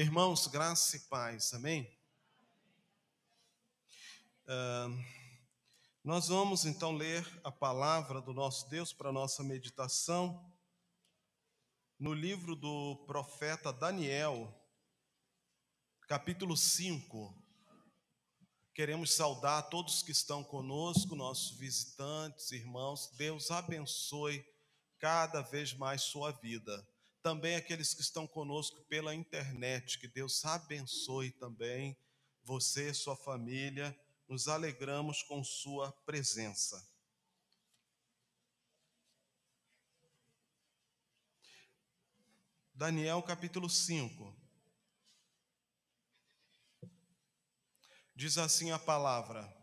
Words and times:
Irmãos, 0.00 0.46
graça 0.46 0.96
e 0.96 1.00
paz, 1.00 1.52
amém? 1.52 1.86
Uh, 4.46 5.04
nós 6.02 6.28
vamos 6.28 6.64
então 6.64 6.96
ler 6.96 7.22
a 7.44 7.52
palavra 7.52 8.22
do 8.22 8.32
nosso 8.32 8.66
Deus 8.70 8.94
para 8.94 9.12
nossa 9.12 9.44
meditação 9.44 10.50
no 11.98 12.14
livro 12.14 12.56
do 12.56 12.96
profeta 13.06 13.74
Daniel, 13.74 14.50
capítulo 16.08 16.56
5. 16.56 17.34
Queremos 18.72 19.12
saudar 19.12 19.68
todos 19.68 20.02
que 20.02 20.12
estão 20.12 20.42
conosco, 20.42 21.14
nossos 21.14 21.58
visitantes, 21.58 22.52
irmãos. 22.52 23.10
Deus 23.18 23.50
abençoe 23.50 24.42
cada 24.98 25.42
vez 25.42 25.74
mais 25.74 26.00
sua 26.00 26.32
vida 26.32 26.88
também 27.22 27.56
aqueles 27.56 27.94
que 27.94 28.00
estão 28.00 28.26
conosco 28.26 28.82
pela 28.82 29.14
internet. 29.14 29.98
Que 29.98 30.08
Deus 30.08 30.44
abençoe 30.44 31.30
também 31.32 31.96
você 32.42 32.90
e 32.90 32.94
sua 32.94 33.16
família. 33.16 33.98
Nos 34.28 34.48
alegramos 34.48 35.22
com 35.22 35.42
sua 35.42 35.92
presença. 36.04 36.88
Daniel 42.74 43.22
capítulo 43.22 43.68
5. 43.68 44.34
Diz 48.14 48.38
assim 48.38 48.70
a 48.70 48.78
palavra: 48.78 49.59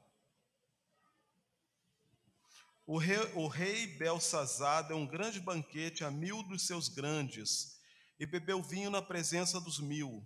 o 2.88 2.98
rei, 2.98 3.18
o 3.36 3.48
rei 3.48 3.86
Belsazar 3.86 4.88
deu 4.88 4.96
um 4.96 5.06
grande 5.06 5.42
banquete 5.42 6.06
a 6.06 6.10
mil 6.10 6.42
dos 6.42 6.66
seus 6.66 6.88
grandes 6.88 7.78
e 8.18 8.26
bebeu 8.26 8.64
vinho 8.64 8.90
na 8.90 9.02
presença 9.02 9.60
dos 9.60 9.78
mil. 9.78 10.26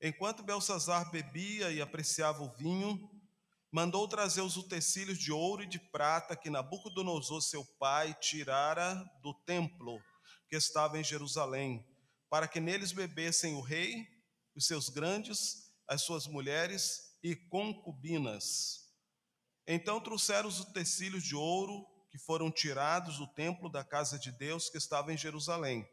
Enquanto 0.00 0.44
Belsazar 0.44 1.10
bebia 1.10 1.72
e 1.72 1.80
apreciava 1.80 2.44
o 2.44 2.54
vinho, 2.54 3.10
mandou 3.72 4.06
trazer 4.06 4.40
os 4.40 4.56
utensílios 4.56 5.18
de 5.18 5.32
ouro 5.32 5.64
e 5.64 5.66
de 5.66 5.80
prata 5.80 6.36
que 6.36 6.48
Nabucodonosor, 6.48 7.42
seu 7.42 7.64
pai, 7.76 8.14
tirara 8.20 8.94
do 9.20 9.34
templo 9.44 10.00
que 10.48 10.54
estava 10.54 10.96
em 10.96 11.02
Jerusalém, 11.04 11.84
para 12.30 12.46
que 12.46 12.60
neles 12.60 12.92
bebessem 12.92 13.54
o 13.54 13.60
rei, 13.60 14.06
os 14.54 14.64
seus 14.64 14.88
grandes, 14.88 15.72
as 15.88 16.02
suas 16.02 16.28
mulheres 16.28 17.18
e 17.20 17.34
concubinas. 17.34 18.87
Então 19.70 20.00
trouxeram 20.00 20.48
os 20.48 20.60
utensílios 20.60 21.22
de 21.22 21.36
ouro 21.36 21.86
que 22.10 22.16
foram 22.16 22.50
tirados 22.50 23.18
do 23.18 23.26
templo 23.26 23.68
da 23.68 23.84
casa 23.84 24.18
de 24.18 24.32
Deus 24.32 24.70
que 24.70 24.78
estava 24.78 25.12
em 25.12 25.18
Jerusalém. 25.18 25.86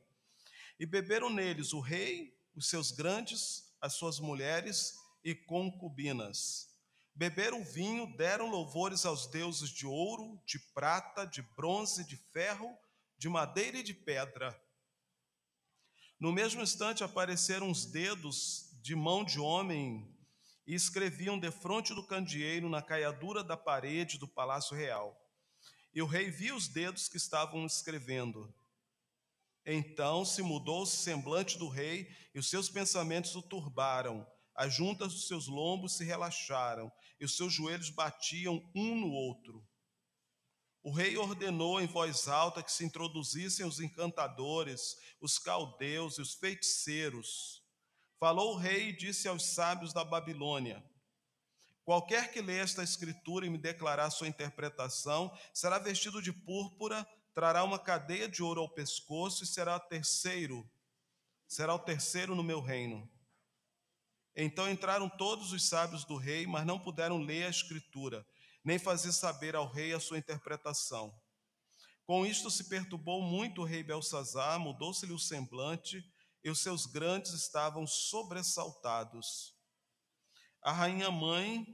E 0.79 0.85
beberam 0.85 1.29
neles 1.29 1.73
o 1.73 1.81
rei, 1.81 2.33
os 2.55 2.69
seus 2.69 2.91
grandes, 2.91 3.75
as 3.81 3.93
suas 3.95 4.17
mulheres 4.17 4.93
e 5.25 5.35
concubinas. 5.35 6.69
Beberam 7.13 7.65
vinho, 7.65 8.15
deram 8.15 8.49
louvores 8.49 9.05
aos 9.05 9.27
deuses 9.27 9.69
de 9.69 9.85
ouro, 9.85 10.41
de 10.45 10.57
prata, 10.73 11.27
de 11.27 11.41
bronze, 11.41 12.05
de 12.05 12.15
ferro, 12.31 12.77
de 13.17 13.27
madeira 13.27 13.79
e 13.79 13.83
de 13.83 13.93
pedra. 13.93 14.57
No 16.17 16.31
mesmo 16.31 16.61
instante 16.61 17.03
apareceram 17.03 17.69
os 17.69 17.85
dedos 17.85 18.69
de 18.81 18.95
mão 18.95 19.25
de 19.25 19.37
homem 19.37 20.14
e 20.67 20.73
escreviam 20.73 21.37
defronte 21.37 21.93
do 21.93 22.03
candeeiro 22.03 22.69
na 22.69 22.81
caiadura 22.81 23.43
da 23.43 23.55
parede 23.55 24.17
do 24.17 24.27
palácio 24.27 24.75
real. 24.75 25.15
E 25.93 26.01
o 26.01 26.05
rei 26.05 26.29
viu 26.29 26.55
os 26.55 26.67
dedos 26.67 27.07
que 27.07 27.17
estavam 27.17 27.65
escrevendo. 27.65 28.53
Então 29.65 30.25
se 30.25 30.41
mudou 30.41 30.83
o 30.83 30.87
semblante 30.87 31.57
do 31.57 31.67
rei 31.67 32.09
e 32.33 32.39
os 32.39 32.49
seus 32.49 32.69
pensamentos 32.69 33.35
o 33.35 33.41
turbaram. 33.41 34.25
As 34.53 34.73
juntas 34.73 35.13
dos 35.13 35.27
seus 35.27 35.47
lombos 35.47 35.97
se 35.97 36.03
relaxaram 36.03 36.91
e 37.19 37.25
os 37.25 37.35
seus 37.35 37.53
joelhos 37.53 37.89
batiam 37.89 38.63
um 38.75 38.95
no 38.95 39.11
outro. 39.11 39.65
O 40.81 40.91
rei 40.91 41.17
ordenou 41.17 41.81
em 41.81 41.87
voz 41.87 42.27
alta 42.27 42.61
que 42.61 42.71
se 42.71 42.85
introduzissem 42.85 43.65
os 43.65 43.79
encantadores, 43.79 44.95
os 45.19 45.39
caldeus 45.39 46.17
e 46.17 46.21
os 46.21 46.35
feiticeiros 46.35 47.64
Falou 48.25 48.55
o 48.55 48.57
rei 48.57 48.89
e 48.89 48.91
disse 48.91 49.27
aos 49.27 49.53
sábios 49.53 49.93
da 49.93 50.03
Babilônia: 50.03 50.83
Qualquer 51.83 52.31
que 52.31 52.41
lê 52.41 52.57
esta 52.57 52.81
escritura 52.81 53.45
e 53.45 53.51
me 53.51 53.57
declarar 53.59 54.09
sua 54.09 54.27
interpretação, 54.27 55.31
será 55.53 55.77
vestido 55.77 56.19
de 56.23 56.33
púrpura, 56.33 57.07
trará 57.35 57.63
uma 57.63 57.77
cadeia 57.77 58.27
de 58.27 58.41
ouro 58.41 58.61
ao 58.61 58.73
pescoço 58.73 59.43
e 59.43 59.45
será 59.45 59.79
terceiro, 59.79 60.67
será 61.47 61.75
o 61.75 61.77
terceiro 61.77 62.33
no 62.33 62.41
meu 62.41 62.61
reino. 62.61 63.07
Então 64.35 64.67
entraram 64.71 65.07
todos 65.07 65.53
os 65.53 65.69
sábios 65.69 66.03
do 66.03 66.17
rei, 66.17 66.47
mas 66.47 66.65
não 66.65 66.79
puderam 66.79 67.19
ler 67.19 67.45
a 67.45 67.51
escritura, 67.51 68.25
nem 68.63 68.79
fazer 68.79 69.13
saber 69.13 69.55
ao 69.55 69.71
rei 69.71 69.93
a 69.93 69.99
sua 69.99 70.17
interpretação. 70.17 71.15
Com 72.07 72.25
isto 72.25 72.49
se 72.49 72.63
perturbou 72.63 73.21
muito 73.21 73.61
o 73.61 73.65
rei 73.65 73.83
Belsazar, 73.83 74.59
mudou-se-lhe 74.59 75.13
o 75.13 75.19
semblante, 75.19 76.03
e 76.45 76.49
os 76.51 76.59
seus 76.59 76.85
grandes 76.85 77.33
estavam 77.33 77.87
sobressaltados. 77.87 79.55
A 80.61 80.71
rainha 80.71 81.09
mãe, 81.09 81.65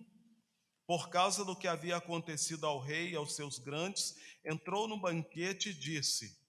por 0.87 1.09
causa 1.09 1.43
do 1.43 1.57
que 1.57 1.67
havia 1.67 1.97
acontecido 1.97 2.65
ao 2.65 2.79
rei 2.79 3.09
e 3.09 3.15
aos 3.17 3.35
seus 3.35 3.59
grandes, 3.59 4.15
entrou 4.45 4.87
no 4.87 4.97
banquete 4.97 5.71
e 5.71 5.73
disse: 5.73 6.39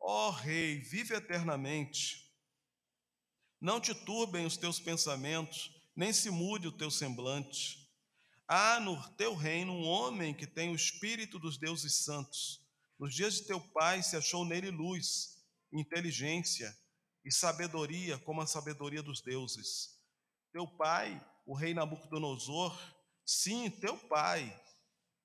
Ó 0.00 0.28
oh, 0.28 0.30
rei, 0.30 0.78
vive 0.78 1.12
eternamente. 1.12 2.30
Não 3.60 3.80
te 3.80 3.94
turbem 3.94 4.46
os 4.46 4.56
teus 4.56 4.78
pensamentos, 4.78 5.74
nem 5.96 6.12
se 6.12 6.30
mude 6.30 6.68
o 6.68 6.76
teu 6.78 6.90
semblante. 6.90 7.90
Há 8.46 8.78
no 8.78 8.96
teu 9.16 9.34
reino 9.34 9.72
um 9.72 9.86
homem 9.86 10.32
que 10.32 10.46
tem 10.46 10.70
o 10.70 10.76
espírito 10.76 11.36
dos 11.36 11.58
deuses 11.58 12.04
santos. 12.04 12.64
Nos 12.96 13.12
dias 13.12 13.34
de 13.34 13.46
teu 13.46 13.60
pai 13.60 14.04
se 14.04 14.16
achou 14.16 14.44
nele 14.44 14.70
luz, 14.70 15.36
inteligência 15.72 16.72
e 17.24 17.32
sabedoria 17.32 18.18
como 18.18 18.40
a 18.40 18.46
sabedoria 18.46 19.02
dos 19.02 19.20
deuses. 19.20 19.98
Teu 20.52 20.66
pai, 20.66 21.24
o 21.46 21.54
rei 21.54 21.74
Nabucodonosor, 21.74 22.78
sim, 23.24 23.70
teu 23.70 23.96
pai, 23.96 24.58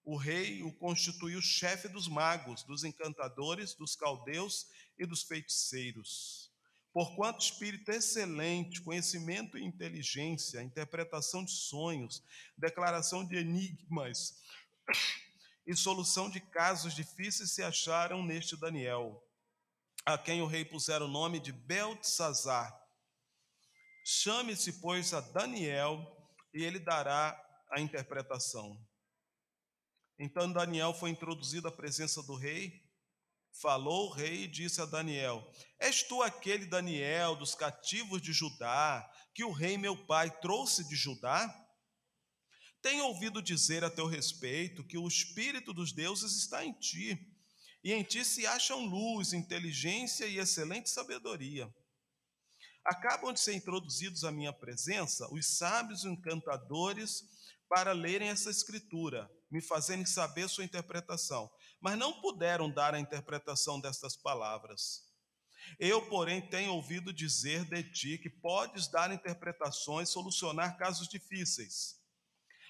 o 0.03 0.17
rei 0.17 0.61
o 0.61 0.71
constituiu 0.71 1.41
chefe 1.41 1.87
dos 1.87 2.07
magos, 2.07 2.63
dos 2.63 2.83
encantadores, 2.83 3.73
dos 3.73 3.95
caldeus 3.95 4.67
e 4.97 5.05
dos 5.05 5.23
feiticeiros. 5.23 6.51
Porquanto 6.93 7.43
espírito 7.43 7.91
excelente, 7.91 8.81
conhecimento 8.81 9.57
e 9.57 9.65
inteligência, 9.65 10.63
interpretação 10.63 11.43
de 11.43 11.51
sonhos, 11.51 12.23
declaração 12.57 13.25
de 13.25 13.35
enigmas 13.35 14.35
e 15.67 15.75
solução 15.75 16.29
de 16.29 16.39
casos 16.39 16.93
difíceis 16.93 17.51
se 17.51 17.63
acharam 17.63 18.23
neste 18.23 18.55
Daniel 18.55 19.24
a 20.05 20.17
quem 20.19 20.41
o 20.41 20.45
rei 20.45 20.63
pusera 20.63 21.03
o 21.03 21.07
nome 21.07 21.39
de 21.39 21.51
Beltesazar. 21.51 22.71
Chame-se, 24.05 24.79
pois, 24.79 25.13
a 25.13 25.19
Daniel, 25.19 25.99
e 26.53 26.63
ele 26.63 26.77
dará 26.77 27.35
a 27.71 27.81
interpretação. 27.81 28.79
Então 30.19 30.51
Daniel 30.51 30.93
foi 30.93 31.09
introduzido 31.09 31.67
à 31.67 31.71
presença 31.71 32.21
do 32.21 32.35
rei. 32.35 32.85
Falou 33.59 34.09
o 34.09 34.13
rei 34.13 34.43
e 34.43 34.47
disse 34.47 34.79
a 34.79 34.85
Daniel: 34.85 35.43
És 35.79 36.03
tu 36.03 36.21
aquele 36.21 36.65
Daniel 36.65 37.35
dos 37.35 37.55
cativos 37.55 38.21
de 38.21 38.31
Judá, 38.31 39.09
que 39.33 39.43
o 39.43 39.51
rei 39.51 39.77
meu 39.77 40.05
pai 40.05 40.29
trouxe 40.39 40.87
de 40.87 40.95
Judá? 40.95 41.51
Tenho 42.81 43.05
ouvido 43.05 43.41
dizer 43.41 43.83
a 43.83 43.89
teu 43.89 44.05
respeito 44.05 44.85
que 44.85 44.97
o 44.97 45.07
espírito 45.07 45.73
dos 45.73 45.91
deuses 45.91 46.35
está 46.35 46.63
em 46.63 46.73
ti 46.73 47.34
e 47.85 47.93
em 47.93 48.01
ti 48.01 48.25
se 48.25 48.47
acham 48.47 48.83
luz, 48.83 49.31
inteligência 49.31 50.25
e 50.25 50.39
excelente 50.39 50.89
sabedoria. 50.89 51.71
Acabam 52.83 53.31
de 53.31 53.39
ser 53.39 53.53
introduzidos 53.53 54.23
à 54.23 54.31
minha 54.31 54.51
presença 54.51 55.31
os 55.31 55.45
sábios 55.55 56.03
encantadores 56.03 57.23
para 57.69 57.91
lerem 57.91 58.29
essa 58.29 58.49
escritura, 58.49 59.29
me 59.51 59.61
fazerem 59.61 60.03
saber 60.03 60.49
sua 60.49 60.63
interpretação, 60.63 61.47
mas 61.79 61.95
não 61.95 62.19
puderam 62.21 62.71
dar 62.71 62.95
a 62.95 62.99
interpretação 62.99 63.79
destas 63.79 64.17
palavras. 64.17 65.03
Eu, 65.77 66.09
porém, 66.09 66.41
tenho 66.49 66.73
ouvido 66.73 67.13
dizer 67.13 67.65
de 67.65 67.83
ti 67.91 68.17
que 68.17 68.31
podes 68.31 68.87
dar 68.87 69.11
interpretações, 69.11 70.09
solucionar 70.09 70.75
casos 70.75 71.07
difíceis. 71.07 72.03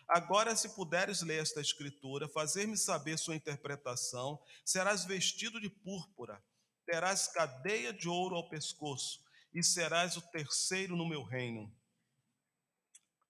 Agora, 0.07 0.55
se 0.55 0.69
puderes 0.75 1.21
ler 1.21 1.41
esta 1.41 1.59
escritura, 1.59 2.29
fazer-me 2.29 2.77
saber 2.77 3.17
sua 3.17 3.35
interpretação, 3.35 4.39
serás 4.63 5.03
vestido 5.03 5.59
de 5.59 5.69
púrpura, 5.69 6.43
terás 6.85 7.27
cadeia 7.27 7.91
de 7.91 8.07
ouro 8.07 8.35
ao 8.35 8.49
pescoço, 8.49 9.19
e 9.53 9.63
serás 9.63 10.15
o 10.15 10.21
terceiro 10.29 10.95
no 10.95 11.07
meu 11.07 11.23
reino. 11.23 11.75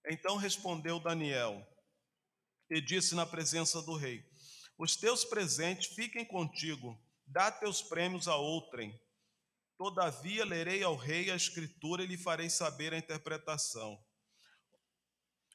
Então 0.07 0.35
respondeu 0.35 0.99
Daniel, 0.99 1.65
e 2.69 2.81
disse 2.81 3.15
na 3.15 3.25
presença 3.25 3.81
do 3.81 3.95
rei: 3.95 4.23
Os 4.77 4.97
teus 4.97 5.23
presentes 5.23 5.87
fiquem 5.95 6.25
contigo, 6.25 6.99
dá 7.25 7.51
teus 7.51 7.81
prêmios 7.81 8.27
a 8.27 8.35
outrem. 8.35 8.99
Todavia 9.77 10.45
lerei 10.45 10.83
ao 10.83 10.95
rei 10.95 11.29
a 11.31 11.35
escritura 11.35 12.03
e 12.03 12.07
lhe 12.07 12.17
farei 12.17 12.49
saber 12.49 12.93
a 12.93 12.97
interpretação. 12.97 14.01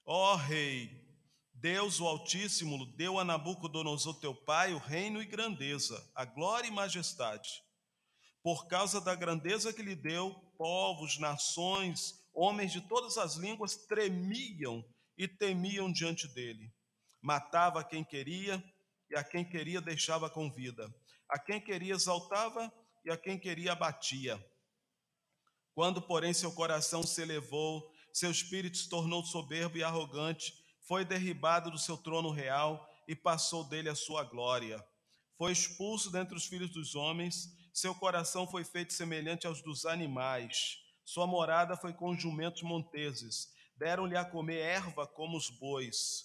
Ó 0.05 0.35
rei, 0.37 1.10
Deus 1.61 2.01
o 2.01 2.07
Altíssimo 2.07 2.87
deu 2.97 3.19
a 3.19 3.25
Nabucodonosor 3.25 4.19
teu 4.19 4.35
pai 4.35 4.73
o 4.73 4.79
reino 4.79 5.21
e 5.21 5.27
grandeza, 5.27 6.11
a 6.15 6.25
glória 6.25 6.67
e 6.67 6.71
majestade. 6.71 7.51
Por 8.43 8.67
causa 8.67 8.99
da 8.99 9.15
grandeza 9.15 9.71
que 9.71 9.83
lhe 9.83 9.95
deu, 9.95 10.35
povos, 10.57 11.19
nações, 11.19 12.15
homens 12.33 12.73
de 12.73 12.81
todas 12.89 13.19
as 13.19 13.35
línguas 13.35 13.77
tremiam 13.77 14.83
e 15.19 15.29
temiam 15.29 15.93
diante 15.93 16.27
dele. 16.29 16.73
Matava 17.21 17.85
quem 17.85 18.03
queria 18.03 18.65
e 19.11 19.17
a 19.17 19.23
quem 19.23 19.45
queria 19.45 19.83
deixava 19.83 20.31
com 20.31 20.51
vida. 20.51 20.91
A 21.29 21.39
quem 21.39 21.61
queria 21.61 21.93
exaltava 21.93 22.73
e 23.05 23.11
a 23.11 23.19
quem 23.19 23.39
queria 23.39 23.73
abatia. 23.73 24.43
Quando, 25.75 26.01
porém, 26.01 26.33
seu 26.33 26.53
coração 26.53 27.03
se 27.03 27.21
elevou, 27.21 27.87
seu 28.15 28.31
espírito 28.31 28.79
se 28.79 28.89
tornou 28.89 29.23
soberbo 29.27 29.77
e 29.77 29.85
arrogante, 29.85 30.55
foi 30.91 31.05
derribado 31.05 31.71
do 31.71 31.79
seu 31.79 31.97
trono 31.97 32.33
real 32.33 32.85
e 33.07 33.15
passou 33.15 33.63
dele 33.63 33.89
a 33.89 33.95
sua 33.95 34.25
glória. 34.25 34.85
Foi 35.39 35.53
expulso 35.53 36.11
dentre 36.11 36.37
os 36.37 36.47
filhos 36.47 36.69
dos 36.73 36.97
homens, 36.97 37.49
seu 37.73 37.95
coração 37.95 38.45
foi 38.45 38.65
feito 38.65 38.93
semelhante 38.93 39.47
aos 39.47 39.63
dos 39.63 39.87
animais. 39.87 40.79
Sua 41.05 41.29
morada 41.29 41.77
foi 41.77 41.93
com 41.93 42.19
jumentos 42.19 42.63
monteses. 42.63 43.53
Deram-lhe 43.77 44.17
a 44.17 44.25
comer 44.25 44.59
erva 44.59 45.07
como 45.07 45.37
os 45.37 45.49
bois. 45.49 46.25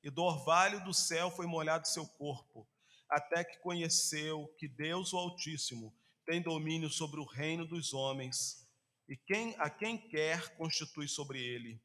E 0.00 0.08
do 0.10 0.22
orvalho 0.22 0.84
do 0.84 0.94
céu 0.94 1.28
foi 1.28 1.48
molhado 1.48 1.88
seu 1.88 2.06
corpo, 2.06 2.68
até 3.10 3.42
que 3.42 3.58
conheceu 3.62 4.46
que 4.60 4.68
Deus, 4.68 5.12
o 5.12 5.18
Altíssimo, 5.18 5.92
tem 6.24 6.40
domínio 6.40 6.88
sobre 6.88 7.18
o 7.18 7.26
reino 7.26 7.66
dos 7.66 7.92
homens, 7.92 8.64
e 9.08 9.16
quem 9.16 9.56
a 9.58 9.68
quem 9.68 9.98
quer 9.98 10.56
constitui 10.56 11.08
sobre 11.08 11.40
ele. 11.40 11.82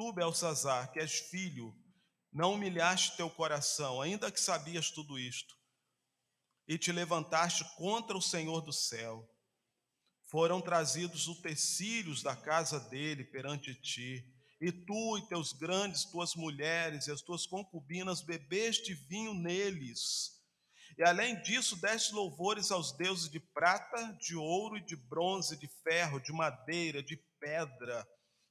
Tu, 0.00 0.12
Belsazar, 0.14 0.90
que 0.92 0.98
és 0.98 1.18
filho, 1.18 1.76
não 2.32 2.54
humilhaste 2.54 3.18
teu 3.18 3.28
coração, 3.28 4.00
ainda 4.00 4.32
que 4.32 4.40
sabias 4.40 4.90
tudo 4.90 5.18
isto, 5.18 5.54
e 6.66 6.78
te 6.78 6.90
levantaste 6.90 7.66
contra 7.76 8.16
o 8.16 8.22
Senhor 8.22 8.62
do 8.62 8.72
céu. 8.72 9.30
Foram 10.30 10.58
trazidos 10.58 11.28
utensílios 11.28 12.22
da 12.22 12.34
casa 12.34 12.80
dele 12.80 13.24
perante 13.24 13.74
ti, 13.74 14.24
e 14.58 14.72
tu 14.72 15.18
e 15.18 15.28
teus 15.28 15.52
grandes, 15.52 16.06
tuas 16.06 16.34
mulheres 16.34 17.06
e 17.06 17.12
as 17.12 17.20
tuas 17.20 17.44
concubinas 17.44 18.22
bebeste 18.22 18.94
vinho 18.94 19.34
neles 19.34 20.40
e 20.98 21.02
além 21.02 21.40
disso, 21.42 21.76
deste 21.76 22.12
louvores 22.12 22.70
aos 22.70 22.92
deuses 22.92 23.30
de 23.30 23.40
prata, 23.40 24.12
de 24.20 24.36
ouro 24.36 24.76
e 24.76 24.84
de 24.84 24.96
bronze, 24.96 25.56
de 25.56 25.68
ferro, 25.82 26.20
de 26.20 26.32
madeira, 26.32 27.02
de 27.02 27.16
pedra, 27.38 28.06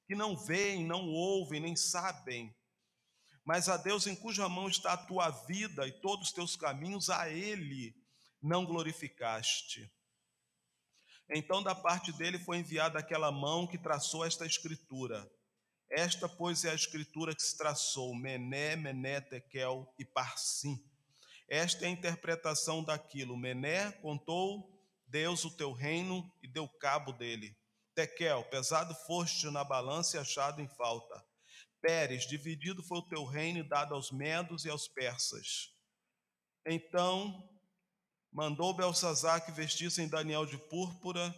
que 0.10 0.16
não 0.16 0.36
veem, 0.36 0.84
não 0.84 1.08
ouvem, 1.08 1.62
nem 1.62 1.76
sabem. 1.76 2.52
Mas 3.46 3.70
a 3.70 3.78
Deus 3.78 4.08
em 4.08 4.16
cuja 4.16 4.50
mão 4.50 4.68
está 4.68 4.92
a 4.94 4.98
tua 4.98 5.30
vida 5.30 5.88
e 5.88 5.92
todos 5.92 6.28
os 6.28 6.34
teus 6.34 6.56
caminhos, 6.56 7.10
a 7.10 7.30
Ele 7.30 7.96
não 8.42 8.66
glorificaste. 8.66 9.90
Então, 11.30 11.64
da 11.64 11.76
parte 11.76 12.12
dele 12.12 12.40
foi 12.40 12.58
enviada 12.58 13.00
aquela 13.00 13.32
mão 13.32 13.68
que 13.68 13.78
traçou 13.78 14.26
esta 14.26 14.46
escritura. 14.46 15.32
Esta, 15.90 16.28
pois, 16.28 16.66
é 16.66 16.72
a 16.72 16.76
escritura 16.76 17.34
que 17.34 17.42
se 17.42 17.56
traçou: 17.56 18.14
Mené, 18.14 18.76
Mené, 18.76 19.22
Tekel 19.22 19.88
e 19.98 20.04
Parsim 20.04 20.84
esta 21.50 21.86
é 21.86 21.88
a 21.88 21.92
interpretação 21.92 22.84
daquilo. 22.84 23.36
Mené 23.36 23.92
contou 23.94 24.80
Deus 25.08 25.44
o 25.44 25.50
teu 25.50 25.72
reino 25.72 26.32
e 26.44 26.48
deu 26.48 26.68
cabo 26.68 27.12
dele. 27.12 27.58
Tekel, 28.00 28.46
pesado 28.46 28.96
foste 28.96 29.50
na 29.50 29.62
balança 29.62 30.16
e 30.16 30.19
achado 30.22 30.62
em 30.62 30.68
falta. 30.69 31.22
Pérez, 31.81 32.25
dividido 32.25 32.81
foi 32.81 33.00
o 33.00 33.07
teu 33.10 33.25
reino 33.25 33.62
dado 33.68 33.94
aos 33.94 34.10
medos 34.10 34.63
e 34.63 34.69
aos 34.69 34.88
persas. 34.88 35.75
Então 36.66 37.46
mandou 38.31 38.74
Belsazar 38.74 39.46
que 39.46 39.51
vestissem 39.51 40.07
Daniel 40.07 40.46
de 40.46 40.57
púrpura, 40.57 41.36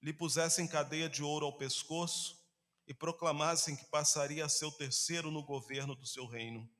lhe 0.00 0.12
pusessem 0.12 0.68
cadeia 0.68 1.08
de 1.08 1.20
ouro 1.20 1.46
ao 1.46 1.58
pescoço 1.58 2.38
e 2.86 2.94
proclamassem 2.94 3.74
que 3.74 3.86
passaria 3.86 4.44
a 4.44 4.48
ser 4.48 4.66
o 4.66 4.72
terceiro 4.72 5.32
no 5.32 5.42
governo 5.42 5.96
do 5.96 6.06
seu 6.06 6.26
reino. 6.26 6.70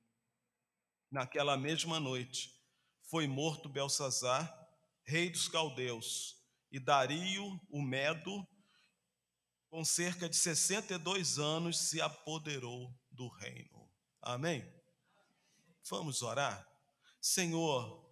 Naquela 1.11 1.57
mesma 1.57 1.99
noite 1.99 2.55
foi 3.11 3.27
morto 3.27 3.69
Belsazar, 3.69 4.49
rei 5.03 5.29
dos 5.29 5.49
caldeus, 5.49 6.41
e 6.73 6.79
Dario, 6.79 7.61
o 7.69 7.83
Medo, 7.83 8.47
com 9.71 9.85
cerca 9.85 10.29
de 10.29 10.37
62 10.37 11.39
anos, 11.39 11.79
se 11.79 12.01
apoderou 12.01 12.93
do 13.11 13.29
reino. 13.29 13.89
Amém? 14.21 14.69
Vamos 15.89 16.21
orar? 16.21 16.69
Senhor, 17.21 18.05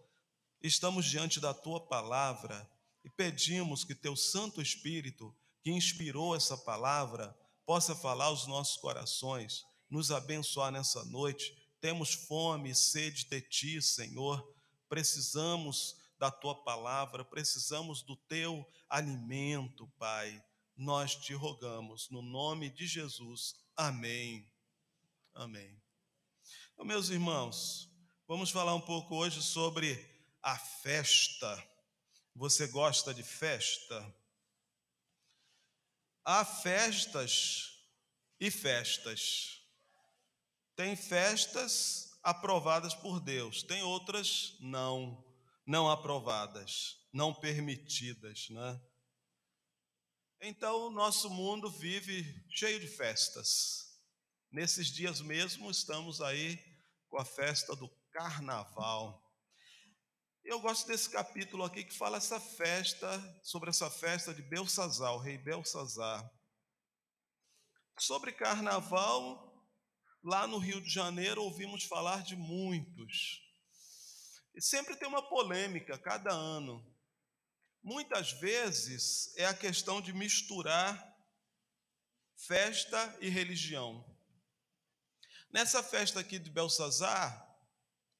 estamos 0.62 1.04
diante 1.04 1.40
da 1.40 1.52
tua 1.52 1.80
palavra 1.80 2.68
e 3.04 3.10
pedimos 3.10 3.84
que 3.84 3.94
teu 3.94 4.16
Santo 4.16 4.62
Espírito, 4.62 5.36
que 5.62 5.70
inspirou 5.70 6.34
essa 6.34 6.56
palavra, 6.56 7.36
possa 7.66 7.94
falar 7.94 8.26
aos 8.26 8.46
nossos 8.46 8.76
corações, 8.76 9.66
nos 9.90 10.10
abençoar 10.10 10.72
nessa 10.72 11.04
noite 11.04 11.58
temos 11.80 12.12
fome 12.12 12.70
e 12.70 12.74
sede 12.74 13.24
de 13.26 13.40
ti, 13.40 13.80
Senhor. 13.80 14.56
Precisamos 14.88 15.96
da 16.18 16.30
tua 16.30 16.54
palavra, 16.64 17.24
precisamos 17.24 18.02
do 18.02 18.16
teu 18.16 18.66
alimento, 18.88 19.86
Pai. 19.98 20.42
Nós 20.78 21.16
te 21.16 21.34
rogamos, 21.34 22.08
no 22.08 22.22
nome 22.22 22.70
de 22.70 22.86
Jesus. 22.86 23.56
Amém. 23.76 24.48
Amém. 25.34 25.82
Então, 26.72 26.86
meus 26.86 27.08
irmãos, 27.08 27.90
vamos 28.28 28.52
falar 28.52 28.76
um 28.76 28.80
pouco 28.80 29.16
hoje 29.16 29.42
sobre 29.42 29.98
a 30.40 30.56
festa. 30.56 31.68
Você 32.32 32.68
gosta 32.68 33.12
de 33.12 33.24
festa? 33.24 34.14
Há 36.24 36.44
festas 36.44 37.72
e 38.38 38.48
festas. 38.48 39.60
Tem 40.76 40.94
festas 40.94 42.16
aprovadas 42.22 42.94
por 42.94 43.18
Deus, 43.18 43.64
tem 43.64 43.82
outras 43.82 44.56
não, 44.60 45.24
não 45.66 45.90
aprovadas, 45.90 47.04
não 47.12 47.34
permitidas, 47.34 48.48
né? 48.50 48.80
Então, 50.40 50.86
o 50.86 50.90
nosso 50.90 51.28
mundo 51.30 51.70
vive 51.70 52.24
cheio 52.50 52.78
de 52.78 52.86
festas. 52.86 54.00
Nesses 54.50 54.88
dias 54.88 55.20
mesmo 55.20 55.70
estamos 55.70 56.20
aí 56.20 56.58
com 57.08 57.18
a 57.18 57.24
festa 57.24 57.74
do 57.74 57.88
carnaval. 58.10 59.24
Eu 60.44 60.60
gosto 60.60 60.86
desse 60.86 61.10
capítulo 61.10 61.64
aqui 61.64 61.84
que 61.84 61.94
fala 61.94 62.16
essa 62.16 62.40
festa, 62.40 63.08
sobre 63.42 63.70
essa 63.70 63.90
festa 63.90 64.32
de 64.32 64.42
Belsazar, 64.42 65.12
o 65.14 65.18
rei 65.18 65.36
Belsazar. 65.36 66.30
Sobre 67.98 68.32
carnaval, 68.32 69.48
Lá 70.22 70.46
no 70.46 70.58
Rio 70.58 70.80
de 70.80 70.90
Janeiro 70.90 71.42
ouvimos 71.42 71.84
falar 71.84 72.22
de 72.22 72.34
muitos. 72.34 73.40
E 74.54 74.60
sempre 74.60 74.96
tem 74.96 75.06
uma 75.08 75.26
polêmica 75.28 75.96
cada 75.96 76.30
ano. 76.30 76.84
Muitas 77.88 78.32
vezes 78.32 79.32
é 79.34 79.46
a 79.46 79.54
questão 79.54 79.98
de 79.98 80.12
misturar 80.12 81.16
festa 82.36 83.16
e 83.18 83.30
religião. 83.30 84.04
Nessa 85.50 85.82
festa 85.82 86.20
aqui 86.20 86.38
de 86.38 86.50
Belsazar, 86.50 87.48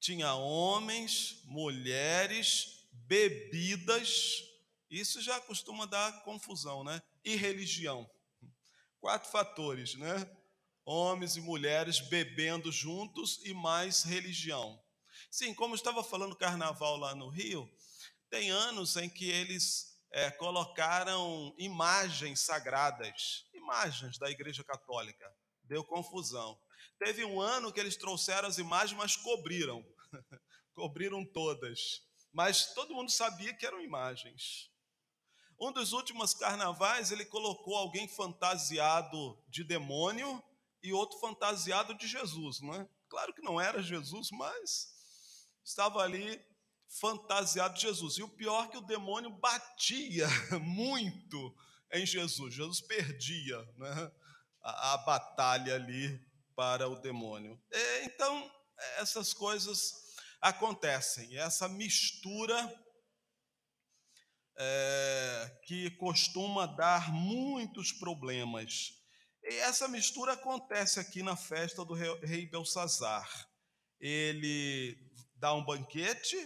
tinha 0.01 0.33
homens, 0.33 1.43
mulheres, 1.45 2.89
bebidas, 2.93 4.43
isso 4.89 5.21
já 5.21 5.39
costuma 5.39 5.85
dar 5.85 6.23
confusão, 6.23 6.83
né? 6.83 7.03
E 7.23 7.37
religião. 7.37 8.11
Quatro 8.99 9.31
fatores, 9.31 9.97
né? 9.97 10.35
homens 10.83 11.37
e 11.37 11.43
mulheres 11.43 12.01
bebendo 12.01 12.73
juntos 12.73 13.39
e 13.45 13.53
mais 13.53 14.03
religião. 14.03 14.83
Sim, 15.31 15.53
como 15.53 15.75
estava 15.75 16.03
falando 16.03 16.35
carnaval 16.35 16.97
lá 16.97 17.15
no 17.15 17.29
Rio, 17.29 17.71
tem 18.31 18.51
anos 18.51 18.97
em 18.97 19.09
que 19.09 19.31
eles 19.31 19.99
é, 20.11 20.31
colocaram 20.31 21.55
imagens 21.59 22.41
sagradas, 22.41 23.45
imagens 23.53 24.19
da 24.19 24.31
Igreja 24.31 24.65
Católica. 24.65 25.31
Deu 25.65 25.85
confusão. 25.85 26.59
Teve 26.99 27.25
um 27.25 27.41
ano 27.41 27.73
que 27.73 27.81
eles 27.81 27.97
trouxeram 27.97 28.49
as 28.49 28.59
imagens, 28.59 28.97
mas 28.97 29.17
cobriram. 29.17 29.85
cobriram 30.75 31.25
todas. 31.25 32.03
Mas 32.33 32.73
todo 32.75 32.95
mundo 32.95 33.11
sabia 33.11 33.55
que 33.55 33.67
eram 33.67 33.81
imagens. 33.81 34.71
Um 35.61 35.73
dos 35.73 35.93
últimos 35.93 36.35
carnavais, 36.35 37.11
ele 37.11 37.25
colocou 37.25 37.77
alguém 37.77 38.07
fantasiado 38.07 39.43
de 39.49 39.65
demônio 39.65 40.43
e 40.83 40.93
outro 40.93 41.19
fantasiado 41.19 41.95
de 41.95 42.07
Jesus, 42.07 42.61
não 42.61 42.75
é? 42.75 42.89
Claro 43.09 43.35
que 43.35 43.43
não 43.43 43.61
era 43.61 43.83
Jesus, 43.83 44.29
mas 44.31 44.95
estava 45.65 46.01
ali 46.01 46.41
fantasiado 47.01 47.75
de 47.75 47.83
Jesus. 47.83 48.17
E 48.19 48.23
o 48.23 48.29
pior 48.29 48.65
é 48.65 48.69
que 48.69 48.79
o 48.79 48.87
demônio 48.87 49.31
batia 49.31 50.27
muito 50.61 51.55
em 51.93 52.05
Jesus. 52.07 52.55
Jesus 52.55 52.81
perdia 52.81 53.59
né, 53.77 54.13
a, 54.63 54.95
a 54.95 54.99
batalha 54.99 55.75
ali 55.75 56.21
para 56.55 56.89
o 56.89 56.97
demônio. 56.97 57.61
E, 57.71 58.05
então, 58.05 58.51
essas 58.97 59.33
coisas 59.33 60.17
acontecem. 60.41 61.37
Essa 61.37 61.69
mistura 61.69 62.57
é, 64.59 65.61
que 65.65 65.91
costuma 65.93 66.67
dar 66.67 67.13
muitos 67.13 67.93
problemas. 67.93 68.95
E 69.43 69.55
essa 69.61 69.87
mistura 69.89 70.33
acontece 70.33 70.99
aqui 70.99 71.23
na 71.23 71.37
festa 71.37 71.85
do 71.85 71.95
rei 71.95 72.47
Belsazar. 72.47 73.49
Ele 74.01 74.99
dá 75.37 75.55
um 75.55 75.65
banquete, 75.65 76.37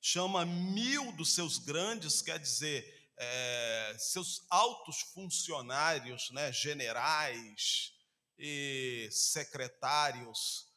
chama 0.00 0.46
mil 0.46 1.12
dos 1.12 1.34
seus 1.34 1.58
grandes, 1.58 2.22
quer 2.22 2.38
dizer, 2.38 3.12
é, 3.16 3.96
seus 3.98 4.46
altos 4.48 5.00
funcionários, 5.12 6.30
né, 6.30 6.52
generais 6.52 7.92
e 8.38 9.08
secretários, 9.12 10.70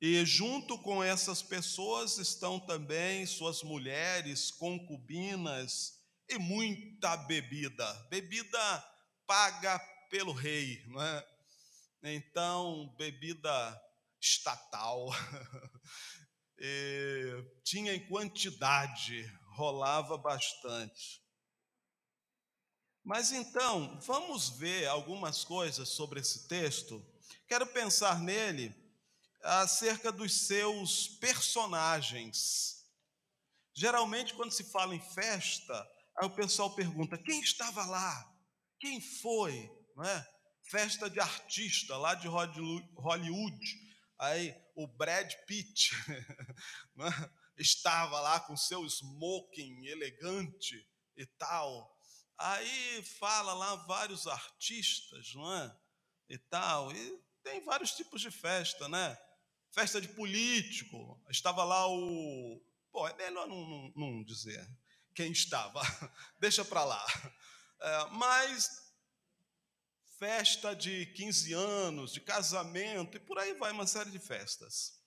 e 0.00 0.24
junto 0.24 0.78
com 0.78 1.04
essas 1.04 1.42
pessoas 1.42 2.16
estão 2.16 2.58
também 2.58 3.26
suas 3.26 3.62
mulheres, 3.62 4.50
concubinas 4.50 6.00
e 6.26 6.38
muita 6.38 7.18
bebida. 7.18 7.92
Bebida 8.08 8.84
paga 9.26 9.78
pelo 10.08 10.32
rei, 10.32 10.82
não 10.86 11.02
é? 11.02 11.26
Então, 12.02 12.94
bebida 12.96 13.80
estatal. 14.18 15.10
tinha 17.64 17.94
em 17.94 18.06
quantidade, 18.06 19.24
rolava 19.56 20.18
bastante. 20.18 21.20
Mas 23.02 23.32
então, 23.32 23.98
vamos 24.02 24.50
ver 24.50 24.86
algumas 24.86 25.42
coisas 25.42 25.88
sobre 25.88 26.20
esse 26.20 26.46
texto. 26.46 27.04
Quero 27.48 27.66
pensar 27.66 28.20
nele 28.20 28.74
acerca 29.42 30.12
dos 30.12 30.46
seus 30.46 31.08
personagens. 31.18 32.84
Geralmente, 33.74 34.34
quando 34.34 34.52
se 34.52 34.64
fala 34.70 34.94
em 34.94 35.00
festa, 35.14 35.74
aí 36.18 36.26
o 36.26 36.34
pessoal 36.34 36.74
pergunta: 36.74 37.16
quem 37.16 37.40
estava 37.40 37.84
lá? 37.86 38.30
Quem 38.78 39.00
foi? 39.00 39.70
Não 39.96 40.04
é? 40.04 40.28
Festa 40.70 41.08
de 41.08 41.18
artista 41.18 41.96
lá 41.96 42.14
de 42.14 42.28
Hollywood. 42.28 43.89
Aí 44.20 44.54
o 44.76 44.86
Brad 44.86 45.32
Pitt 45.46 45.90
é? 47.00 47.30
estava 47.56 48.20
lá 48.20 48.40
com 48.40 48.56
seu 48.56 48.84
smoking 48.84 49.86
elegante 49.86 50.86
e 51.16 51.26
tal. 51.26 51.98
Aí 52.38 53.02
fala 53.18 53.52
lá 53.54 53.74
vários 53.86 54.26
artistas, 54.26 55.34
não 55.34 55.52
é? 55.52 55.76
E 56.28 56.38
tal. 56.38 56.92
E 56.92 57.22
tem 57.42 57.64
vários 57.64 57.92
tipos 57.92 58.20
de 58.20 58.30
festa, 58.30 58.88
né? 58.88 59.18
festa 59.72 60.00
de 60.00 60.08
político, 60.08 61.20
estava 61.30 61.64
lá 61.64 61.86
o. 61.88 62.60
Pô, 62.92 63.06
é 63.06 63.14
melhor 63.14 63.46
não, 63.46 63.68
não, 63.68 63.92
não 63.96 64.24
dizer 64.24 64.66
quem 65.14 65.32
estava, 65.32 65.80
deixa 66.38 66.64
para 66.64 66.84
lá. 66.84 67.06
É, 67.80 68.04
mas 68.10 68.89
festa 70.20 70.76
de 70.76 71.06
15 71.06 71.52
anos, 71.52 72.12
de 72.12 72.20
casamento, 72.20 73.16
e 73.16 73.20
por 73.20 73.36
aí 73.40 73.54
vai 73.54 73.72
uma 73.72 73.88
série 73.88 74.12
de 74.12 74.20
festas. 74.20 75.02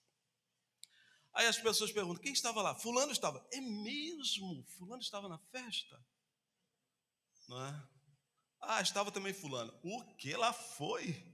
Aí 1.32 1.46
as 1.46 1.56
pessoas 1.56 1.90
perguntam: 1.90 2.22
quem 2.22 2.34
estava 2.34 2.60
lá? 2.60 2.74
Fulano 2.74 3.12
estava. 3.12 3.42
É 3.50 3.60
mesmo? 3.62 4.66
Fulano 4.76 5.00
estava 5.00 5.26
na 5.26 5.38
festa? 5.50 5.98
Não 7.48 7.64
é? 7.66 7.88
Ah, 8.60 8.82
estava 8.82 9.10
também 9.10 9.32
Fulano. 9.32 9.72
O 9.82 10.14
que 10.16 10.36
lá 10.36 10.52
foi? 10.52 11.32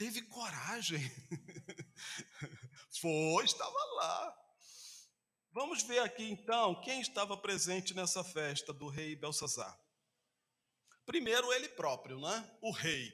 teve 0.00 0.22
coragem. 0.22 0.98
Foi, 3.02 3.44
estava 3.44 3.84
lá. 3.96 4.34
Vamos 5.52 5.82
ver 5.82 5.98
aqui 5.98 6.24
então 6.24 6.80
quem 6.80 7.02
estava 7.02 7.36
presente 7.36 7.92
nessa 7.92 8.24
festa 8.24 8.72
do 8.72 8.88
rei 8.88 9.14
Belsazar. 9.14 9.78
Primeiro 11.06 11.52
ele 11.52 11.68
próprio, 11.68 12.20
né? 12.20 12.58
O 12.60 12.70
rei, 12.70 13.12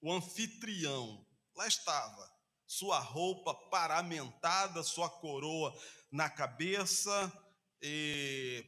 o 0.00 0.12
anfitrião. 0.12 1.26
Lá 1.56 1.66
estava, 1.66 2.32
sua 2.66 2.98
roupa 2.98 3.54
paramentada, 3.70 4.82
sua 4.82 5.08
coroa 5.08 5.76
na 6.10 6.28
cabeça 6.28 7.32
e 7.80 8.64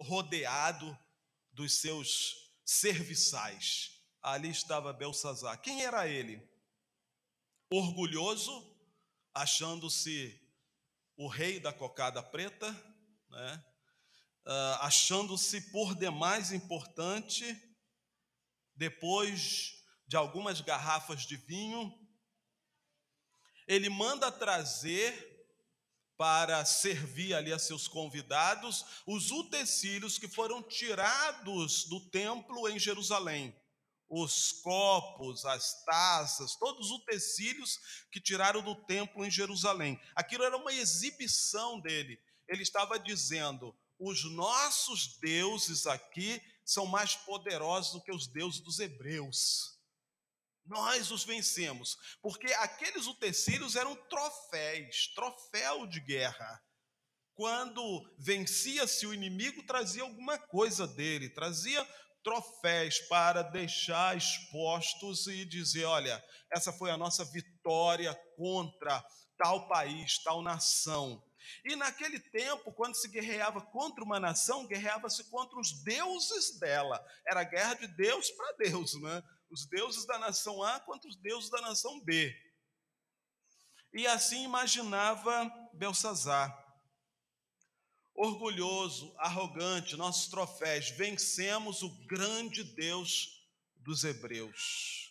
rodeado 0.00 0.98
dos 1.52 1.80
seus 1.80 2.52
serviçais. 2.64 3.90
Ali 4.22 4.50
estava 4.50 4.92
Belsazar. 4.92 5.60
Quem 5.60 5.84
era 5.84 6.08
ele? 6.08 6.54
orgulhoso, 7.70 8.72
achando-se 9.32 10.40
o 11.16 11.28
rei 11.28 11.58
da 11.58 11.72
cocada 11.72 12.22
preta, 12.22 12.70
né? 13.28 13.64
Uh, 14.46 14.78
achando-se 14.80 15.72
por 15.72 15.94
demais 15.94 16.52
importante, 16.52 17.44
depois 18.74 19.72
de 20.06 20.16
algumas 20.16 20.60
garrafas 20.60 21.26
de 21.26 21.36
vinho, 21.36 21.92
ele 23.66 23.88
manda 23.88 24.30
trazer 24.30 25.32
para 26.16 26.64
servir 26.64 27.34
ali 27.34 27.52
a 27.52 27.58
seus 27.58 27.88
convidados 27.88 29.02
os 29.06 29.30
utensílios 29.30 30.18
que 30.18 30.28
foram 30.28 30.62
tirados 30.62 31.84
do 31.88 32.08
templo 32.10 32.68
em 32.68 32.78
Jerusalém 32.78 33.54
os 34.08 34.52
copos, 34.62 35.44
as 35.44 35.82
taças, 35.84 36.56
todos 36.56 36.86
os 36.86 36.98
utensílios 36.98 37.78
que 38.12 38.20
tiraram 38.20 38.62
do 38.62 38.74
templo 38.84 39.24
em 39.24 39.30
Jerusalém. 39.30 40.00
Aquilo 40.14 40.44
era 40.44 40.56
uma 40.56 40.72
exibição 40.72 41.80
dele. 41.80 42.20
Ele 42.48 42.62
estava 42.62 42.98
dizendo: 42.98 43.76
os 43.98 44.24
nossos 44.32 45.18
deuses 45.18 45.86
aqui 45.86 46.40
são 46.64 46.86
mais 46.86 47.14
poderosos 47.14 47.92
do 47.92 48.02
que 48.02 48.12
os 48.12 48.26
deuses 48.26 48.60
dos 48.60 48.78
hebreus. 48.78 49.74
Nós 50.66 51.10
os 51.10 51.24
vencemos, 51.24 51.96
porque 52.22 52.46
aqueles 52.54 53.06
utensílios 53.06 53.76
eram 53.76 53.94
troféus, 54.08 55.12
troféu 55.14 55.86
de 55.86 56.00
guerra. 56.00 56.62
Quando 57.34 57.82
vencia-se 58.18 59.06
o 59.06 59.12
inimigo, 59.12 59.66
trazia 59.66 60.02
alguma 60.02 60.38
coisa 60.38 60.86
dele, 60.86 61.28
trazia 61.28 61.84
troféus 62.22 62.98
para 63.08 63.42
deixar 63.42 64.16
expostos 64.16 65.26
e 65.26 65.44
dizer: 65.44 65.84
olha, 65.84 66.24
essa 66.50 66.72
foi 66.72 66.90
a 66.90 66.96
nossa 66.96 67.24
vitória 67.26 68.18
contra 68.36 69.04
tal 69.36 69.68
país, 69.68 70.22
tal 70.22 70.42
nação. 70.42 71.22
E 71.64 71.76
naquele 71.76 72.18
tempo, 72.18 72.72
quando 72.72 72.94
se 72.94 73.08
guerreava 73.08 73.60
contra 73.60 74.04
uma 74.04 74.20
nação, 74.20 74.66
guerreava-se 74.66 75.24
contra 75.30 75.58
os 75.58 75.82
deuses 75.82 76.58
dela. 76.58 77.04
Era 77.26 77.44
guerra 77.44 77.74
de 77.74 77.86
Deus 77.88 78.30
para 78.30 78.52
Deus, 78.58 79.00
né? 79.00 79.22
Os 79.50 79.66
deuses 79.66 80.06
da 80.06 80.18
nação 80.18 80.62
A 80.62 80.80
contra 80.80 81.08
os 81.08 81.16
deuses 81.16 81.50
da 81.50 81.60
nação 81.60 82.00
B. 82.00 82.34
E 83.92 84.06
assim 84.06 84.42
imaginava 84.44 85.50
Belsazar 85.74 86.64
orgulhoso, 88.14 89.12
arrogante, 89.18 89.96
nossos 89.96 90.28
troféus, 90.28 90.90
vencemos 90.90 91.82
o 91.82 91.90
grande 92.06 92.62
Deus 92.62 93.44
dos 93.76 94.04
hebreus. 94.04 95.03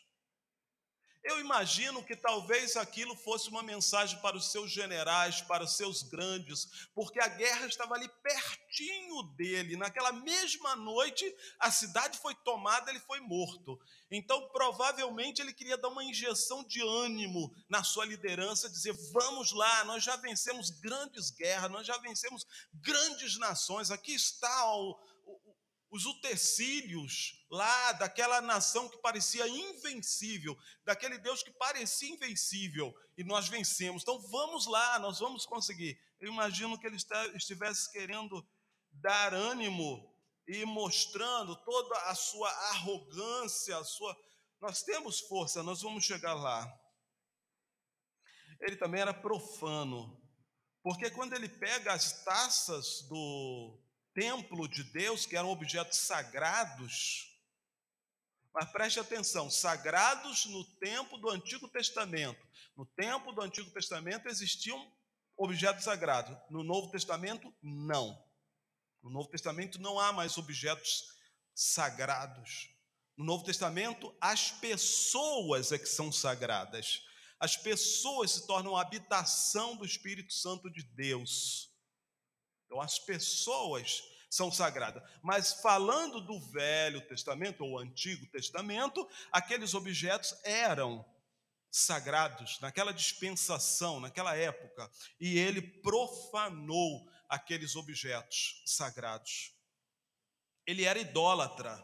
Eu 1.23 1.39
imagino 1.39 2.03
que 2.03 2.17
talvez 2.17 2.75
aquilo 2.75 3.15
fosse 3.15 3.47
uma 3.47 3.63
mensagem 3.63 4.19
para 4.19 4.35
os 4.35 4.51
seus 4.51 4.69
generais, 4.69 5.41
para 5.41 5.63
os 5.63 5.77
seus 5.77 6.03
grandes, 6.03 6.89
porque 6.93 7.17
a 7.17 7.29
guerra 7.29 7.65
estava 7.65 7.95
ali 7.95 8.09
pertinho 8.21 9.23
dele. 9.37 9.77
Naquela 9.77 10.11
mesma 10.11 10.75
noite, 10.75 11.25
a 11.59 11.71
cidade 11.71 12.17
foi 12.17 12.35
tomada, 12.35 12.91
ele 12.91 12.99
foi 12.99 13.21
morto. 13.21 13.79
Então, 14.11 14.49
provavelmente, 14.49 15.41
ele 15.41 15.53
queria 15.53 15.77
dar 15.77 15.87
uma 15.87 16.03
injeção 16.03 16.61
de 16.61 16.81
ânimo 16.81 17.55
na 17.69 17.85
sua 17.85 18.05
liderança, 18.05 18.69
dizer: 18.69 18.93
vamos 19.13 19.53
lá, 19.53 19.85
nós 19.85 20.03
já 20.03 20.17
vencemos 20.17 20.69
grandes 20.69 21.29
guerras, 21.31 21.71
nós 21.71 21.87
já 21.87 21.97
vencemos 21.99 22.45
grandes 22.73 23.39
nações. 23.39 23.91
Aqui 23.91 24.13
está 24.13 24.75
o, 24.75 24.99
os 25.93 26.07
utensílios 26.07 27.45
lá 27.51 27.91
daquela 27.91 28.41
nação 28.41 28.89
que 28.89 28.97
parecia 28.97 29.47
invencível, 29.47 30.57
daquele 30.83 31.19
Deus 31.19 31.43
que 31.43 31.51
parecia 31.51 32.09
invencível, 32.09 32.91
e 33.15 33.23
nós 33.23 33.47
vencemos. 33.47 34.01
Então 34.01 34.19
vamos 34.19 34.65
lá, 34.65 34.97
nós 34.97 35.19
vamos 35.19 35.45
conseguir. 35.45 35.95
Eu 36.19 36.33
imagino 36.33 36.79
que 36.79 36.88
ele 36.88 36.97
estivesse 37.35 37.91
querendo 37.91 38.43
dar 38.91 39.35
ânimo 39.35 40.12
e 40.47 40.65
mostrando 40.65 41.55
toda 41.57 41.95
a 42.09 42.15
sua 42.15 42.50
arrogância, 42.71 43.77
a 43.77 43.83
sua. 43.83 44.17
Nós 44.59 44.81
temos 44.81 45.19
força, 45.19 45.62
nós 45.62 45.83
vamos 45.83 46.03
chegar 46.03 46.33
lá. 46.33 46.75
Ele 48.62 48.77
também 48.77 49.00
era 49.00 49.13
profano. 49.13 50.19
Porque 50.81 51.12
quando 51.12 51.33
ele 51.33 51.47
pega 51.47 51.93
as 51.93 52.23
taças 52.23 53.03
do 53.07 53.79
templo 54.13 54.67
de 54.67 54.84
Deus, 54.84 55.25
que 55.25 55.36
eram 55.36 55.50
objetos 55.50 56.00
sagrados, 56.00 57.29
mas 58.53 58.72
preste 58.72 59.00
atenção, 59.00 59.50
sagrados 59.50 60.46
no 60.46 60.63
tempo 60.77 61.17
do 61.17 61.29
Antigo 61.29 61.67
Testamento. 61.67 62.46
No 62.77 62.86
tempo 62.86 63.32
do 63.32 63.41
Antigo 63.41 63.72
Testamento 63.72 64.27
existiam 64.27 64.91
objetos 65.36 65.84
sagrados. 65.84 66.38
No 66.51 66.63
Novo 66.63 66.91
Testamento, 66.91 67.51
não. 67.62 68.24
No 69.01 69.10
Novo 69.10 69.27
Testamento 69.29 69.82
não 69.82 70.00
há 70.00 70.13
mais 70.13 70.38
objetos 70.38 71.03
sagrados. 71.55 72.70
No 73.17 73.25
Novo 73.25 73.43
Testamento, 73.43 74.15
as 74.22 74.51
pessoas 74.51 75.72
é 75.72 75.79
que 75.79 75.88
são 75.88 76.12
sagradas. 76.12 77.01
As 77.39 77.58
pessoas 77.58 78.32
se 78.32 78.48
tornam 78.48 78.77
a 78.77 78.82
habitação 78.82 79.75
do 79.75 79.86
Espírito 79.86 80.32
Santo 80.32 80.70
de 80.70 80.84
Deus. 80.84 81.72
Então, 82.73 82.81
as 82.81 82.97
pessoas 82.97 84.01
são 84.27 84.51
sagradas. 84.51 85.03
Mas 85.21 85.53
falando 85.61 86.19
do 86.19 86.39
Velho 86.39 87.07
Testamento 87.07 87.63
ou 87.63 87.77
Antigo 87.77 88.25
Testamento, 88.31 89.07
aqueles 89.31 89.75
objetos 89.75 90.35
eram 90.43 91.05
sagrados 91.69 92.59
naquela 92.61 92.91
dispensação, 92.91 93.99
naquela 93.99 94.35
época, 94.35 94.89
e 95.19 95.37
ele 95.37 95.61
profanou 95.61 97.07
aqueles 97.29 97.75
objetos 97.75 98.63
sagrados. 98.65 99.51
Ele 100.65 100.85
era 100.85 100.97
idólatra. 100.97 101.83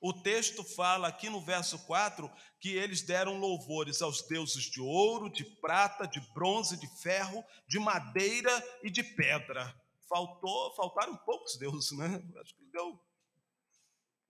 O 0.00 0.12
texto 0.12 0.62
fala 0.62 1.08
aqui 1.08 1.28
no 1.28 1.40
verso 1.40 1.80
4 1.80 2.30
que 2.60 2.76
eles 2.76 3.02
deram 3.02 3.40
louvores 3.40 4.00
aos 4.00 4.22
deuses 4.28 4.70
de 4.70 4.80
ouro, 4.80 5.28
de 5.28 5.44
prata, 5.44 6.06
de 6.06 6.20
bronze, 6.32 6.76
de 6.76 6.86
ferro, 7.02 7.44
de 7.66 7.80
madeira 7.80 8.78
e 8.84 8.90
de 8.90 9.02
pedra. 9.02 9.74
Faltou, 10.08 10.74
faltaram 10.74 11.16
poucos 11.18 11.56
deuses, 11.56 11.96
né? 11.98 12.22
Acho 12.40 12.54
que 12.54 12.64
deu 12.70 12.92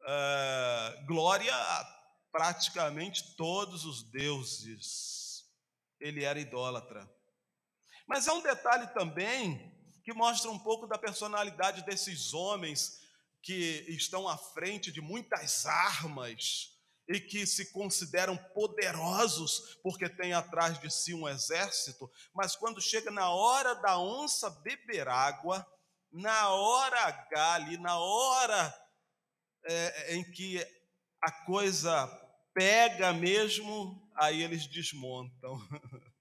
uh, 0.02 1.06
glória 1.06 1.54
a 1.54 1.96
praticamente 2.32 3.34
todos 3.36 3.84
os 3.84 4.02
deuses. 4.10 5.44
Ele 6.00 6.24
era 6.24 6.38
idólatra. 6.38 7.10
Mas 8.06 8.28
há 8.28 8.34
um 8.34 8.42
detalhe 8.42 8.86
também 8.94 9.74
que 10.04 10.12
mostra 10.12 10.50
um 10.50 10.58
pouco 10.58 10.86
da 10.86 10.96
personalidade 10.96 11.84
desses 11.84 12.32
homens 12.32 13.00
que 13.42 13.84
estão 13.88 14.28
à 14.28 14.36
frente 14.36 14.92
de 14.92 15.00
muitas 15.00 15.66
armas 15.66 16.75
e 17.08 17.20
que 17.20 17.46
se 17.46 17.72
consideram 17.72 18.36
poderosos 18.36 19.78
porque 19.82 20.08
têm 20.08 20.32
atrás 20.32 20.78
de 20.80 20.90
si 20.90 21.14
um 21.14 21.28
exército, 21.28 22.10
mas 22.34 22.56
quando 22.56 22.80
chega 22.80 23.10
na 23.10 23.30
hora 23.30 23.74
da 23.74 23.98
onça 23.98 24.50
beber 24.62 25.08
água, 25.08 25.66
na 26.10 26.50
hora 26.50 26.98
H, 27.04 27.52
ali, 27.54 27.76
na 27.78 27.98
hora 27.98 28.74
é, 29.64 30.14
em 30.14 30.24
que 30.30 30.58
a 31.22 31.30
coisa 31.44 32.06
pega 32.54 33.12
mesmo, 33.12 34.10
aí 34.14 34.42
eles 34.42 34.66
desmontam. 34.66 35.60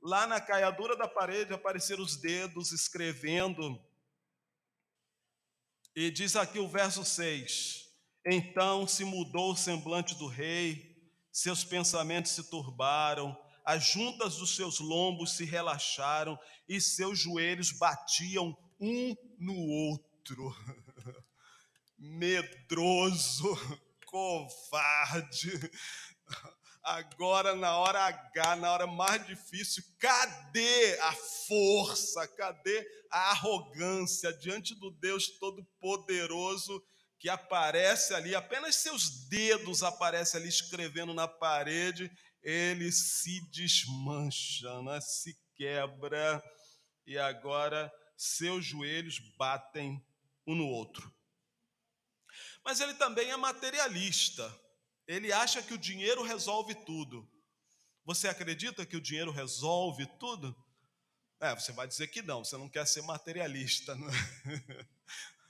Lá 0.00 0.26
na 0.26 0.40
caiadura 0.40 0.96
da 0.96 1.08
parede 1.08 1.52
apareceram 1.52 2.04
os 2.04 2.16
dedos 2.16 2.70
escrevendo 2.70 3.82
e 5.96 6.10
diz 6.10 6.36
aqui 6.36 6.58
o 6.58 6.68
verso 6.68 7.04
6: 7.04 7.85
Então 8.28 8.88
se 8.88 9.04
mudou 9.04 9.52
o 9.52 9.56
semblante 9.56 10.16
do 10.16 10.26
rei, 10.26 11.00
seus 11.30 11.62
pensamentos 11.62 12.32
se 12.32 12.50
turbaram, 12.50 13.38
as 13.64 13.84
juntas 13.84 14.38
dos 14.38 14.56
seus 14.56 14.80
lombos 14.80 15.36
se 15.36 15.44
relaxaram 15.44 16.36
e 16.68 16.80
seus 16.80 17.20
joelhos 17.20 17.70
batiam 17.70 18.56
um 18.80 19.14
no 19.38 19.54
outro. 19.54 20.56
Medroso, 21.96 23.56
covarde. 24.06 25.70
Agora, 26.82 27.54
na 27.54 27.78
hora 27.78 28.00
H, 28.06 28.56
na 28.56 28.72
hora 28.72 28.88
mais 28.88 29.24
difícil, 29.24 29.84
cadê 30.00 30.98
a 31.00 31.12
força? 31.46 32.26
Cadê 32.26 32.84
a 33.08 33.30
arrogância 33.30 34.32
diante 34.32 34.74
do 34.74 34.90
Deus 34.90 35.28
Todo-Poderoso 35.38 36.82
que 37.18 37.28
aparece 37.28 38.14
ali? 38.14 38.34
Apenas 38.34 38.76
seus 38.76 39.26
dedos 39.28 39.82
aparecem 39.82 40.40
ali 40.40 40.48
escrevendo 40.48 41.14
na 41.14 41.26
parede, 41.26 42.10
ele 42.42 42.92
se 42.92 43.40
desmancha, 43.50 44.82
né? 44.82 45.00
se 45.00 45.36
quebra, 45.54 46.42
e 47.06 47.18
agora 47.18 47.92
seus 48.16 48.64
joelhos 48.64 49.18
batem 49.36 50.04
um 50.46 50.54
no 50.54 50.66
outro. 50.66 51.14
Mas 52.64 52.80
ele 52.80 52.94
também 52.94 53.30
é 53.30 53.36
materialista. 53.36 54.52
Ele 55.06 55.32
acha 55.32 55.62
que 55.62 55.74
o 55.74 55.78
dinheiro 55.78 56.22
resolve 56.22 56.74
tudo. 56.74 57.28
Você 58.04 58.28
acredita 58.28 58.84
que 58.84 58.96
o 58.96 59.00
dinheiro 59.00 59.30
resolve 59.30 60.06
tudo? 60.18 60.56
É, 61.40 61.54
você 61.54 61.72
vai 61.72 61.86
dizer 61.86 62.08
que 62.08 62.22
não, 62.22 62.44
você 62.44 62.56
não 62.56 62.68
quer 62.68 62.86
ser 62.86 63.02
materialista. 63.02 63.94
Não 63.94 64.08
é? 64.08 64.12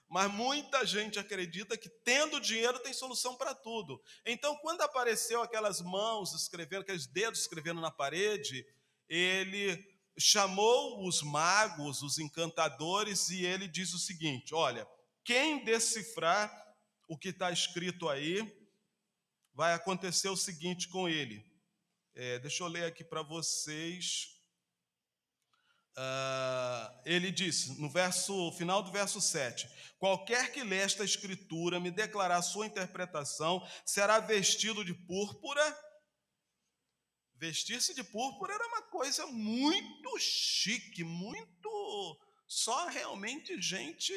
Mas 0.09 0.31
muita 0.33 0.87
gente 0.87 1.19
acredita 1.19 1.77
que 1.77 1.89
tendo 1.89 2.41
dinheiro 2.41 2.79
tem 2.79 2.93
solução 2.93 3.37
para 3.37 3.55
tudo. 3.55 4.01
Então, 4.25 4.57
quando 4.59 4.83
apareceu 4.83 5.43
aquelas 5.43 5.81
mãos 5.81 6.33
escrevendo, 6.33 6.83
aqueles 6.83 7.07
dedos 7.07 7.41
escrevendo 7.41 7.81
na 7.81 7.91
parede, 7.91 8.65
ele 9.09 9.85
chamou 10.19 11.07
os 11.07 11.23
magos, 11.23 12.03
os 12.03 12.19
encantadores, 12.19 13.31
e 13.31 13.45
ele 13.45 13.67
diz 13.67 13.93
o 13.93 13.99
seguinte: 13.99 14.55
olha, 14.55 14.87
quem 15.25 15.65
decifrar 15.65 16.51
o 17.09 17.19
que 17.19 17.29
está 17.29 17.51
escrito 17.51 18.09
aí, 18.09 18.41
vai 19.53 19.73
acontecer 19.73 20.29
o 20.29 20.37
seguinte 20.37 20.89
com 20.89 21.09
ele. 21.09 21.45
É, 22.15 22.39
deixa 22.39 22.63
eu 22.63 22.69
ler 22.69 22.85
aqui 22.85 23.05
para 23.05 23.23
vocês. 23.23 24.36
Uh, 25.99 26.93
ele 27.07 27.33
disse, 27.33 27.81
no 27.81 27.89
verso 27.89 28.53
final 28.53 28.83
do 28.83 28.93
verso 28.93 29.19
7: 29.19 29.67
Qualquer 29.99 30.53
que 30.53 30.63
lê 30.63 30.77
esta 30.77 31.03
escritura 31.05 31.81
me 31.81 31.91
declarar 31.91 32.43
sua 32.43 32.67
interpretação 32.67 33.67
será 33.85 34.21
vestido 34.21 34.85
de 34.85 34.93
púrpura. 34.93 35.87
Vestir-se 37.39 37.95
de 37.95 38.05
púrpura 38.05 38.55
era 38.55 38.67
uma 38.67 38.83
coisa 38.83 39.27
muito 39.27 40.19
chique, 40.19 41.03
muito. 41.03 42.21
Só 42.47 42.89
realmente 42.89 43.61
gente 43.61 44.13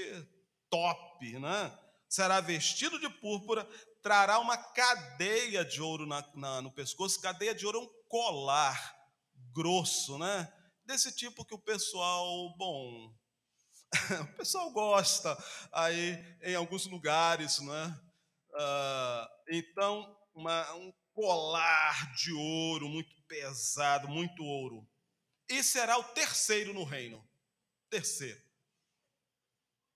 top, 0.70 1.40
né? 1.40 1.80
Será 2.10 2.42
vestido 2.42 3.00
de 3.00 3.10
púrpura, 3.10 3.68
trará 4.02 4.40
uma 4.40 4.58
cadeia 4.58 5.64
de 5.64 5.82
ouro 5.82 6.06
na, 6.06 6.30
na, 6.36 6.62
no 6.62 6.72
pescoço. 6.72 7.22
Cadeia 7.22 7.56
de 7.56 7.66
ouro 7.66 7.80
é 7.80 7.82
um 7.84 7.90
colar 8.10 8.96
grosso, 9.54 10.18
né? 10.18 10.52
Desse 10.90 11.16
tipo 11.16 11.46
que 11.46 11.54
o 11.54 11.60
pessoal, 11.60 12.52
bom, 12.58 13.16
o 14.24 14.38
pessoal 14.38 14.72
gosta 14.72 15.38
aí 15.72 16.18
em 16.42 16.56
alguns 16.56 16.88
lugares, 16.88 17.60
né? 17.60 18.02
Então, 19.52 20.18
uma, 20.34 20.74
um 20.74 20.92
colar 21.14 22.12
de 22.16 22.34
ouro 22.34 22.90
muito 22.90 23.16
pesado, 23.28 24.08
muito 24.08 24.44
ouro. 24.44 24.90
E 25.48 25.64
será 25.64 25.96
o 26.00 26.04
terceiro 26.06 26.74
no 26.74 26.84
reino. 26.84 27.24
Terceiro. 27.92 28.42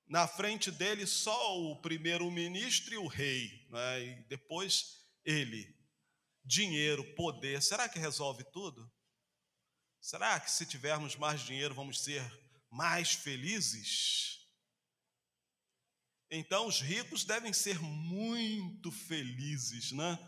Na 0.08 0.27
frente 0.27 0.69
dele, 0.69 1.08
só 1.08 1.60
o 1.60 1.82
primeiro-ministro 1.82 2.93
e 2.93 2.97
o 2.97 3.08
rei, 3.08 3.65
né? 3.71 3.99
e 3.99 4.23
depois 4.25 5.03
ele. 5.25 5.75
Dinheiro, 6.45 7.03
poder, 7.15 7.63
será 7.63 7.89
que 7.89 7.97
resolve 7.97 8.43
tudo? 8.51 8.88
Será 10.03 10.37
que 10.37 10.51
se 10.51 10.65
tivermos 10.65 11.15
mais 11.15 11.39
dinheiro 11.39 11.73
vamos 11.73 12.03
ser 12.03 12.21
mais 12.69 13.13
felizes? 13.13 14.45
Então, 16.29 16.67
os 16.67 16.81
ricos 16.81 17.23
devem 17.23 17.53
ser 17.53 17.79
muito 17.79 18.91
felizes, 18.91 19.93
né? 19.93 20.19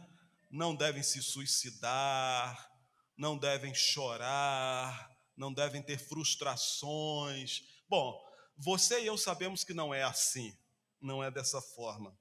Não 0.50 0.74
devem 0.74 1.04
se 1.04 1.22
suicidar, 1.22 2.72
não 3.18 3.38
devem 3.38 3.76
chorar, 3.76 5.14
não 5.36 5.52
devem 5.52 5.84
ter 5.84 5.98
frustrações. 6.00 7.62
Bom, 7.90 8.18
você 8.58 9.02
e 9.02 9.08
eu 9.08 9.18
sabemos 9.18 9.66
que 9.66 9.74
não 9.74 9.94
é 9.94 10.04
assim, 10.04 10.58
não 11.02 11.22
é 11.22 11.30
dessa 11.30 11.62
forma. 11.62 12.18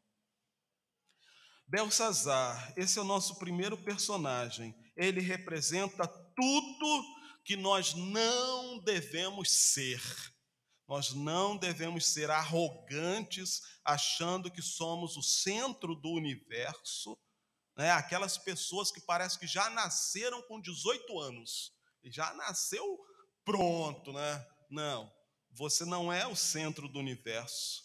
Belsazar, 1.68 2.74
esse 2.76 2.98
é 2.98 3.02
o 3.02 3.04
nosso 3.04 3.38
primeiro 3.38 3.78
personagem. 3.78 4.74
Ele 4.96 5.20
representa 5.20 6.08
tudo 6.08 7.23
que 7.44 7.56
nós 7.56 7.94
não 7.94 8.78
devemos 8.78 9.50
ser. 9.50 10.00
Nós 10.88 11.14
não 11.14 11.56
devemos 11.56 12.06
ser 12.06 12.30
arrogantes, 12.30 13.60
achando 13.84 14.50
que 14.50 14.62
somos 14.62 15.16
o 15.16 15.22
centro 15.22 15.94
do 15.94 16.10
universo. 16.10 17.18
Né? 17.76 17.90
Aquelas 17.90 18.38
pessoas 18.38 18.90
que 18.90 19.00
parece 19.00 19.38
que 19.38 19.46
já 19.46 19.68
nasceram 19.70 20.42
com 20.42 20.60
18 20.60 21.18
anos, 21.20 21.72
já 22.04 22.32
nasceu 22.34 22.98
pronto, 23.44 24.12
né? 24.12 24.46
Não, 24.70 25.12
você 25.50 25.84
não 25.84 26.12
é 26.12 26.26
o 26.26 26.36
centro 26.36 26.88
do 26.88 26.98
universo. 26.98 27.82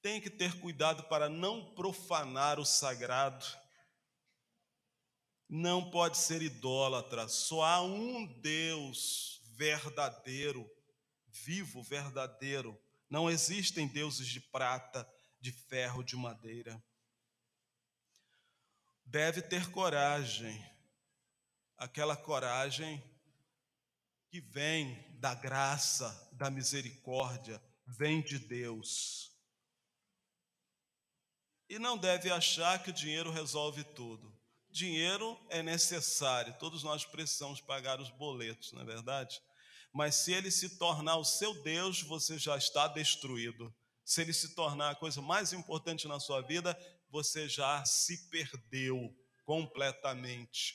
Tem 0.00 0.20
que 0.20 0.30
ter 0.30 0.60
cuidado 0.60 1.04
para 1.04 1.28
não 1.28 1.74
profanar 1.74 2.60
o 2.60 2.64
sagrado. 2.64 3.44
Não 5.48 5.90
pode 5.90 6.18
ser 6.18 6.42
idólatra. 6.42 7.26
Só 7.28 7.62
há 7.62 7.82
um 7.82 8.26
Deus 8.40 9.40
verdadeiro, 9.56 10.70
vivo, 11.26 11.82
verdadeiro. 11.82 12.78
Não 13.08 13.30
existem 13.30 13.88
deuses 13.88 14.28
de 14.28 14.40
prata, 14.40 15.08
de 15.40 15.50
ferro, 15.50 16.02
de 16.04 16.16
madeira. 16.16 16.82
Deve 19.04 19.40
ter 19.40 19.70
coragem, 19.70 20.62
aquela 21.78 22.14
coragem 22.14 23.02
que 24.30 24.40
vem 24.40 25.02
da 25.18 25.34
graça, 25.34 26.28
da 26.32 26.50
misericórdia, 26.50 27.62
vem 27.86 28.20
de 28.20 28.38
Deus. 28.38 29.34
E 31.68 31.78
não 31.78 31.96
deve 31.96 32.30
achar 32.30 32.82
que 32.82 32.90
o 32.90 32.94
dinheiro 32.94 33.30
resolve 33.30 33.82
tudo. 33.82 34.37
Dinheiro 34.70 35.38
é 35.48 35.62
necessário, 35.62 36.56
todos 36.58 36.82
nós 36.82 37.04
precisamos 37.04 37.60
pagar 37.60 38.00
os 38.00 38.10
boletos, 38.10 38.72
não 38.72 38.82
é 38.82 38.84
verdade? 38.84 39.40
Mas 39.92 40.16
se 40.16 40.32
ele 40.32 40.50
se 40.50 40.78
tornar 40.78 41.16
o 41.16 41.24
seu 41.24 41.62
Deus, 41.62 42.02
você 42.02 42.38
já 42.38 42.56
está 42.56 42.86
destruído. 42.86 43.74
Se 44.04 44.20
ele 44.20 44.32
se 44.32 44.54
tornar 44.54 44.90
a 44.90 44.94
coisa 44.94 45.20
mais 45.20 45.52
importante 45.52 46.06
na 46.06 46.20
sua 46.20 46.40
vida, 46.40 46.78
você 47.10 47.48
já 47.48 47.84
se 47.84 48.28
perdeu 48.28 49.14
completamente. 49.44 50.74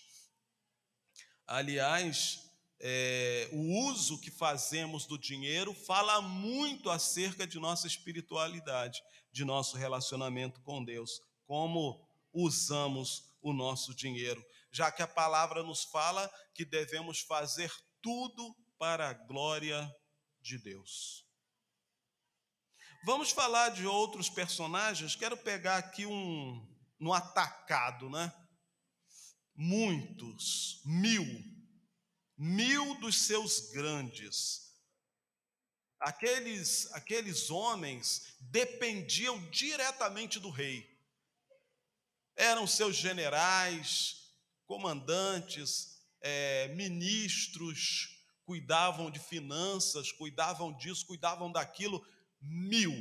Aliás, 1.45 2.39
é, 2.79 3.47
o 3.51 3.87
uso 3.89 4.19
que 4.19 4.31
fazemos 4.31 5.05
do 5.05 5.17
dinheiro 5.17 5.73
fala 5.73 6.21
muito 6.21 6.89
acerca 6.89 7.45
de 7.45 7.59
nossa 7.59 7.87
espiritualidade, 7.87 9.01
de 9.31 9.45
nosso 9.45 9.77
relacionamento 9.77 10.59
com 10.61 10.83
Deus, 10.83 11.21
como 11.45 12.05
usamos 12.33 13.32
o 13.43 13.53
nosso 13.53 13.93
dinheiro, 13.93 14.43
já 14.71 14.91
que 14.91 15.03
a 15.03 15.07
palavra 15.07 15.61
nos 15.61 15.83
fala 15.83 16.31
que 16.55 16.65
devemos 16.65 17.19
fazer 17.19 17.71
tudo 18.01 18.55
para 18.79 19.09
a 19.09 19.13
glória 19.13 19.87
de 20.41 20.57
Deus. 20.57 21.23
Vamos 23.05 23.29
falar 23.31 23.69
de 23.69 23.85
outros 23.85 24.29
personagens, 24.29 25.15
quero 25.15 25.37
pegar 25.37 25.77
aqui 25.77 26.05
um 26.05 26.73
no 26.99 27.13
atacado, 27.13 28.09
né? 28.09 28.33
Muitos, 29.55 30.81
mil 30.85 31.53
mil 32.37 32.95
dos 32.99 33.25
seus 33.25 33.71
grandes. 33.71 34.63
Aqueles, 35.99 36.91
aqueles 36.93 37.49
homens 37.49 38.35
dependiam 38.41 39.39
diretamente 39.49 40.39
do 40.39 40.49
rei. 40.49 40.85
Eram 42.35 42.65
seus 42.65 42.95
generais, 42.95 44.15
comandantes, 44.65 45.99
é, 46.21 46.67
ministros, 46.69 48.09
cuidavam 48.45 49.11
de 49.11 49.19
finanças, 49.19 50.11
cuidavam 50.11 50.75
disso, 50.75 51.05
cuidavam 51.05 51.51
daquilo. 51.51 52.05
Mil 52.41 52.93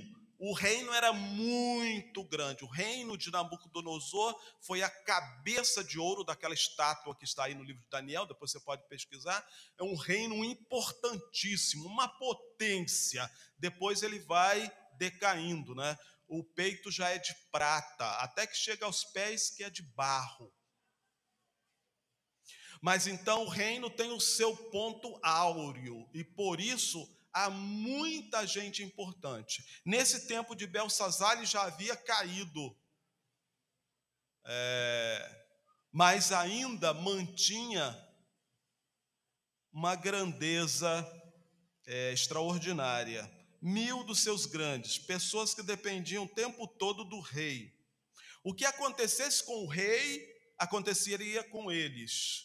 o 0.45 0.53
reino 0.53 0.93
era 0.93 1.13
muito 1.13 2.25
grande. 2.25 2.65
O 2.65 2.67
reino 2.67 3.17
de 3.17 3.31
Nabucodonosor 3.31 4.37
foi 4.61 4.83
a 4.83 4.91
cabeça 4.91 5.85
de 5.85 6.01
ouro 6.01 6.25
daquela 6.25 6.53
estátua 6.53 7.15
que 7.15 7.25
está 7.25 7.45
aí 7.45 7.55
no 7.55 7.63
livro 7.63 7.81
de 7.81 7.89
Daniel, 7.89 8.27
depois 8.27 8.51
você 8.51 8.59
pode 8.59 8.83
pesquisar. 8.89 9.47
É 9.79 9.85
um 9.85 9.95
reino 9.95 10.45
importantíssimo, 10.45 11.87
uma 11.87 12.09
potência. 12.09 13.31
Depois 13.57 14.03
ele 14.03 14.19
vai 14.19 14.69
decaindo, 14.99 15.77
né? 15.77 15.97
O 16.27 16.43
peito 16.43 16.91
já 16.91 17.11
é 17.11 17.19
de 17.19 17.35
prata, 17.51 18.07
até 18.19 18.47
que 18.47 18.57
chega 18.57 18.87
aos 18.87 19.05
pés 19.05 19.51
que 19.51 19.63
é 19.63 19.71
de 19.71 19.83
barro. 19.83 20.53
Mas 22.81 23.07
então 23.07 23.45
o 23.45 23.49
reino 23.49 23.89
tem 23.89 24.11
o 24.11 24.21
seu 24.21 24.57
ponto 24.71 25.19
áureo, 25.23 26.09
e 26.13 26.25
por 26.25 26.61
isso 26.61 27.07
há 27.33 27.49
muita 27.49 28.47
gente 28.47 28.83
importante. 28.83 29.65
Nesse 29.85 30.27
tempo 30.27 30.55
de 30.55 30.67
Belsazar, 30.67 31.37
ele 31.37 31.47
já 31.47 31.63
havia 31.63 31.97
caído, 31.97 32.77
é, 34.45 35.47
mas 35.93 36.33
ainda 36.33 36.93
mantinha 36.93 37.97
uma 39.73 39.95
grandeza 39.95 40.87
é, 41.87 42.13
extraordinária. 42.13 43.31
Mil 43.63 44.03
dos 44.03 44.19
seus 44.19 44.45
grandes, 44.45 44.99
pessoas 44.99 45.55
que 45.55 45.63
dependiam 45.63 46.25
o 46.25 46.29
tempo 46.29 46.67
todo 46.67 47.05
do 47.05 47.21
rei. 47.21 47.73
O 48.43 48.53
que 48.53 48.65
acontecesse 48.65 49.45
com 49.45 49.65
o 49.65 49.69
rei, 49.69 50.29
aconteceria 50.59 51.45
com 51.45 51.71
eles. 51.71 52.45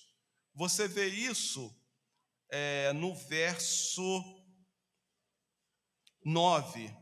Você 0.54 0.88
vê 0.88 1.08
isso 1.08 1.76
é, 2.52 2.94
no 2.94 3.16
verso 3.16 4.24
9. 6.24 6.96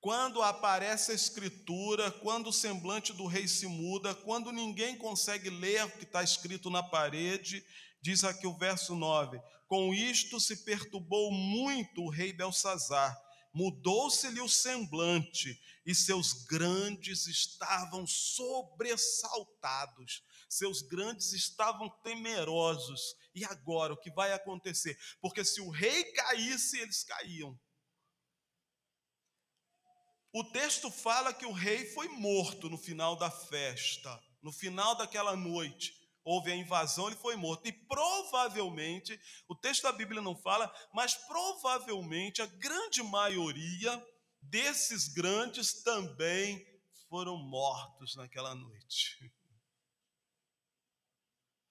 Quando 0.00 0.40
aparece 0.42 1.10
a 1.10 1.14
escritura, 1.14 2.10
quando 2.10 2.48
o 2.48 2.52
semblante 2.52 3.12
do 3.12 3.26
rei 3.26 3.48
se 3.48 3.66
muda, 3.66 4.14
quando 4.14 4.52
ninguém 4.52 4.96
consegue 4.96 5.50
ler 5.50 5.84
o 5.84 5.90
que 5.90 6.04
está 6.04 6.22
escrito 6.22 6.70
na 6.70 6.82
parede, 6.82 7.64
diz 8.00 8.22
aqui 8.22 8.46
o 8.46 8.56
verso 8.56 8.94
9: 8.94 9.40
Com 9.66 9.92
isto 9.92 10.38
se 10.38 10.64
perturbou 10.64 11.32
muito 11.32 12.02
o 12.02 12.10
rei 12.10 12.32
Belsazar, 12.32 13.20
mudou-se-lhe 13.52 14.40
o 14.40 14.48
semblante, 14.48 15.60
e 15.86 15.94
seus 15.94 16.44
grandes 16.44 17.26
estavam 17.26 18.06
sobressaltados, 18.06 20.22
seus 20.48 20.80
grandes 20.82 21.32
estavam 21.32 21.88
temerosos. 22.02 23.16
E 23.34 23.44
agora 23.44 23.94
o 23.94 23.96
que 23.96 24.10
vai 24.10 24.32
acontecer? 24.32 24.98
Porque 25.20 25.44
se 25.44 25.60
o 25.60 25.70
rei 25.70 26.04
caísse, 26.12 26.80
eles 26.80 27.04
caíam. 27.04 27.58
O 30.32 30.42
texto 30.44 30.90
fala 30.90 31.32
que 31.32 31.46
o 31.46 31.52
rei 31.52 31.86
foi 31.86 32.08
morto 32.08 32.68
no 32.68 32.76
final 32.76 33.16
da 33.16 33.30
festa, 33.30 34.22
no 34.42 34.52
final 34.52 34.94
daquela 34.96 35.34
noite. 35.34 36.05
Houve 36.28 36.50
a 36.50 36.56
invasão, 36.56 37.06
ele 37.06 37.14
foi 37.14 37.36
morto. 37.36 37.68
E 37.68 37.72
provavelmente, 37.72 39.16
o 39.48 39.54
texto 39.54 39.84
da 39.84 39.92
Bíblia 39.92 40.20
não 40.20 40.34
fala, 40.34 40.74
mas 40.92 41.14
provavelmente 41.14 42.42
a 42.42 42.46
grande 42.46 43.00
maioria 43.00 44.04
desses 44.42 45.06
grandes 45.06 45.84
também 45.84 46.66
foram 47.08 47.36
mortos 47.36 48.16
naquela 48.16 48.56
noite. 48.56 49.32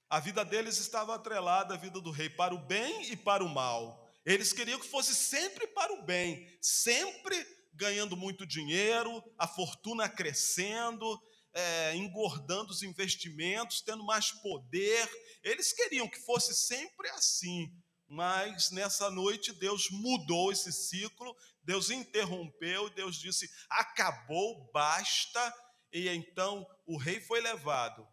A 0.09 0.21
vida 0.21 0.45
deles 0.45 0.77
estava 0.77 1.15
atrelada 1.15 1.73
à 1.73 1.77
vida 1.77 1.99
do 1.99 2.09
rei, 2.09 2.29
para 2.29 2.55
o 2.55 2.65
bem 2.65 3.11
e 3.11 3.17
para 3.17 3.43
o 3.43 3.49
mal. 3.49 4.09
Eles 4.25 4.53
queriam 4.53 4.79
que 4.79 4.87
fosse 4.87 5.13
sempre 5.13 5.67
para 5.67 5.91
o 5.91 6.03
bem, 6.03 6.47
sempre 6.61 7.35
ganhando 7.73 8.15
muito 8.15 8.45
dinheiro, 8.45 9.21
a 9.37 9.49
fortuna 9.49 10.07
crescendo, 10.07 11.21
é, 11.55 11.95
engordando 11.95 12.71
os 12.71 12.83
investimentos, 12.83 13.81
tendo 13.81 14.03
mais 14.03 14.31
poder. 14.41 15.09
Eles 15.41 15.73
queriam 15.73 16.07
que 16.07 16.19
fosse 16.19 16.53
sempre 16.53 17.09
assim. 17.09 17.71
Mas 18.07 18.69
nessa 18.69 19.09
noite 19.09 19.51
Deus 19.53 19.89
mudou 19.89 20.51
esse 20.51 20.71
ciclo, 20.71 21.35
Deus 21.63 21.89
interrompeu, 21.89 22.89
Deus 22.91 23.17
disse: 23.17 23.49
acabou, 23.69 24.69
basta. 24.71 25.53
E 25.91 26.07
então 26.09 26.67
o 26.85 26.97
rei 26.97 27.19
foi 27.21 27.41
levado 27.41 28.05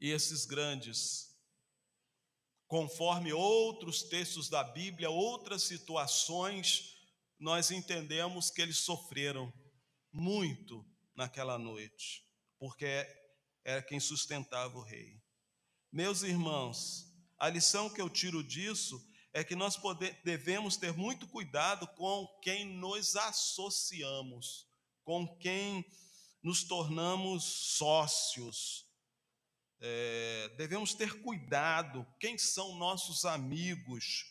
e 0.00 0.10
esses 0.10 0.44
grandes, 0.44 1.34
conforme 2.66 3.32
outros 3.32 4.02
textos 4.02 4.48
da 4.48 4.62
Bíblia, 4.62 5.08
outras 5.08 5.62
situações, 5.62 6.94
nós 7.38 7.70
entendemos 7.70 8.50
que 8.50 8.60
eles 8.60 8.78
sofreram 8.78 9.52
muito 10.12 10.84
naquela 11.16 11.58
noite, 11.58 12.24
porque 12.58 13.06
era 13.64 13.82
quem 13.82 13.98
sustentava 13.98 14.76
o 14.76 14.82
rei. 14.82 15.20
Meus 15.90 16.22
irmãos, 16.22 17.12
a 17.38 17.48
lição 17.48 17.88
que 17.88 18.00
eu 18.00 18.10
tiro 18.10 18.44
disso 18.44 19.02
é 19.32 19.42
que 19.42 19.56
nós 19.56 19.76
poder, 19.76 20.20
devemos 20.24 20.76
ter 20.76 20.92
muito 20.92 21.26
cuidado 21.26 21.86
com 21.88 22.26
quem 22.42 22.64
nos 22.64 23.16
associamos, 23.16 24.68
com 25.04 25.26
quem 25.38 25.84
nos 26.42 26.64
tornamos 26.64 27.44
sócios, 27.44 28.86
é, 29.80 30.48
devemos 30.56 30.94
ter 30.94 31.20
cuidado 31.22 32.06
quem 32.18 32.38
são 32.38 32.76
nossos 32.76 33.24
amigos. 33.24 34.24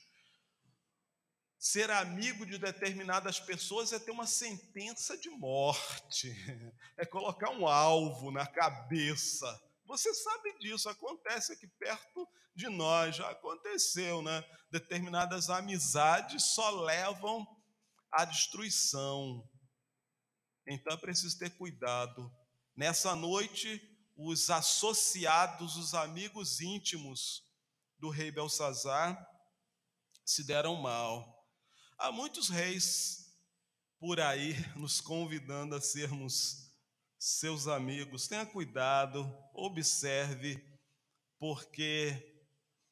Ser 1.66 1.90
amigo 1.90 2.46
de 2.46 2.60
determinadas 2.60 3.40
pessoas 3.40 3.92
é 3.92 3.98
ter 3.98 4.12
uma 4.12 4.28
sentença 4.28 5.18
de 5.18 5.32
morte, 5.32 6.30
é 6.96 7.04
colocar 7.08 7.50
um 7.50 7.66
alvo 7.66 8.30
na 8.30 8.46
cabeça 8.46 9.48
Você 9.88 10.14
sabe 10.14 10.60
disso, 10.60 10.88
acontece 10.88 11.54
aqui 11.54 11.68
perto 11.68 12.30
de 12.56 12.70
nós, 12.70 13.16
já 13.16 13.32
aconteceu, 13.32 14.22
né? 14.22 14.44
Determinadas 14.70 15.50
amizades 15.50 16.54
só 16.54 16.70
levam 16.70 17.44
à 18.12 18.26
destruição. 18.26 19.44
Então 20.68 20.94
é 20.94 20.98
preciso 20.98 21.36
ter 21.40 21.50
cuidado. 21.58 22.32
Nessa 22.76 23.16
noite, 23.16 23.82
os 24.16 24.52
associados, 24.52 25.78
os 25.78 25.96
amigos 25.96 26.62
íntimos 26.62 27.44
do 27.98 28.12
rei 28.12 28.30
Belsazar 28.30 29.20
se 30.24 30.44
deram 30.46 30.76
mal. 30.76 31.35
Há 31.98 32.12
muitos 32.12 32.50
reis 32.50 33.34
por 34.00 34.20
aí 34.20 34.54
nos 34.76 35.00
convidando 35.00 35.76
a 35.76 35.82
sermos 35.82 36.72
seus 37.18 37.68
amigos. 37.68 38.28
Tenha 38.28 38.46
cuidado, 38.46 39.26
observe, 39.54 40.62
porque 41.40 42.14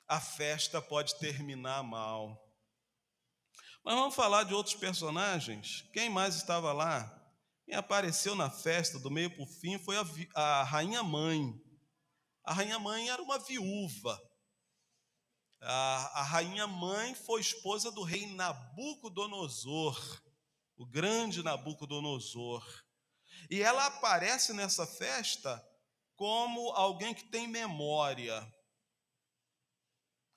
a 0.07 0.21
festa 0.21 0.81
pode 0.81 1.19
terminar 1.19 1.83
mal. 1.83 2.41
Mas 3.83 3.95
vamos 3.95 4.15
falar 4.15 4.43
de 4.43 4.53
outros 4.53 4.75
personagens. 4.75 5.81
Quem 5.91 6.09
mais 6.09 6.35
estava 6.35 6.71
lá? 6.71 7.21
Quem 7.65 7.75
apareceu 7.75 8.35
na 8.35 8.49
festa 8.49 8.97
do 8.97 9.11
meio 9.11 9.29
para 9.29 9.43
o 9.43 9.47
fim 9.47 9.77
foi 9.77 9.97
a, 9.97 10.05
a 10.35 10.63
rainha 10.63 11.03
mãe. 11.03 11.53
A 12.45 12.53
rainha 12.53 12.79
mãe 12.79 13.09
era 13.09 13.21
uma 13.21 13.37
viúva. 13.37 14.17
A, 15.65 16.19
a 16.19 16.23
rainha 16.23 16.67
mãe 16.67 17.15
foi 17.15 17.39
esposa 17.39 17.89
do 17.89 18.03
rei 18.03 18.27
Nabucodonosor, 18.27 20.21
o 20.75 20.85
grande 20.85 21.41
Nabucodonosor. 21.41 22.65
E 23.49 23.61
ela 23.61 23.85
aparece 23.85 24.51
nessa 24.51 24.85
festa 24.85 25.65
como 26.17 26.71
alguém 26.71 27.13
que 27.13 27.23
tem 27.25 27.47
memória, 27.47 28.45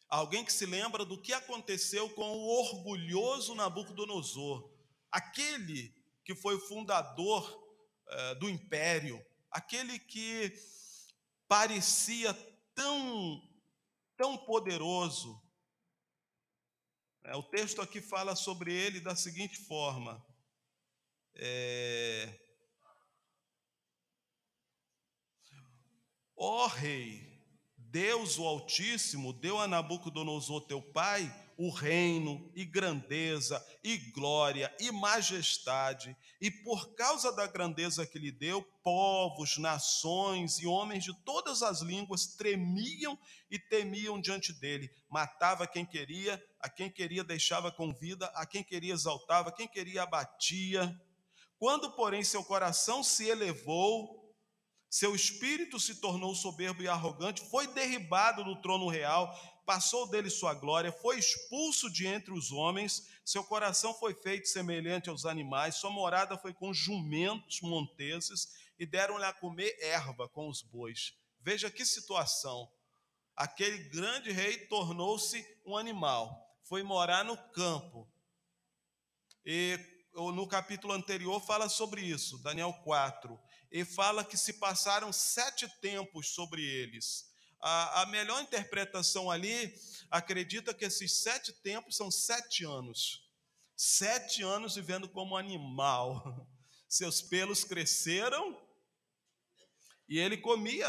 alguém 0.09 0.45
que 0.45 0.53
se 0.53 0.65
lembra 0.65 1.05
do 1.05 1.21
que 1.21 1.33
aconteceu 1.33 2.09
com 2.11 2.31
o 2.31 2.61
orgulhoso 2.61 3.55
Nabucodonosor, 3.55 4.71
aquele 5.11 5.93
que 6.25 6.37
foi 6.37 6.59
fundador 6.61 7.65
eh, 8.09 8.35
do 8.37 8.49
império, 8.49 9.21
aquele 9.51 9.99
que 9.99 10.53
parecia 11.49 12.33
tão 12.75 13.43
tão 14.17 14.37
poderoso. 14.37 15.43
É, 17.25 17.35
o 17.35 17.43
texto 17.43 17.83
aqui 17.83 18.01
fala 18.01 18.37
sobre 18.37 18.73
ele 18.73 19.01
da 19.01 19.17
seguinte 19.17 19.59
forma: 19.59 20.25
é, 21.35 22.41
Ó 26.37 26.67
Rei, 26.67 27.43
Deus 27.77 28.39
o 28.39 28.47
Altíssimo 28.47 29.33
deu 29.33 29.59
a 29.59 29.67
Nabucodonosor 29.67 30.67
teu 30.67 30.83
pai 30.83 31.46
o 31.57 31.71
reino 31.71 32.51
e 32.55 32.65
grandeza 32.65 33.65
e 33.83 33.97
glória 34.11 34.75
e 34.79 34.91
majestade, 34.93 36.15
e 36.41 36.51
por 36.51 36.95
causa 36.95 37.33
da 37.33 37.47
grandeza 37.47 38.07
que 38.07 38.19
lhe 38.19 38.31
deu, 38.31 38.63
povos, 38.83 39.57
nações 39.57 40.59
e 40.59 40.67
homens 40.67 41.05
de 41.05 41.15
todas 41.25 41.63
as 41.63 41.81
línguas 41.81 42.27
tremiam 42.27 43.19
e 43.51 43.59
temiam 43.59 44.21
diante 44.21 44.53
dele. 44.53 44.91
Matava 45.09 45.67
quem 45.67 45.87
queria, 45.87 46.43
a 46.61 46.69
quem 46.69 46.91
queria 46.91 47.25
deixava 47.25 47.73
com 47.73 47.95
vida, 47.95 48.27
a 48.35 48.45
quem 48.45 48.63
queria 48.63 48.93
exaltava, 48.93 49.49
a 49.49 49.53
quem 49.53 49.67
queria 49.67 50.03
abatia. 50.03 50.95
Quando, 51.59 51.91
porém, 51.93 52.23
seu 52.23 52.45
coração 52.45 53.03
se 53.03 53.27
elevou, 53.27 54.27
seu 54.91 55.15
espírito 55.15 55.81
se 55.81 56.01
tornou 56.01 56.35
soberbo 56.35 56.83
e 56.83 56.89
arrogante, 56.89 57.49
foi 57.51 57.67
derribado 57.69 58.45
do 58.45 58.61
trono 58.61 58.89
real, 58.89 59.35
passou 59.67 60.09
dele 60.09 60.31
sua 60.31 60.55
glória, 60.55 60.93
foi 60.93 61.19
expulso 61.19 61.91
de 61.91 62.07
entre 62.07 62.33
os 62.33 62.53
homens, 62.53 63.09
seu 63.25 63.45
coração 63.45 63.93
foi 63.93 64.15
feito 64.15 64.49
semelhante 64.49 65.11
aos 65.11 65.27
animais, 65.27 65.75
sua 65.75 65.91
morada 65.91 66.39
foi 66.39 66.55
com 66.55 66.73
jumentos 66.73 67.61
monteses 67.61 68.55
e 68.79 68.87
deram-lhe 68.87 69.25
a 69.25 69.33
comer 69.33 69.77
erva 69.81 70.29
com 70.29 70.49
os 70.49 70.63
bois. 70.63 71.13
Veja 71.41 71.71
que 71.71 71.85
situação. 71.85 72.71
Aquele 73.35 73.79
grande 73.91 74.31
rei 74.31 74.57
tornou-se 74.67 75.45
um 75.67 75.77
animal, 75.77 76.57
foi 76.63 76.83
morar 76.83 77.25
no 77.25 77.37
campo. 77.53 78.09
E 79.45 79.79
no 80.15 80.47
capítulo 80.47 80.95
anterior 80.95 81.45
fala 81.45 81.69
sobre 81.69 82.01
isso, 82.01 82.39
Daniel 82.39 82.73
4 82.85 83.39
e 83.71 83.85
fala 83.85 84.25
que 84.25 84.37
se 84.37 84.55
passaram 84.55 85.13
sete 85.13 85.69
tempos 85.81 86.29
sobre 86.29 86.63
eles. 86.63 87.26
A, 87.61 88.03
a 88.03 88.07
melhor 88.07 88.43
interpretação 88.43 89.31
ali 89.31 89.75
acredita 90.11 90.75
que 90.75 90.85
esses 90.85 91.23
sete 91.23 91.53
tempos 91.63 91.97
são 91.97 92.11
sete 92.11 92.65
anos. 92.65 93.23
Sete 93.77 94.43
anos 94.43 94.75
vivendo 94.75 95.09
como 95.09 95.37
animal. 95.37 96.47
Seus 96.89 97.21
pelos 97.21 97.65
cresceram 97.65 98.57
e 100.09 100.19
ele 100.19 100.37
comia 100.37 100.89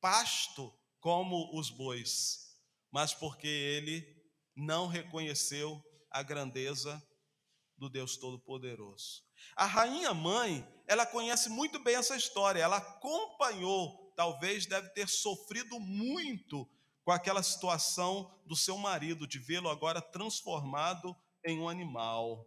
pasto 0.00 0.72
como 1.00 1.58
os 1.58 1.70
bois, 1.70 2.56
mas 2.90 3.12
porque 3.12 3.48
ele 3.48 4.06
não 4.54 4.86
reconheceu 4.86 5.82
a 6.10 6.22
grandeza 6.22 7.02
do 7.76 7.88
Deus 7.88 8.16
Todo-Poderoso. 8.16 9.24
A 9.56 9.64
rainha 9.64 10.12
mãe, 10.12 10.66
ela 10.86 11.06
conhece 11.06 11.48
muito 11.48 11.78
bem 11.82 11.96
essa 11.96 12.16
história, 12.16 12.60
ela 12.60 12.76
acompanhou, 12.76 14.09
talvez 14.20 14.66
deve 14.66 14.90
ter 14.90 15.08
sofrido 15.08 15.80
muito 15.80 16.68
com 17.02 17.10
aquela 17.10 17.42
situação 17.42 18.38
do 18.44 18.54
seu 18.54 18.76
marido, 18.76 19.26
de 19.26 19.38
vê-lo 19.38 19.70
agora 19.70 20.02
transformado 20.02 21.16
em 21.42 21.58
um 21.58 21.70
animal. 21.70 22.46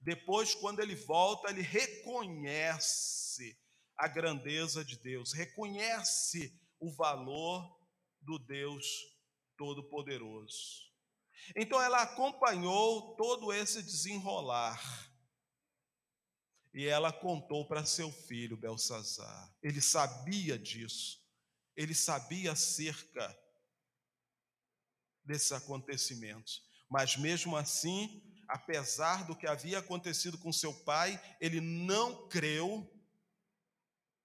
Depois, 0.00 0.54
quando 0.54 0.78
ele 0.78 0.94
volta, 0.94 1.50
ele 1.50 1.60
reconhece 1.60 3.58
a 3.98 4.06
grandeza 4.06 4.84
de 4.84 4.96
Deus, 4.96 5.32
reconhece 5.32 6.56
o 6.78 6.88
valor 6.92 7.76
do 8.20 8.38
Deus 8.38 8.86
Todo-Poderoso. 9.58 10.88
Então, 11.56 11.82
ela 11.82 12.02
acompanhou 12.02 13.16
todo 13.16 13.52
esse 13.52 13.82
desenrolar. 13.82 14.80
E 16.74 16.86
ela 16.86 17.12
contou 17.12 17.66
para 17.68 17.86
seu 17.86 18.10
filho 18.10 18.56
Belsazar. 18.56 19.54
Ele 19.62 19.80
sabia 19.80 20.58
disso. 20.58 21.22
Ele 21.76 21.94
sabia 21.94 22.50
acerca 22.52 23.38
desses 25.24 25.52
acontecimentos. 25.52 26.68
Mas 26.90 27.16
mesmo 27.16 27.56
assim, 27.56 28.22
apesar 28.48 29.24
do 29.24 29.36
que 29.36 29.46
havia 29.46 29.78
acontecido 29.78 30.36
com 30.36 30.52
seu 30.52 30.74
pai, 30.82 31.20
ele 31.40 31.60
não 31.60 32.28
creu 32.28 32.90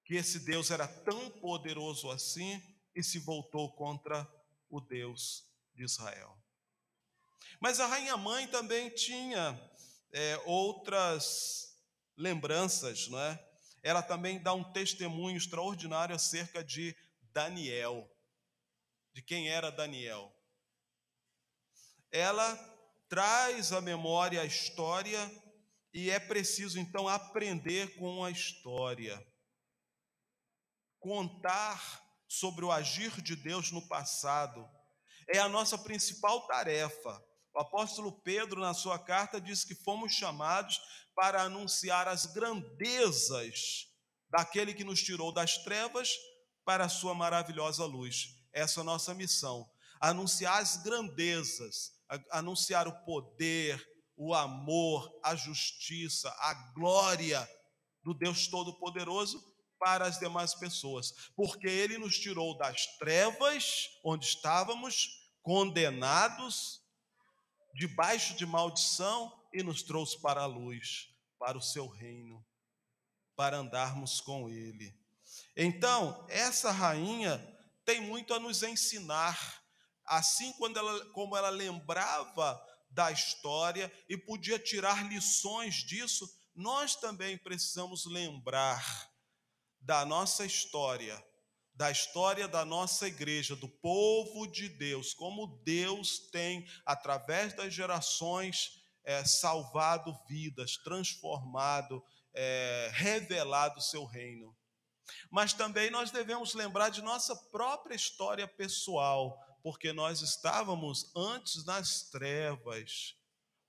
que 0.03 0.15
esse 0.15 0.39
Deus 0.39 0.71
era 0.71 0.87
tão 0.87 1.29
poderoso 1.29 2.09
assim 2.09 2.61
e 2.95 3.03
se 3.03 3.19
voltou 3.19 3.71
contra 3.73 4.27
o 4.69 4.81
Deus 4.81 5.47
de 5.75 5.83
Israel. 5.83 6.35
Mas 7.59 7.79
a 7.79 7.85
rainha 7.85 8.17
mãe 8.17 8.47
também 8.47 8.89
tinha 8.89 9.59
é, 10.11 10.41
outras 10.45 11.68
lembranças, 12.19 13.07
não 13.07 13.19
é? 13.19 13.43
Ela 13.81 14.03
também 14.03 14.43
dá 14.43 14.53
um 14.53 14.71
testemunho 14.73 15.37
extraordinário 15.37 16.13
acerca 16.13 16.61
de 16.61 16.95
Daniel, 17.31 18.07
de 19.13 19.21
quem 19.21 19.49
era 19.49 19.71
Daniel. 19.71 20.35
Ela 22.11 22.55
traz 23.07 23.71
à 23.71 23.79
memória 23.79 24.41
a 24.41 24.45
história 24.45 25.31
e 25.93 26.11
é 26.11 26.19
preciso 26.19 26.77
então 26.77 27.07
aprender 27.07 27.95
com 27.97 28.23
a 28.23 28.29
história. 28.29 29.25
Contar 30.99 32.03
sobre 32.27 32.65
o 32.65 32.71
agir 32.71 33.21
de 33.21 33.35
Deus 33.35 33.71
no 33.71 33.87
passado 33.87 34.69
é 35.27 35.39
a 35.39 35.47
nossa 35.47 35.77
principal 35.77 36.45
tarefa. 36.47 37.28
O 37.53 37.59
apóstolo 37.59 38.11
Pedro, 38.21 38.61
na 38.61 38.73
sua 38.73 38.99
carta, 38.99 39.41
diz 39.41 39.63
que 39.63 39.75
fomos 39.75 40.13
chamados 40.13 40.79
para 41.15 41.41
anunciar 41.43 42.07
as 42.07 42.25
grandezas 42.27 43.87
daquele 44.29 44.73
que 44.73 44.83
nos 44.83 45.01
tirou 45.01 45.31
das 45.33 45.57
trevas 45.57 46.11
para 46.63 46.85
a 46.85 46.89
sua 46.89 47.13
maravilhosa 47.13 47.83
luz. 47.85 48.35
Essa 48.53 48.79
é 48.79 48.81
a 48.81 48.85
nossa 48.85 49.13
missão. 49.13 49.69
Anunciar 49.99 50.61
as 50.61 50.77
grandezas, 50.77 51.91
anunciar 52.31 52.87
o 52.87 53.03
poder, 53.03 53.83
o 54.15 54.33
amor, 54.33 55.11
a 55.23 55.35
justiça, 55.35 56.29
a 56.39 56.53
glória 56.73 57.47
do 58.03 58.13
Deus 58.13 58.47
Todo-Poderoso 58.47 59.43
para 59.79 60.05
as 60.05 60.19
demais 60.19 60.53
pessoas, 60.53 61.13
porque 61.35 61.67
Ele 61.67 61.97
nos 61.97 62.19
tirou 62.19 62.57
das 62.57 62.85
trevas, 62.97 63.89
onde 64.03 64.25
estávamos 64.25 65.07
condenados, 65.41 66.78
debaixo 67.73 68.35
de 68.35 68.45
maldição, 68.45 69.39
e 69.53 69.63
nos 69.63 69.81
trouxe 69.81 70.19
para 70.21 70.41
a 70.41 70.45
luz, 70.45 71.09
para 71.37 71.57
o 71.57 71.61
seu 71.61 71.87
reino, 71.87 72.45
para 73.35 73.57
andarmos 73.57 74.21
com 74.21 74.49
Ele. 74.49 74.95
Então, 75.55 76.25
essa 76.29 76.71
rainha 76.71 77.37
tem 77.85 78.01
muito 78.01 78.33
a 78.33 78.39
nos 78.39 78.63
ensinar. 78.63 79.63
Assim 80.05 80.53
quando 80.53 80.77
ela, 80.77 81.05
como 81.11 81.35
ela 81.35 81.49
lembrava 81.49 82.63
da 82.89 83.11
história 83.11 83.91
e 84.07 84.17
podia 84.17 84.57
tirar 84.57 85.07
lições 85.07 85.75
disso, 85.75 86.27
nós 86.55 86.95
também 86.95 87.37
precisamos 87.37 88.05
lembrar 88.05 89.09
da 89.79 90.05
nossa 90.05 90.45
história, 90.45 91.23
da 91.79 91.89
história 91.89 92.45
da 92.45 92.65
nossa 92.65 93.07
igreja, 93.07 93.55
do 93.55 93.69
povo 93.69 94.45
de 94.45 94.67
Deus, 94.67 95.13
como 95.13 95.47
Deus 95.63 96.19
tem, 96.29 96.67
através 96.85 97.53
das 97.53 97.73
gerações, 97.73 98.83
é, 99.01 99.23
salvado 99.23 100.13
vidas, 100.27 100.75
transformado, 100.75 102.03
é, 102.33 102.89
revelado 102.91 103.79
o 103.79 103.81
seu 103.81 104.03
reino. 104.03 104.53
Mas 105.31 105.53
também 105.53 105.89
nós 105.89 106.11
devemos 106.11 106.53
lembrar 106.53 106.89
de 106.89 107.01
nossa 107.01 107.33
própria 107.33 107.95
história 107.95 108.45
pessoal, 108.45 109.41
porque 109.63 109.93
nós 109.93 110.19
estávamos 110.19 111.09
antes 111.15 111.63
nas 111.63 112.09
trevas, 112.09 113.15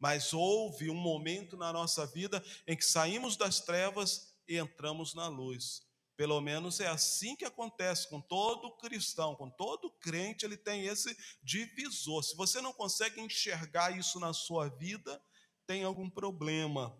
mas 0.00 0.32
houve 0.32 0.90
um 0.90 0.96
momento 0.96 1.56
na 1.56 1.72
nossa 1.72 2.08
vida 2.08 2.44
em 2.66 2.76
que 2.76 2.84
saímos 2.84 3.36
das 3.36 3.60
trevas 3.60 4.34
e 4.48 4.58
entramos 4.58 5.14
na 5.14 5.28
luz. 5.28 5.88
Pelo 6.20 6.38
menos 6.38 6.80
é 6.80 6.86
assim 6.86 7.34
que 7.34 7.46
acontece 7.46 8.06
com 8.10 8.20
todo 8.20 8.76
cristão, 8.76 9.34
com 9.34 9.48
todo 9.48 9.90
crente, 9.90 10.44
ele 10.44 10.58
tem 10.58 10.84
esse 10.84 11.16
divisor. 11.42 12.22
Se 12.22 12.36
você 12.36 12.60
não 12.60 12.74
consegue 12.74 13.22
enxergar 13.22 13.98
isso 13.98 14.20
na 14.20 14.34
sua 14.34 14.68
vida, 14.68 15.18
tem 15.66 15.82
algum 15.82 16.10
problema. 16.10 16.94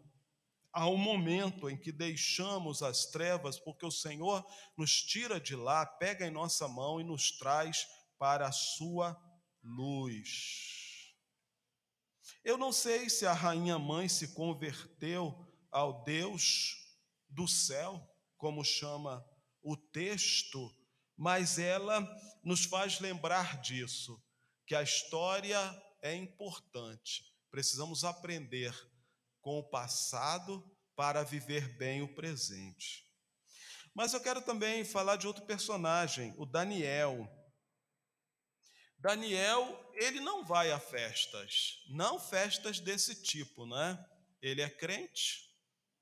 Há 0.72 0.88
um 0.88 0.96
momento 0.96 1.68
em 1.68 1.76
que 1.76 1.92
deixamos 1.92 2.82
as 2.82 3.10
trevas, 3.10 3.58
porque 3.58 3.84
o 3.84 3.90
Senhor 3.90 4.42
nos 4.74 5.02
tira 5.02 5.38
de 5.38 5.54
lá, 5.54 5.84
pega 5.84 6.26
em 6.26 6.30
nossa 6.30 6.66
mão 6.66 6.98
e 6.98 7.04
nos 7.04 7.30
traz 7.36 7.86
para 8.18 8.48
a 8.48 8.52
sua 8.52 9.14
luz. 9.62 11.14
Eu 12.42 12.56
não 12.56 12.72
sei 12.72 13.10
se 13.10 13.26
a 13.26 13.34
rainha 13.34 13.78
mãe 13.78 14.08
se 14.08 14.28
converteu 14.28 15.46
ao 15.70 16.02
Deus 16.04 16.74
do 17.28 17.46
céu, 17.46 18.09
como 18.40 18.64
chama 18.64 19.24
o 19.62 19.76
texto, 19.76 20.74
mas 21.16 21.58
ela 21.58 22.00
nos 22.42 22.64
faz 22.64 22.98
lembrar 22.98 23.60
disso, 23.60 24.20
que 24.66 24.74
a 24.74 24.82
história 24.82 25.58
é 26.02 26.14
importante. 26.14 27.22
Precisamos 27.50 28.02
aprender 28.02 28.74
com 29.42 29.58
o 29.58 29.68
passado 29.68 30.64
para 30.96 31.22
viver 31.22 31.76
bem 31.76 32.00
o 32.00 32.14
presente. 32.14 33.06
Mas 33.94 34.14
eu 34.14 34.20
quero 34.22 34.40
também 34.40 34.84
falar 34.84 35.16
de 35.16 35.26
outro 35.26 35.44
personagem, 35.44 36.34
o 36.38 36.46
Daniel. 36.46 37.28
Daniel, 38.98 39.92
ele 39.94 40.20
não 40.20 40.46
vai 40.46 40.70
a 40.70 40.80
festas, 40.80 41.84
não 41.90 42.18
festas 42.18 42.80
desse 42.80 43.22
tipo, 43.22 43.66
né? 43.66 44.02
Ele 44.40 44.62
é 44.62 44.70
crente, 44.70 45.50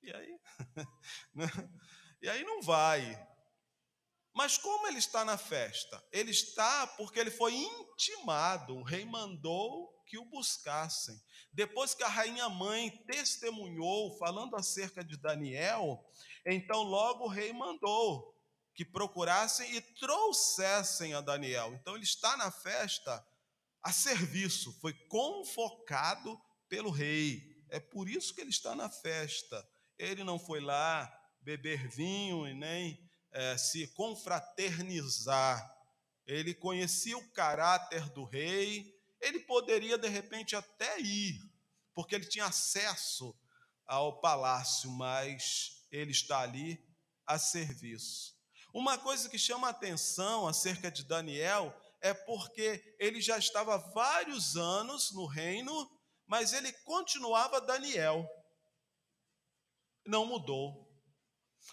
e 0.02 0.12
aí? 0.12 0.38
E 2.20 2.28
aí 2.28 2.42
não 2.44 2.62
vai. 2.62 3.26
Mas 4.34 4.56
como 4.56 4.86
ele 4.86 4.98
está 4.98 5.24
na 5.24 5.36
festa? 5.36 6.02
Ele 6.12 6.30
está 6.30 6.86
porque 6.86 7.18
ele 7.18 7.30
foi 7.30 7.54
intimado, 7.54 8.76
o 8.76 8.82
rei 8.82 9.04
mandou 9.04 9.92
que 10.06 10.18
o 10.18 10.24
buscassem. 10.24 11.20
Depois 11.52 11.94
que 11.94 12.02
a 12.02 12.08
rainha 12.08 12.48
mãe 12.48 12.90
testemunhou, 13.06 14.16
falando 14.16 14.56
acerca 14.56 15.04
de 15.04 15.16
Daniel, 15.16 16.04
então 16.46 16.82
logo 16.82 17.24
o 17.24 17.28
rei 17.28 17.52
mandou 17.52 18.34
que 18.74 18.84
procurassem 18.84 19.74
e 19.74 19.80
trouxessem 19.80 21.14
a 21.14 21.20
Daniel. 21.20 21.74
Então 21.74 21.96
ele 21.96 22.04
está 22.04 22.36
na 22.36 22.50
festa 22.50 23.26
a 23.82 23.92
serviço, 23.92 24.72
foi 24.80 24.92
convocado 25.08 26.40
pelo 26.68 26.90
rei. 26.90 27.42
É 27.70 27.80
por 27.80 28.08
isso 28.08 28.32
que 28.34 28.40
ele 28.40 28.50
está 28.50 28.74
na 28.76 28.88
festa. 28.88 29.68
Ele 29.98 30.22
não 30.22 30.38
foi 30.38 30.60
lá 30.60 31.12
beber 31.48 31.88
vinho 31.88 32.46
e 32.46 32.52
nem 32.52 33.02
é, 33.32 33.56
se 33.56 33.86
confraternizar. 33.94 35.74
Ele 36.26 36.52
conhecia 36.52 37.16
o 37.16 37.30
caráter 37.30 38.06
do 38.10 38.22
rei, 38.22 38.94
ele 39.18 39.40
poderia 39.40 39.96
de 39.96 40.08
repente 40.08 40.54
até 40.54 41.00
ir, 41.00 41.40
porque 41.94 42.14
ele 42.14 42.26
tinha 42.26 42.44
acesso 42.44 43.34
ao 43.86 44.20
palácio, 44.20 44.90
mas 44.90 45.86
ele 45.90 46.10
está 46.10 46.40
ali 46.40 46.78
a 47.26 47.38
serviço. 47.38 48.36
Uma 48.74 48.98
coisa 48.98 49.26
que 49.26 49.38
chama 49.38 49.68
a 49.68 49.70
atenção 49.70 50.46
acerca 50.46 50.90
de 50.90 51.02
Daniel 51.02 51.74
é 52.02 52.12
porque 52.12 52.94
ele 52.98 53.22
já 53.22 53.38
estava 53.38 53.78
vários 53.78 54.54
anos 54.54 55.12
no 55.12 55.24
reino, 55.24 55.90
mas 56.26 56.52
ele 56.52 56.70
continuava 56.84 57.58
Daniel. 57.58 58.28
Não 60.04 60.26
mudou. 60.26 60.87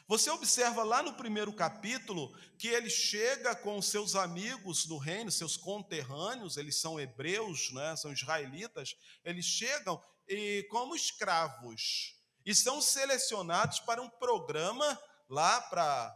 Você 0.08 0.30
observa 0.30 0.84
lá 0.84 1.02
no 1.02 1.16
primeiro 1.16 1.52
capítulo 1.52 2.32
que 2.60 2.68
ele 2.68 2.90
chega 2.92 3.56
com 3.56 3.82
seus 3.82 4.16
amigos 4.16 4.86
do 4.86 4.98
reino, 4.98 5.32
seus 5.32 5.58
conterrâneos, 5.58 6.58
eles 6.58 6.80
são 6.80 7.00
hebreus, 7.00 7.72
né, 7.72 7.96
são 7.96 8.14
israelitas, 8.14 8.96
eles 9.24 9.46
chegam 9.46 10.02
e, 10.28 10.64
como 10.70 10.96
escravos 10.96 12.16
e 12.46 12.54
são 12.54 12.80
selecionados 12.80 13.80
para 13.80 14.00
um 14.00 14.10
programa 14.10 15.00
lá 15.28 15.60
para 15.62 16.16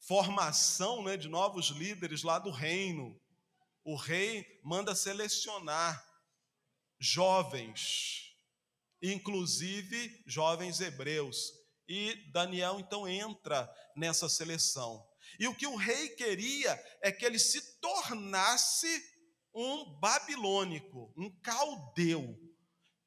formação 0.00 1.02
né, 1.02 1.16
de 1.16 1.28
novos 1.28 1.68
líderes 1.68 2.22
lá 2.22 2.38
do 2.38 2.50
reino. 2.50 3.18
O 3.82 3.96
rei 3.96 4.60
manda 4.62 4.94
selecionar 4.94 6.04
jovens, 6.98 8.36
inclusive 9.00 10.22
jovens 10.26 10.82
hebreus 10.82 11.63
e 11.88 12.14
Daniel 12.32 12.80
então 12.80 13.06
entra 13.06 13.70
nessa 13.96 14.28
seleção. 14.28 15.06
E 15.38 15.46
o 15.48 15.54
que 15.54 15.66
o 15.66 15.76
rei 15.76 16.10
queria 16.10 16.72
é 17.02 17.10
que 17.10 17.24
ele 17.24 17.38
se 17.38 17.80
tornasse 17.80 19.02
um 19.54 19.98
babilônico, 19.98 21.12
um 21.16 21.30
caldeu. 21.40 22.38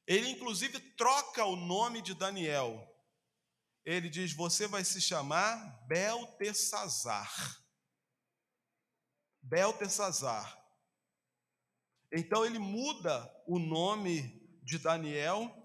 Ele 0.06 0.28
inclusive 0.28 0.78
troca 0.96 1.44
o 1.44 1.56
nome 1.56 2.00
de 2.00 2.14
Daniel. 2.14 2.86
Ele 3.84 4.08
diz: 4.08 4.32
Você 4.32 4.66
vai 4.66 4.84
se 4.84 5.00
chamar 5.00 5.86
Beltesazar. 5.86 7.62
Beltesazar. 9.42 10.56
Então 12.12 12.44
ele 12.44 12.58
muda 12.58 13.30
o 13.46 13.58
nome 13.58 14.60
de 14.62 14.78
Daniel 14.78 15.57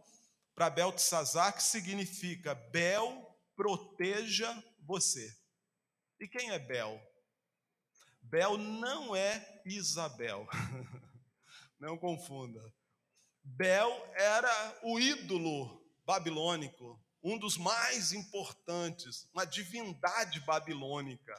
para 0.56 0.70
Beltesazar, 0.70 1.56
que 1.56 1.64
significa 1.64 2.56
Bel 2.56 3.34
proteja 3.56 4.64
você. 4.82 5.30
E 6.20 6.28
quem 6.28 6.52
é 6.52 6.60
Bel? 6.60 7.02
Bel 8.22 8.58
não 8.58 9.16
é 9.16 9.62
Isabel. 9.66 10.48
Não 11.80 11.98
confunda. 11.98 12.62
Bel 13.44 13.92
era 14.16 14.80
o 14.84 14.98
ídolo 14.98 15.86
babilônico, 16.06 16.98
um 17.22 17.38
dos 17.38 17.58
mais 17.58 18.14
importantes, 18.14 19.28
uma 19.34 19.44
divindade 19.44 20.40
babilônica. 20.46 21.34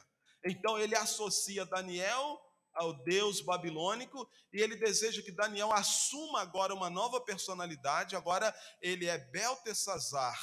Então 0.45 0.77
ele 0.77 0.95
associa 0.95 1.65
Daniel 1.65 2.39
ao 2.75 2.93
deus 3.03 3.41
babilônico 3.41 4.29
e 4.51 4.61
ele 4.61 4.75
deseja 4.75 5.21
que 5.21 5.31
Daniel 5.31 5.71
assuma 5.71 6.41
agora 6.41 6.73
uma 6.73 6.89
nova 6.89 7.21
personalidade, 7.21 8.15
agora 8.15 8.53
ele 8.81 9.07
é 9.07 9.17
Beltesazar, 9.17 10.39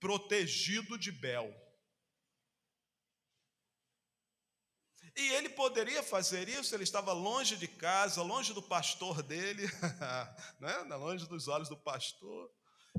protegido 0.00 0.98
de 0.98 1.12
Bel. 1.12 1.54
E 5.16 5.32
ele 5.32 5.48
poderia 5.48 6.02
fazer 6.02 6.46
isso, 6.46 6.74
ele 6.74 6.84
estava 6.84 7.12
longe 7.14 7.56
de 7.56 7.66
casa, 7.66 8.20
longe 8.20 8.52
do 8.52 8.62
pastor 8.62 9.22
dele, 9.22 9.62
né? 10.60 10.94
longe 10.96 11.26
dos 11.26 11.48
olhos 11.48 11.70
do 11.70 11.76
pastor. 11.78 12.52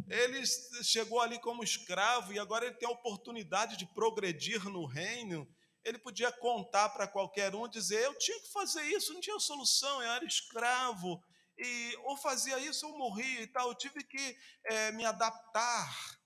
Ele 0.08 0.44
chegou 0.84 1.22
ali 1.22 1.40
como 1.40 1.64
escravo 1.64 2.34
e 2.34 2.40
agora 2.40 2.66
ele 2.66 2.76
tem 2.76 2.88
a 2.88 2.92
oportunidade 2.92 3.78
de 3.78 3.86
progredir 3.94 4.64
no 4.66 4.86
reino 4.86 5.48
ele 5.88 5.98
podia 5.98 6.30
contar 6.34 6.90
para 6.90 7.08
qualquer 7.08 7.56
um, 7.56 7.66
dizer: 7.66 8.04
eu 8.04 8.14
tinha 8.20 8.40
que 8.42 8.52
fazer 8.52 8.84
isso, 8.84 9.14
não 9.14 9.22
tinha 9.22 9.40
solução, 9.40 10.04
eu 10.04 10.12
era 10.12 10.26
escravo, 10.26 11.24
e 11.58 11.96
ou 12.04 12.18
fazia 12.18 12.60
isso 12.60 12.86
ou 12.86 12.98
morria 12.98 13.42
e 13.42 13.48
tal, 13.48 13.70
eu 13.70 13.76
tive 13.76 14.04
que 14.04 14.38
é, 14.66 14.92
me 14.92 15.06
adaptar. 15.06 16.20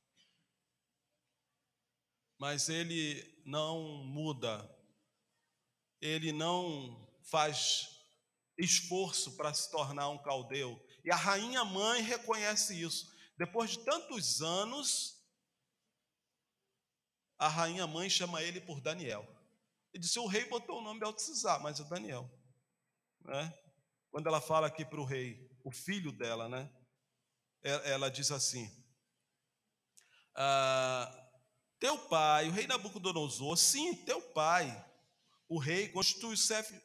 Mas 2.39 2.69
ele 2.69 3.39
não 3.45 4.03
muda, 4.03 4.67
ele 6.01 6.31
não 6.31 7.07
faz 7.21 7.87
esforço 8.57 9.37
para 9.37 9.53
se 9.53 9.69
tornar 9.69 10.09
um 10.09 10.17
caldeu. 10.17 10.83
E 11.05 11.11
a 11.11 11.15
rainha 11.15 11.63
mãe 11.63 12.01
reconhece 12.01 12.81
isso. 12.81 13.11
Depois 13.37 13.71
de 13.71 13.85
tantos 13.85 14.41
anos, 14.41 15.23
a 17.37 17.47
rainha 17.47 17.85
mãe 17.85 18.09
chama 18.09 18.41
ele 18.41 18.59
por 18.59 18.81
Daniel. 18.81 19.40
E 19.93 19.99
disse: 19.99 20.19
o 20.19 20.27
rei 20.27 20.45
botou 20.45 20.79
o 20.79 20.81
nome 20.81 20.99
Beltesazar, 20.99 21.61
mas 21.61 21.79
é 21.79 21.83
Daniel. 21.83 22.29
Né? 23.21 23.53
Quando 24.09 24.27
ela 24.27 24.41
fala 24.41 24.67
aqui 24.67 24.85
para 24.85 24.99
o 24.99 25.05
rei, 25.05 25.49
o 25.63 25.71
filho 25.71 26.11
dela, 26.11 26.49
né? 26.49 26.69
Ela 27.63 28.09
diz 28.09 28.31
assim: 28.31 28.69
ah, 30.35 31.21
Teu 31.79 31.97
pai, 31.97 32.47
o 32.47 32.51
rei 32.51 32.67
Nabucodonosor, 32.67 33.57
sim, 33.57 33.95
teu 34.05 34.21
pai, 34.21 34.69
o 35.49 35.57
rei, 35.57 35.89
constitui 35.89 36.33
o 36.33 36.37
chefe, 36.37 36.79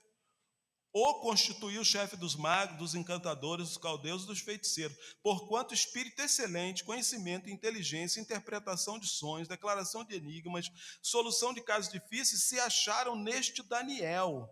ou 0.99 1.21
constituiu 1.21 1.83
o 1.83 1.85
chefe 1.85 2.17
dos 2.17 2.35
magos, 2.35 2.79
dos 2.79 2.95
encantadores, 2.95 3.69
dos 3.69 3.77
caldeus 3.77 4.23
e 4.23 4.27
dos 4.29 4.41
feiticeiros, 4.41 4.97
porquanto 5.23 5.75
espírito 5.75 6.23
excelente, 6.23 6.83
conhecimento, 6.85 7.51
inteligência, 7.51 8.19
interpretação 8.19 8.99
de 8.99 9.07
sonhos, 9.07 9.47
declaração 9.47 10.03
de 10.03 10.15
enigmas, 10.15 10.73
solução 11.03 11.53
de 11.53 11.61
casos 11.61 11.93
difíceis, 11.93 12.45
se 12.45 12.59
acharam 12.59 13.15
neste 13.15 13.63
Daniel, 13.63 14.51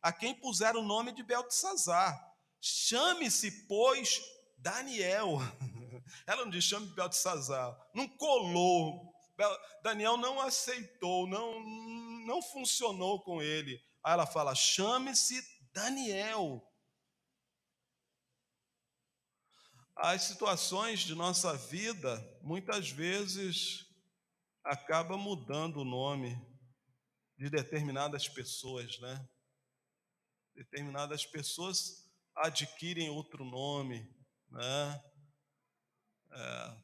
a 0.00 0.12
quem 0.12 0.32
puseram 0.32 0.78
o 0.78 0.86
nome 0.86 1.10
de 1.10 1.24
Beltesazar. 1.24 2.16
Chame-se, 2.60 3.66
pois, 3.66 4.20
Daniel. 4.58 5.38
Ela 6.24 6.44
não 6.44 6.52
diz 6.52 6.62
chame 6.62 6.86
Beltesazar, 6.94 7.76
não 7.92 8.06
colou. 8.06 9.12
Daniel 9.82 10.16
não 10.16 10.40
aceitou, 10.40 11.26
não, 11.26 11.58
não 12.26 12.40
funcionou 12.40 13.20
com 13.24 13.42
ele. 13.42 13.82
Aí 14.04 14.12
ela 14.12 14.26
fala: 14.26 14.54
chame-se 14.54 15.42
Daniel. 15.80 16.62
As 19.96 20.24
situações 20.24 21.00
de 21.00 21.14
nossa 21.14 21.56
vida, 21.56 22.38
muitas 22.42 22.90
vezes, 22.90 23.86
acaba 24.62 25.16
mudando 25.16 25.78
o 25.78 25.84
nome 25.84 26.38
de 27.38 27.48
determinadas 27.48 28.28
pessoas, 28.28 28.98
né? 28.98 29.26
Determinadas 30.54 31.24
pessoas 31.24 32.06
adquirem 32.36 33.08
outro 33.08 33.42
nome, 33.42 34.06
né? 34.50 35.04
É, 36.30 36.76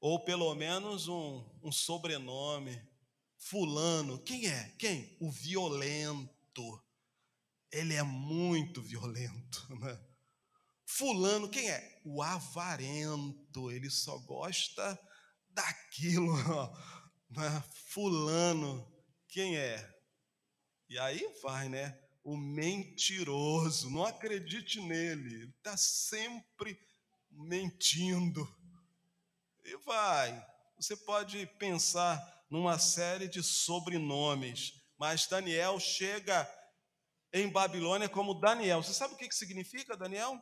ou 0.00 0.24
pelo 0.24 0.52
menos 0.56 1.06
um, 1.06 1.48
um 1.62 1.70
sobrenome. 1.70 2.90
Fulano, 3.38 4.22
quem 4.22 4.48
é? 4.48 4.68
Quem? 4.78 5.16
O 5.20 5.30
violento 5.30 6.82
ele 7.72 7.94
é 7.94 8.02
muito 8.02 8.82
violento. 8.82 9.66
Né? 9.80 9.98
Fulano, 10.84 11.48
quem 11.48 11.70
é? 11.70 12.00
O 12.04 12.22
avarento, 12.22 13.70
ele 13.70 13.90
só 13.90 14.18
gosta 14.18 14.98
daquilo. 15.48 16.32
Né? 17.34 17.64
Fulano, 17.86 18.86
quem 19.26 19.56
é? 19.56 19.90
E 20.86 20.98
aí 20.98 21.26
vai, 21.42 21.66
né? 21.66 21.98
O 22.22 22.36
mentiroso, 22.36 23.88
não 23.88 24.04
acredite 24.04 24.82
nele, 24.82 25.34
ele 25.36 25.54
está 25.56 25.74
sempre 25.74 26.78
mentindo. 27.30 28.46
E 29.64 29.78
vai. 29.78 30.46
Você 30.76 30.94
pode 30.94 31.46
pensar 31.58 32.20
numa 32.50 32.78
série 32.78 33.26
de 33.26 33.42
sobrenomes, 33.42 34.74
mas 34.98 35.26
Daniel 35.26 35.80
chega 35.80 36.46
em 37.32 37.48
Babilônia 37.48 38.08
como 38.08 38.34
Daniel. 38.34 38.82
Você 38.82 38.92
sabe 38.92 39.14
o 39.14 39.16
que 39.16 39.32
significa 39.32 39.96
Daniel? 39.96 40.40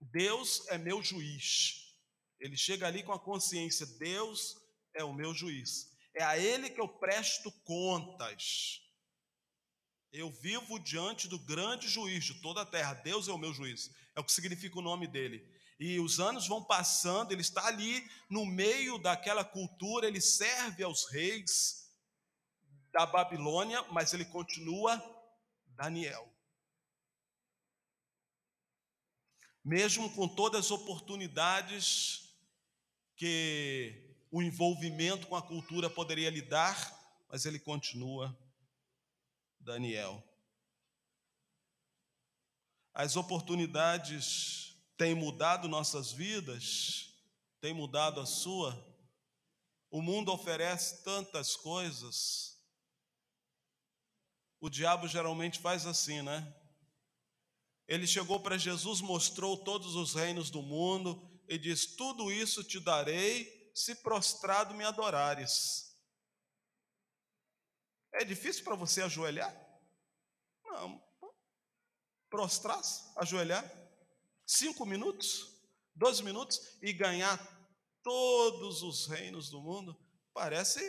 Deus 0.00 0.66
é 0.68 0.76
meu 0.76 1.02
juiz. 1.02 1.94
Ele 2.40 2.56
chega 2.56 2.86
ali 2.86 3.02
com 3.02 3.12
a 3.12 3.18
consciência: 3.18 3.86
Deus 3.98 4.56
é 4.94 5.04
o 5.04 5.14
meu 5.14 5.32
juiz. 5.34 5.90
É 6.14 6.22
a 6.22 6.38
Ele 6.38 6.70
que 6.70 6.80
eu 6.80 6.88
presto 6.88 7.52
contas. 7.64 8.82
Eu 10.12 10.30
vivo 10.30 10.78
diante 10.78 11.28
do 11.28 11.38
grande 11.38 11.88
juiz 11.88 12.24
de 12.24 12.40
toda 12.40 12.62
a 12.62 12.66
terra. 12.66 12.94
Deus 12.94 13.28
é 13.28 13.32
o 13.32 13.38
meu 13.38 13.52
juiz. 13.52 13.90
É 14.14 14.20
o 14.20 14.24
que 14.24 14.32
significa 14.32 14.78
o 14.78 14.82
nome 14.82 15.06
dele. 15.06 15.46
E 15.78 16.00
os 16.00 16.18
anos 16.18 16.48
vão 16.48 16.64
passando, 16.64 17.32
ele 17.32 17.42
está 17.42 17.66
ali 17.66 18.02
no 18.30 18.46
meio 18.46 18.96
daquela 18.96 19.44
cultura, 19.44 20.06
ele 20.06 20.22
serve 20.22 20.82
aos 20.82 21.04
reis 21.10 21.90
da 22.92 23.04
Babilônia, 23.04 23.82
mas 23.92 24.14
ele 24.14 24.24
continua 24.24 24.98
Daniel. 25.76 26.32
Mesmo 29.62 30.12
com 30.14 30.26
todas 30.26 30.66
as 30.66 30.70
oportunidades 30.70 32.34
que 33.14 34.16
o 34.30 34.42
envolvimento 34.42 35.26
com 35.26 35.36
a 35.36 35.42
cultura 35.42 35.90
poderia 35.90 36.30
lhe 36.30 36.42
dar, 36.42 36.94
mas 37.28 37.44
ele 37.44 37.58
continua 37.58 38.36
Daniel. 39.60 40.22
As 42.94 43.16
oportunidades 43.16 44.74
têm 44.96 45.14
mudado 45.14 45.68
nossas 45.68 46.12
vidas, 46.12 47.14
têm 47.60 47.74
mudado 47.74 48.20
a 48.20 48.26
sua. 48.26 48.74
O 49.90 50.00
mundo 50.00 50.32
oferece 50.32 51.02
tantas 51.04 51.56
coisas, 51.56 52.55
o 54.60 54.68
diabo 54.68 55.06
geralmente 55.06 55.58
faz 55.58 55.86
assim, 55.86 56.22
né? 56.22 56.54
Ele 57.86 58.06
chegou 58.06 58.40
para 58.40 58.58
Jesus, 58.58 59.00
mostrou 59.00 59.56
todos 59.56 59.94
os 59.94 60.14
reinos 60.14 60.50
do 60.50 60.62
mundo 60.62 61.40
e 61.48 61.56
diz: 61.56 61.86
Tudo 61.86 62.32
isso 62.32 62.64
te 62.64 62.80
darei 62.80 63.70
se 63.74 63.94
prostrado 63.96 64.74
me 64.74 64.84
adorares. 64.84 65.94
É 68.12 68.24
difícil 68.24 68.64
para 68.64 68.74
você 68.74 69.02
ajoelhar? 69.02 69.54
Não. 70.64 71.04
Prostrar-se, 72.30 73.12
ajoelhar, 73.16 73.64
cinco 74.44 74.84
minutos, 74.84 75.54
doze 75.94 76.22
minutos 76.22 76.76
e 76.82 76.92
ganhar 76.92 77.38
todos 78.02 78.82
os 78.82 79.06
reinos 79.06 79.50
do 79.50 79.60
mundo, 79.60 79.96
parece 80.32 80.80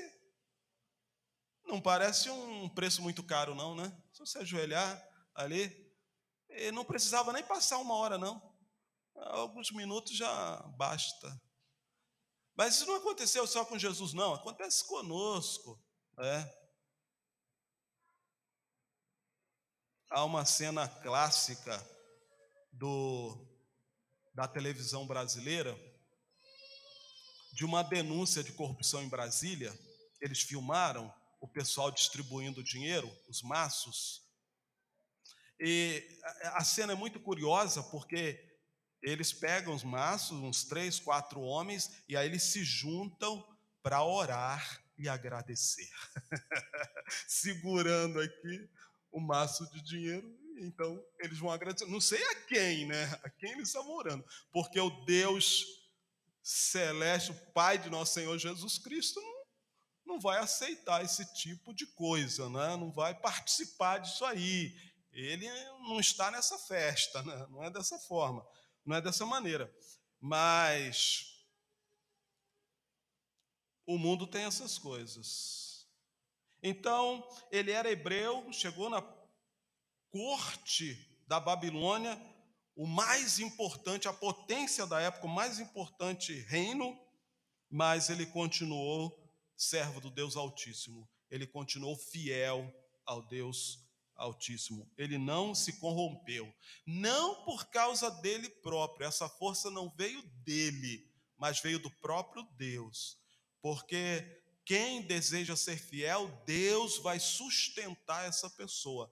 não 1.68 1.82
parece 1.82 2.30
um 2.30 2.70
preço 2.70 3.02
muito 3.02 3.24
caro, 3.24 3.54
não, 3.54 3.76
né? 3.76 3.96
Se 4.14 4.20
você 4.20 4.40
ajoelhar 4.40 5.06
ali, 5.36 5.88
não 6.74 6.86
precisava 6.86 7.34
nem 7.34 7.44
passar 7.44 7.78
uma 7.78 7.96
hora, 7.96 8.18
não. 8.18 8.42
Alguns 9.16 9.72
minutos 9.72 10.16
já 10.16 10.58
basta. 10.78 11.42
Mas 12.56 12.76
isso 12.76 12.88
não 12.88 12.96
aconteceu 12.96 13.46
só 13.46 13.66
com 13.66 13.78
Jesus, 13.78 14.14
não. 14.14 14.34
Acontece 14.34 14.88
conosco. 14.88 15.80
Né? 16.18 16.54
Há 20.10 20.24
uma 20.24 20.46
cena 20.46 20.88
clássica 20.88 21.78
do, 22.72 23.46
da 24.34 24.48
televisão 24.48 25.06
brasileira 25.06 25.78
de 27.54 27.66
uma 27.66 27.84
denúncia 27.84 28.44
de 28.44 28.54
corrupção 28.54 29.02
em 29.04 29.10
Brasília. 29.10 29.78
Eles 30.22 30.42
filmaram 30.42 31.14
o 31.40 31.48
pessoal 31.48 31.92
distribuindo 31.92 32.64
dinheiro, 32.64 33.12
os 33.28 33.42
maços. 33.42 34.22
E 35.60 36.04
a 36.44 36.64
cena 36.64 36.94
é 36.94 36.96
muito 36.96 37.20
curiosa 37.20 37.84
porque 37.84 38.44
eles 39.02 39.32
pegam 39.32 39.74
os 39.74 39.84
maços, 39.84 40.38
uns 40.38 40.64
três, 40.64 41.00
quatro 41.00 41.40
homens, 41.42 41.92
e 42.08 42.18
aí 42.18 42.28
eles 42.28 42.44
se 42.44 42.64
juntam 42.64 43.46
para 43.82 44.04
orar 44.04 44.84
e 44.98 45.08
agradecer. 45.08 45.90
Segurando 47.28 48.20
aqui 48.20 48.70
o 49.12 49.20
maço 49.20 49.70
de 49.72 49.82
dinheiro, 49.82 50.28
então 50.60 51.04
eles 51.20 51.38
vão 51.38 51.52
agradecer. 51.52 51.86
Não 51.86 52.02
sei 52.02 52.24
a 52.24 52.36
quem, 52.48 52.86
né? 52.88 53.06
A 53.24 53.30
quem 53.30 53.52
eles 53.52 53.70
estão 53.70 53.90
orando, 53.90 54.26
porque 54.52 54.80
o 54.80 54.90
Deus 55.06 55.66
celeste, 56.42 57.32
o 57.32 57.52
Pai 57.52 57.78
de 57.78 57.90
nosso 57.90 58.14
Senhor 58.14 58.38
Jesus 58.38 58.78
Cristo, 58.78 59.22
não 59.22 59.37
não 60.08 60.20
vai 60.20 60.40
aceitar 60.40 61.04
esse 61.04 61.26
tipo 61.34 61.74
de 61.74 61.86
coisa, 61.86 62.50
né? 62.50 62.78
não 62.78 62.92
vai 62.92 63.14
participar 63.14 64.00
disso 64.00 64.26
aí. 64.26 64.74
Ele 65.12 65.48
não 65.88 66.00
está 66.00 66.32
nessa 66.32 66.58
festa, 66.58 67.22
né? 67.24 67.48
não 67.50 67.64
é 67.64 67.70
dessa 67.70 68.00
forma, 68.00 68.48
não 68.86 68.96
é 68.96 69.02
dessa 69.02 69.26
maneira. 69.26 69.72
Mas 70.20 71.46
o 73.86 73.98
mundo 73.98 74.26
tem 74.26 74.46
essas 74.46 74.78
coisas. 74.78 75.88
Então, 76.64 77.28
ele 77.52 77.72
era 77.72 77.92
hebreu, 77.92 78.52
chegou 78.52 78.90
na 78.90 79.02
corte 80.10 81.22
da 81.28 81.40
Babilônia, 81.40 82.20
o 82.76 82.88
mais 82.88 83.40
importante, 83.40 84.08
a 84.08 84.14
potência 84.14 84.86
da 84.88 85.02
época, 85.02 85.26
o 85.26 85.30
mais 85.30 85.60
importante 85.60 86.34
reino, 86.42 86.98
mas 87.70 88.10
ele 88.10 88.26
continuou 88.26 89.27
servo 89.58 90.00
do 90.00 90.12
Deus 90.12 90.38
Altíssimo, 90.38 91.10
ele 91.30 91.48
continuou 91.48 91.98
fiel 91.98 92.72
ao 93.06 93.22
Deus 93.22 93.84
Altíssimo. 94.16 94.90
Ele 94.98 95.18
não 95.18 95.54
se 95.54 95.74
corrompeu, 95.74 96.54
não 96.86 97.44
por 97.44 97.66
causa 97.66 98.10
dele 98.10 98.50
próprio, 98.50 99.08
essa 99.08 99.28
força 99.28 99.70
não 99.70 99.90
veio 99.90 100.22
dele, 100.44 101.12
mas 101.38 101.60
veio 101.60 101.80
do 101.80 101.90
próprio 101.90 102.44
Deus, 102.58 103.18
porque 103.62 104.42
quem 104.66 105.02
deseja 105.02 105.56
ser 105.56 105.78
fiel, 105.78 106.28
Deus 106.46 106.98
vai 106.98 107.20
sustentar 107.20 108.28
essa 108.28 108.50
pessoa. 108.50 109.10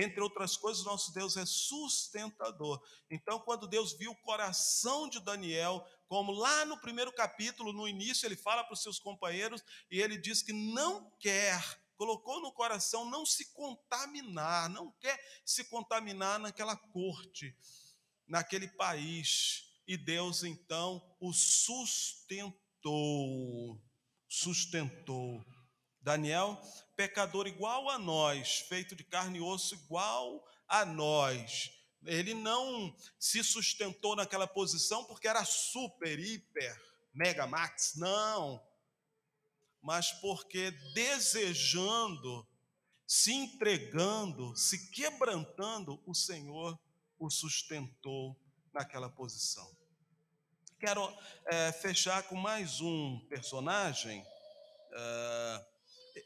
Entre 0.00 0.20
outras 0.20 0.56
coisas, 0.56 0.84
nosso 0.84 1.12
Deus 1.12 1.36
é 1.36 1.44
sustentador. 1.44 2.80
Então, 3.10 3.40
quando 3.40 3.66
Deus 3.66 3.92
viu 3.94 4.12
o 4.12 4.22
coração 4.22 5.08
de 5.08 5.18
Daniel, 5.20 5.84
como 6.06 6.32
lá 6.32 6.64
no 6.64 6.80
primeiro 6.80 7.12
capítulo, 7.12 7.72
no 7.72 7.88
início, 7.88 8.26
ele 8.26 8.36
fala 8.36 8.62
para 8.62 8.74
os 8.74 8.82
seus 8.82 8.98
companheiros 8.98 9.62
e 9.90 10.00
ele 10.00 10.16
diz 10.16 10.40
que 10.42 10.52
não 10.52 11.10
quer, 11.18 11.60
colocou 11.96 12.40
no 12.40 12.52
coração 12.52 13.04
não 13.10 13.26
se 13.26 13.52
contaminar, 13.52 14.70
não 14.70 14.92
quer 15.00 15.18
se 15.44 15.64
contaminar 15.64 16.38
naquela 16.38 16.76
corte, 16.76 17.56
naquele 18.26 18.68
país. 18.68 19.64
E 19.86 19.96
Deus 19.96 20.44
então 20.44 21.02
o 21.18 21.32
sustentou. 21.32 22.46
Sustentou. 24.28 25.44
Daniel, 26.00 26.60
pecador 26.98 27.46
igual 27.46 27.88
a 27.88 27.96
nós, 27.96 28.58
feito 28.68 28.96
de 28.96 29.04
carne 29.04 29.38
e 29.38 29.40
osso 29.40 29.76
igual 29.76 30.44
a 30.66 30.84
nós. 30.84 31.70
Ele 32.04 32.34
não 32.34 32.92
se 33.20 33.44
sustentou 33.44 34.16
naquela 34.16 34.48
posição 34.48 35.04
porque 35.04 35.28
era 35.28 35.44
super, 35.44 36.18
hiper, 36.18 36.76
mega 37.14 37.46
max, 37.46 37.94
não. 37.94 38.60
Mas 39.80 40.10
porque 40.14 40.72
desejando, 40.92 42.44
se 43.06 43.32
entregando, 43.32 44.56
se 44.56 44.90
quebrantando, 44.90 46.02
o 46.04 46.12
Senhor 46.12 46.76
o 47.16 47.30
sustentou 47.30 48.36
naquela 48.72 49.08
posição. 49.08 49.70
Quero 50.80 51.16
é, 51.46 51.70
fechar 51.70 52.24
com 52.24 52.34
mais 52.34 52.80
um 52.80 53.20
personagem. 53.28 54.26
É, 54.92 55.77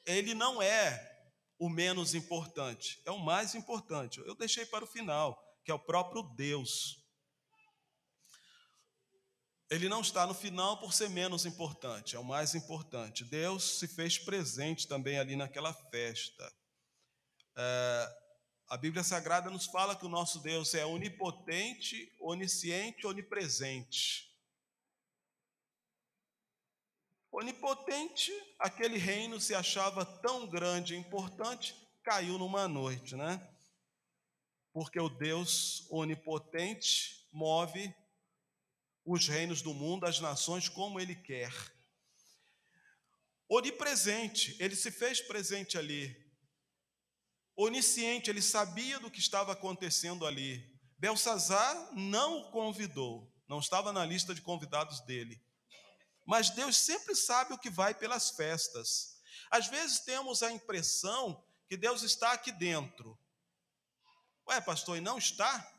ele 0.06 0.34
não 0.34 0.60
é 0.60 1.10
o 1.58 1.68
menos 1.68 2.14
importante, 2.14 3.00
é 3.04 3.10
o 3.10 3.18
mais 3.18 3.54
importante. 3.54 4.20
Eu 4.20 4.34
deixei 4.34 4.66
para 4.66 4.84
o 4.84 4.88
final, 4.88 5.40
que 5.64 5.70
é 5.70 5.74
o 5.74 5.78
próprio 5.78 6.22
Deus. 6.34 7.00
Ele 9.70 9.88
não 9.88 10.00
está 10.00 10.26
no 10.26 10.34
final 10.34 10.78
por 10.80 10.92
ser 10.92 11.08
menos 11.08 11.46
importante, 11.46 12.16
é 12.16 12.18
o 12.18 12.24
mais 12.24 12.54
importante. 12.54 13.24
Deus 13.24 13.78
se 13.78 13.88
fez 13.88 14.18
presente 14.18 14.86
também 14.88 15.18
ali 15.18 15.36
naquela 15.36 15.72
festa. 15.72 16.52
É, 17.56 18.22
a 18.68 18.76
Bíblia 18.76 19.04
Sagrada 19.04 19.50
nos 19.50 19.66
fala 19.66 19.94
que 19.94 20.06
o 20.06 20.10
nosso 20.10 20.40
Deus 20.40 20.74
é 20.74 20.84
onipotente, 20.84 22.10
onisciente, 22.18 23.06
onipresente. 23.06 24.31
Onipotente, 27.32 28.30
aquele 28.58 28.98
reino 28.98 29.40
se 29.40 29.54
achava 29.54 30.04
tão 30.04 30.46
grande 30.46 30.94
e 30.94 30.98
importante, 30.98 31.74
caiu 32.04 32.36
numa 32.36 32.68
noite, 32.68 33.16
né? 33.16 33.48
Porque 34.70 35.00
o 35.00 35.08
Deus 35.08 35.86
onipotente 35.90 37.26
move 37.32 37.94
os 39.02 39.26
reinos 39.28 39.62
do 39.62 39.72
mundo, 39.72 40.04
as 40.04 40.20
nações 40.20 40.68
como 40.68 41.00
ele 41.00 41.14
quer. 41.14 41.52
Onipresente, 43.48 44.54
ele 44.60 44.76
se 44.76 44.90
fez 44.90 45.22
presente 45.22 45.78
ali. 45.78 46.14
Onisciente, 47.56 48.28
ele 48.28 48.42
sabia 48.42 49.00
do 49.00 49.10
que 49.10 49.20
estava 49.20 49.52
acontecendo 49.52 50.26
ali. 50.26 50.70
Belsazar 50.98 51.94
não 51.94 52.40
o 52.40 52.50
convidou, 52.50 53.32
não 53.48 53.58
estava 53.58 53.90
na 53.90 54.04
lista 54.04 54.34
de 54.34 54.42
convidados 54.42 55.00
dele. 55.00 55.42
Mas 56.24 56.50
Deus 56.50 56.76
sempre 56.76 57.14
sabe 57.14 57.52
o 57.52 57.58
que 57.58 57.70
vai 57.70 57.94
pelas 57.94 58.30
festas. 58.30 59.20
Às 59.50 59.66
vezes 59.66 60.00
temos 60.00 60.42
a 60.42 60.52
impressão 60.52 61.44
que 61.68 61.76
Deus 61.76 62.02
está 62.02 62.32
aqui 62.32 62.52
dentro. 62.52 63.18
Ué, 64.48 64.60
pastor, 64.60 64.96
e 64.96 65.00
não 65.00 65.18
está? 65.18 65.70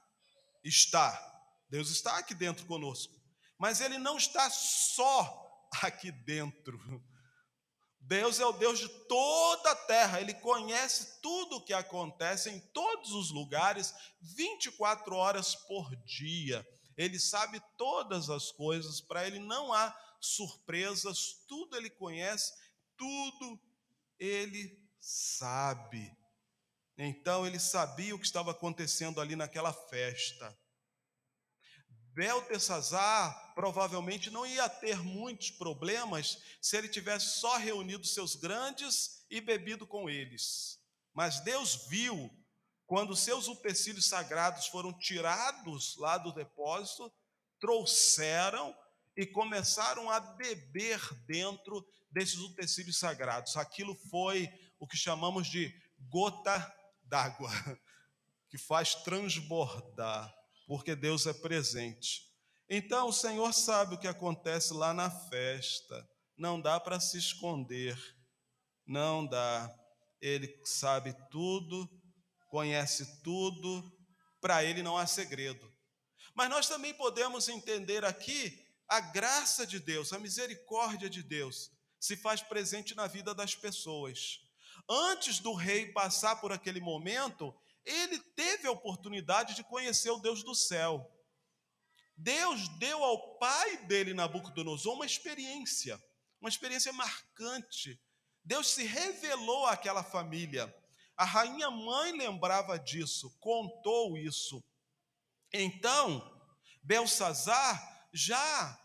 Está. 0.64 1.32
Deus 1.70 1.90
está 1.90 2.18
aqui 2.18 2.34
dentro 2.34 2.66
conosco. 2.66 3.14
Mas 3.58 3.82
Ele 3.82 3.98
não 3.98 4.18
está 4.18 4.50
só 4.50 5.68
aqui 5.82 6.12
dentro. 6.12 6.80
Deus 8.06 8.40
é 8.40 8.46
o 8.46 8.52
Deus 8.52 8.80
de 8.80 8.90
toda 9.08 9.72
a 9.72 9.76
terra, 9.76 10.20
Ele 10.20 10.34
conhece 10.34 11.22
tudo 11.22 11.56
o 11.56 11.64
que 11.64 11.74
acontece 11.74 12.50
em 12.50 12.60
todos 12.60 13.12
os 13.14 13.32
lugares, 13.32 13.94
24 14.22 15.16
horas 15.16 15.56
por 15.56 15.96
dia. 16.06 16.68
Ele 16.98 17.18
sabe 17.18 17.62
todas 17.78 18.30
as 18.30 18.52
coisas, 18.52 19.00
para 19.00 19.26
Ele 19.26 19.40
não 19.40 19.72
há 19.72 19.96
surpresas, 20.24 21.46
tudo 21.48 21.76
ele 21.76 21.90
conhece, 21.90 22.54
tudo 22.98 23.60
ele 24.20 24.82
sabe. 25.00 26.16
Então 26.98 27.46
ele 27.46 27.60
sabia 27.60 28.16
o 28.16 28.20
que 28.20 28.26
estava 28.26 28.52
acontecendo 28.52 29.20
ali 29.20 29.36
naquela 29.36 29.74
festa. 29.74 30.58
Beltesazar 32.14 33.54
provavelmente 33.56 34.30
não 34.30 34.46
ia 34.46 34.70
ter 34.70 34.98
muitos 35.04 35.50
problemas 35.50 36.38
se 36.62 36.78
ele 36.78 36.88
tivesse 36.88 37.40
só 37.40 37.58
reunido 37.58 38.06
seus 38.06 38.36
grandes 38.36 39.26
e 39.32 39.42
bebido 39.42 39.88
com 39.88 40.08
eles. 40.08 40.80
Mas 41.12 41.40
Deus 41.40 41.88
viu 41.88 42.30
quando 42.86 43.16
seus 43.16 43.48
utensílios 43.48 44.06
sagrados 44.06 44.68
foram 44.68 44.94
tirados 44.94 45.96
lá 45.98 46.18
do 46.20 46.32
depósito, 46.32 47.12
trouxeram 47.60 48.76
e 49.16 49.26
começaram 49.26 50.10
a 50.10 50.20
beber 50.20 51.00
dentro 51.26 51.86
desses 52.12 52.40
utensílios 52.40 52.98
sagrados. 52.98 53.56
Aquilo 53.58 53.96
foi 54.10 54.50
o 54.80 54.88
que 54.88 54.98
chamamos 54.98 55.48
de 55.48 55.74
gota 56.10 56.74
d'água, 57.04 57.50
que 58.50 58.58
faz 58.58 58.96
transbordar, 58.96 60.34
porque 60.68 60.96
Deus 60.96 61.26
é 61.28 61.34
presente. 61.34 62.22
Então 62.70 63.10
o 63.10 63.14
Senhor 63.14 63.54
sabe 63.54 63.96
o 63.96 64.00
que 64.00 64.08
acontece 64.08 64.74
lá 64.74 64.94
na 64.94 65.10
festa, 65.10 66.08
não 66.38 66.60
dá 66.60 66.80
para 66.80 67.00
se 67.00 67.18
esconder, 67.18 67.98
não 68.86 69.26
dá. 69.26 69.74
Ele 70.22 70.50
sabe 70.64 71.16
tudo, 71.30 71.90
conhece 72.50 73.22
tudo, 73.22 73.92
para 74.40 74.64
ele 74.64 74.82
não 74.82 74.98
há 74.98 75.06
segredo. 75.06 75.72
Mas 76.36 76.50
nós 76.50 76.68
também 76.68 76.94
podemos 76.94 77.48
entender 77.50 78.04
aqui 78.04 78.63
a 78.88 79.00
graça 79.00 79.66
de 79.66 79.80
Deus, 79.80 80.14
a 80.14 80.20
misericórdia 80.20 81.10
de 81.10 81.24
Deus 81.24 81.72
se 82.00 82.18
faz 82.18 82.42
presente 82.42 82.96
na 82.96 83.08
vida 83.08 83.34
das 83.34 83.56
pessoas. 83.56 84.42
Antes 84.90 85.40
do 85.40 85.54
rei 85.54 85.92
passar 85.92 86.36
por 86.42 86.52
aquele 86.52 86.82
momento, 86.82 87.56
ele 87.86 88.20
teve 88.20 88.68
a 88.68 88.72
oportunidade 88.72 89.56
de 89.56 89.64
conhecer 89.64 90.10
o 90.10 90.20
Deus 90.20 90.44
do 90.44 90.54
céu. 90.54 91.10
Deus 92.16 92.68
deu 92.80 93.04
ao 93.04 93.38
pai 93.38 93.86
dele, 93.86 94.14
Nabucodonosor, 94.14 94.96
uma 94.96 95.06
experiência, 95.06 96.02
uma 96.40 96.50
experiência 96.50 96.92
marcante. 96.94 98.00
Deus 98.44 98.68
se 98.68 98.84
revelou 98.84 99.66
àquela 99.66 100.04
família. 100.04 100.74
A 101.16 101.26
rainha 101.26 101.72
mãe 101.72 102.12
lembrava 102.12 102.78
disso, 102.78 103.36
contou 103.40 104.18
isso. 104.18 104.64
Então, 105.52 106.32
Belsazar 106.84 107.93
já 108.14 108.80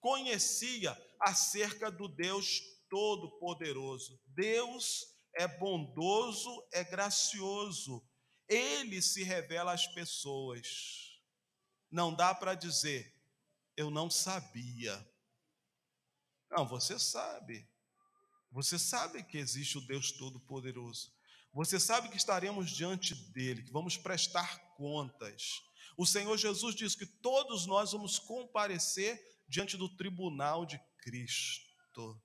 conhecia 0.00 0.96
acerca 1.18 1.90
do 1.90 2.06
Deus 2.06 2.60
Todo-Poderoso. 2.90 4.20
Deus 4.26 5.06
é 5.34 5.48
bondoso, 5.48 6.64
é 6.72 6.84
gracioso. 6.84 8.06
Ele 8.48 9.00
se 9.00 9.22
revela 9.22 9.72
às 9.72 9.86
pessoas. 9.86 11.18
Não 11.90 12.14
dá 12.14 12.34
para 12.34 12.54
dizer, 12.54 13.14
eu 13.76 13.90
não 13.90 14.10
sabia. 14.10 14.94
Não, 16.50 16.66
você 16.66 16.98
sabe. 16.98 17.66
Você 18.52 18.78
sabe 18.78 19.24
que 19.24 19.38
existe 19.38 19.78
o 19.78 19.80
Deus 19.80 20.12
Todo-Poderoso. 20.12 21.12
Você 21.52 21.80
sabe 21.80 22.08
que 22.08 22.16
estaremos 22.16 22.70
diante 22.70 23.14
dele, 23.32 23.62
que 23.62 23.72
vamos 23.72 23.96
prestar 23.96 24.58
contas. 24.76 25.62
O 25.96 26.06
Senhor 26.06 26.36
Jesus 26.36 26.74
diz 26.74 26.94
que 26.94 27.06
todos 27.06 27.66
nós 27.66 27.92
vamos 27.92 28.18
comparecer 28.18 29.20
diante 29.48 29.76
do 29.76 29.88
tribunal 29.88 30.66
de 30.66 30.80
Cristo. 30.98 32.20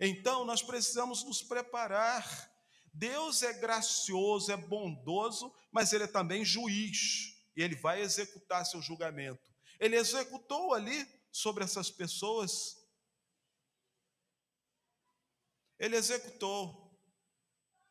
Então, 0.00 0.44
nós 0.44 0.62
precisamos 0.62 1.24
nos 1.24 1.42
preparar. 1.42 2.50
Deus 2.94 3.42
é 3.42 3.52
gracioso, 3.54 4.52
é 4.52 4.56
bondoso, 4.56 5.52
mas 5.70 5.92
Ele 5.92 6.04
é 6.04 6.08
também 6.08 6.44
juiz, 6.44 7.34
e 7.56 7.62
Ele 7.62 7.74
vai 7.74 8.02
executar 8.02 8.66
seu 8.66 8.80
julgamento. 8.82 9.50
Ele 9.80 9.96
executou 9.96 10.74
ali 10.74 11.06
sobre 11.32 11.64
essas 11.64 11.90
pessoas. 11.90 12.76
Ele 15.78 15.96
executou. 15.96 16.80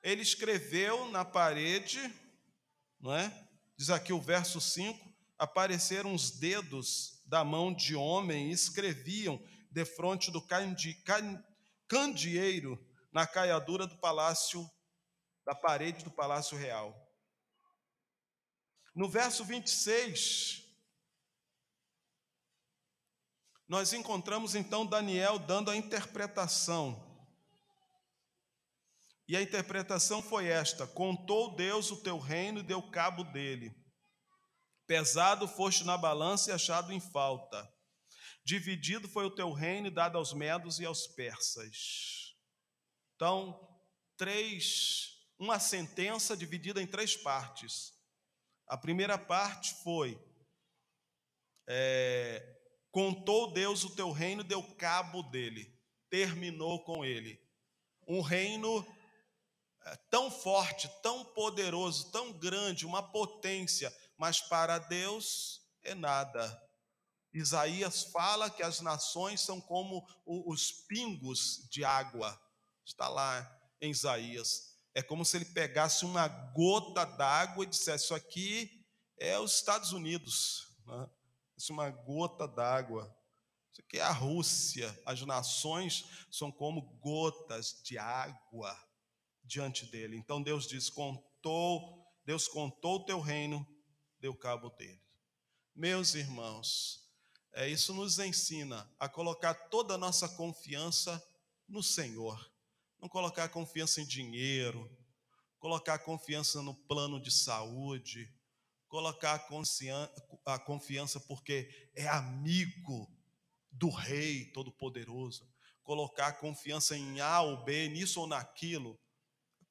Ele 0.01 0.21
escreveu 0.21 1.09
na 1.09 1.25
parede, 1.25 1.99
não 2.99 3.13
é? 3.13 3.50
Diz 3.81 3.89
aqui 3.89 4.13
o 4.13 4.21
verso 4.21 4.61
5: 4.61 5.11
apareceram 5.39 6.13
os 6.13 6.29
dedos 6.29 7.19
da 7.25 7.43
mão 7.43 7.73
de 7.73 7.95
homem 7.95 8.49
e 8.49 8.51
escreviam 8.51 9.43
defronte 9.71 10.29
do 10.29 10.39
candeeiro 11.87 12.77
na 13.11 13.25
caiadura 13.25 13.87
do 13.87 13.97
palácio, 13.97 14.69
da 15.43 15.55
parede 15.55 16.03
do 16.03 16.11
palácio 16.11 16.55
real. 16.55 16.95
No 18.93 19.09
verso 19.09 19.43
26, 19.43 20.63
nós 23.67 23.93
encontramos 23.93 24.53
então 24.53 24.85
Daniel 24.85 25.39
dando 25.39 25.71
a 25.71 25.75
interpretação. 25.75 27.10
E 29.31 29.37
a 29.37 29.41
interpretação 29.41 30.21
foi 30.21 30.47
esta: 30.47 30.85
Contou 30.85 31.55
Deus 31.55 31.89
o 31.89 32.03
teu 32.03 32.19
reino 32.19 32.59
e 32.59 32.63
deu 32.63 32.81
cabo 32.91 33.23
dele. 33.23 33.73
Pesado 34.85 35.47
foste 35.47 35.85
na 35.85 35.97
balança 35.97 36.49
e 36.49 36.53
achado 36.53 36.91
em 36.91 36.99
falta. 36.99 37.65
Dividido 38.43 39.07
foi 39.07 39.23
o 39.23 39.33
teu 39.33 39.53
reino 39.53 39.87
e 39.87 39.89
dado 39.89 40.17
aos 40.17 40.33
medos 40.33 40.81
e 40.81 40.85
aos 40.85 41.07
persas. 41.07 42.35
Então, 43.15 43.57
três, 44.17 45.13
uma 45.39 45.59
sentença 45.59 46.35
dividida 46.35 46.81
em 46.81 46.85
três 46.85 47.15
partes. 47.15 47.93
A 48.67 48.77
primeira 48.77 49.17
parte 49.17 49.73
foi: 49.81 50.21
é, 51.69 52.59
contou 52.91 53.53
Deus 53.53 53.85
o 53.85 53.95
teu 53.95 54.11
reino, 54.11 54.43
deu 54.43 54.61
cabo 54.75 55.23
dele, 55.23 55.73
terminou 56.09 56.83
com 56.83 57.05
ele. 57.05 57.41
Um 58.05 58.19
reino 58.19 58.85
tão 60.09 60.29
forte, 60.29 60.89
tão 61.01 61.25
poderoso, 61.25 62.11
tão 62.11 62.31
grande, 62.33 62.85
uma 62.85 63.01
potência, 63.01 63.95
mas 64.17 64.39
para 64.39 64.77
Deus 64.77 65.61
é 65.83 65.95
nada. 65.95 66.61
Isaías 67.33 68.03
fala 68.03 68.49
que 68.49 68.61
as 68.61 68.81
nações 68.81 69.41
são 69.41 69.59
como 69.59 70.05
os 70.25 70.71
pingos 70.71 71.67
de 71.69 71.83
água. 71.83 72.39
Está 72.85 73.07
lá 73.07 73.59
em 73.79 73.91
Isaías. 73.91 74.75
É 74.93 75.01
como 75.01 75.23
se 75.23 75.37
ele 75.37 75.45
pegasse 75.45 76.03
uma 76.03 76.27
gota 76.27 77.05
d'água 77.05 77.63
e 77.63 77.67
dissesse: 77.67 78.05
Isso 78.05 78.15
aqui 78.15 78.85
é 79.17 79.39
os 79.39 79.55
Estados 79.55 79.93
Unidos. 79.93 80.67
Né? 80.85 81.09
Isso 81.57 81.71
é 81.71 81.73
uma 81.73 81.89
gota 81.89 82.47
d'água. 82.47 83.15
Isso 83.71 83.81
aqui 83.81 83.97
é 83.97 84.01
a 84.01 84.11
Rússia. 84.11 85.01
As 85.05 85.21
nações 85.21 86.05
são 86.29 86.51
como 86.51 86.81
gotas 86.99 87.81
de 87.81 87.97
água 87.97 88.77
diante 89.51 89.85
dele. 89.85 90.15
Então 90.17 90.41
Deus 90.41 90.67
diz: 90.67 90.89
Contou, 90.89 92.05
Deus 92.25 92.47
contou 92.47 92.97
o 92.97 93.05
teu 93.05 93.19
reino, 93.19 93.65
deu 94.19 94.35
cabo 94.35 94.69
dele. 94.69 95.01
Meus 95.75 96.15
irmãos, 96.15 96.99
é, 97.53 97.67
isso 97.67 97.93
nos 97.93 98.19
ensina 98.19 98.89
a 98.99 99.09
colocar 99.09 99.53
toda 99.53 99.95
a 99.95 99.97
nossa 99.97 100.29
confiança 100.29 101.21
no 101.67 101.81
Senhor 101.81 102.51
não 103.01 103.09
colocar 103.09 103.49
confiança 103.49 103.99
em 103.99 104.05
dinheiro, 104.05 104.87
colocar 105.57 105.97
confiança 105.99 106.61
no 106.61 106.75
plano 106.75 107.19
de 107.19 107.31
saúde, 107.31 108.31
colocar 108.87 109.43
a 110.45 110.59
confiança 110.59 111.19
porque 111.21 111.89
é 111.95 112.07
amigo 112.07 113.11
do 113.71 113.89
Rei 113.89 114.51
Todo-Poderoso, 114.51 115.51
colocar 115.81 116.33
confiança 116.33 116.95
em 116.95 117.19
A 117.19 117.41
ou 117.41 117.63
B, 117.63 117.89
nisso 117.89 118.21
ou 118.21 118.27
naquilo. 118.27 118.99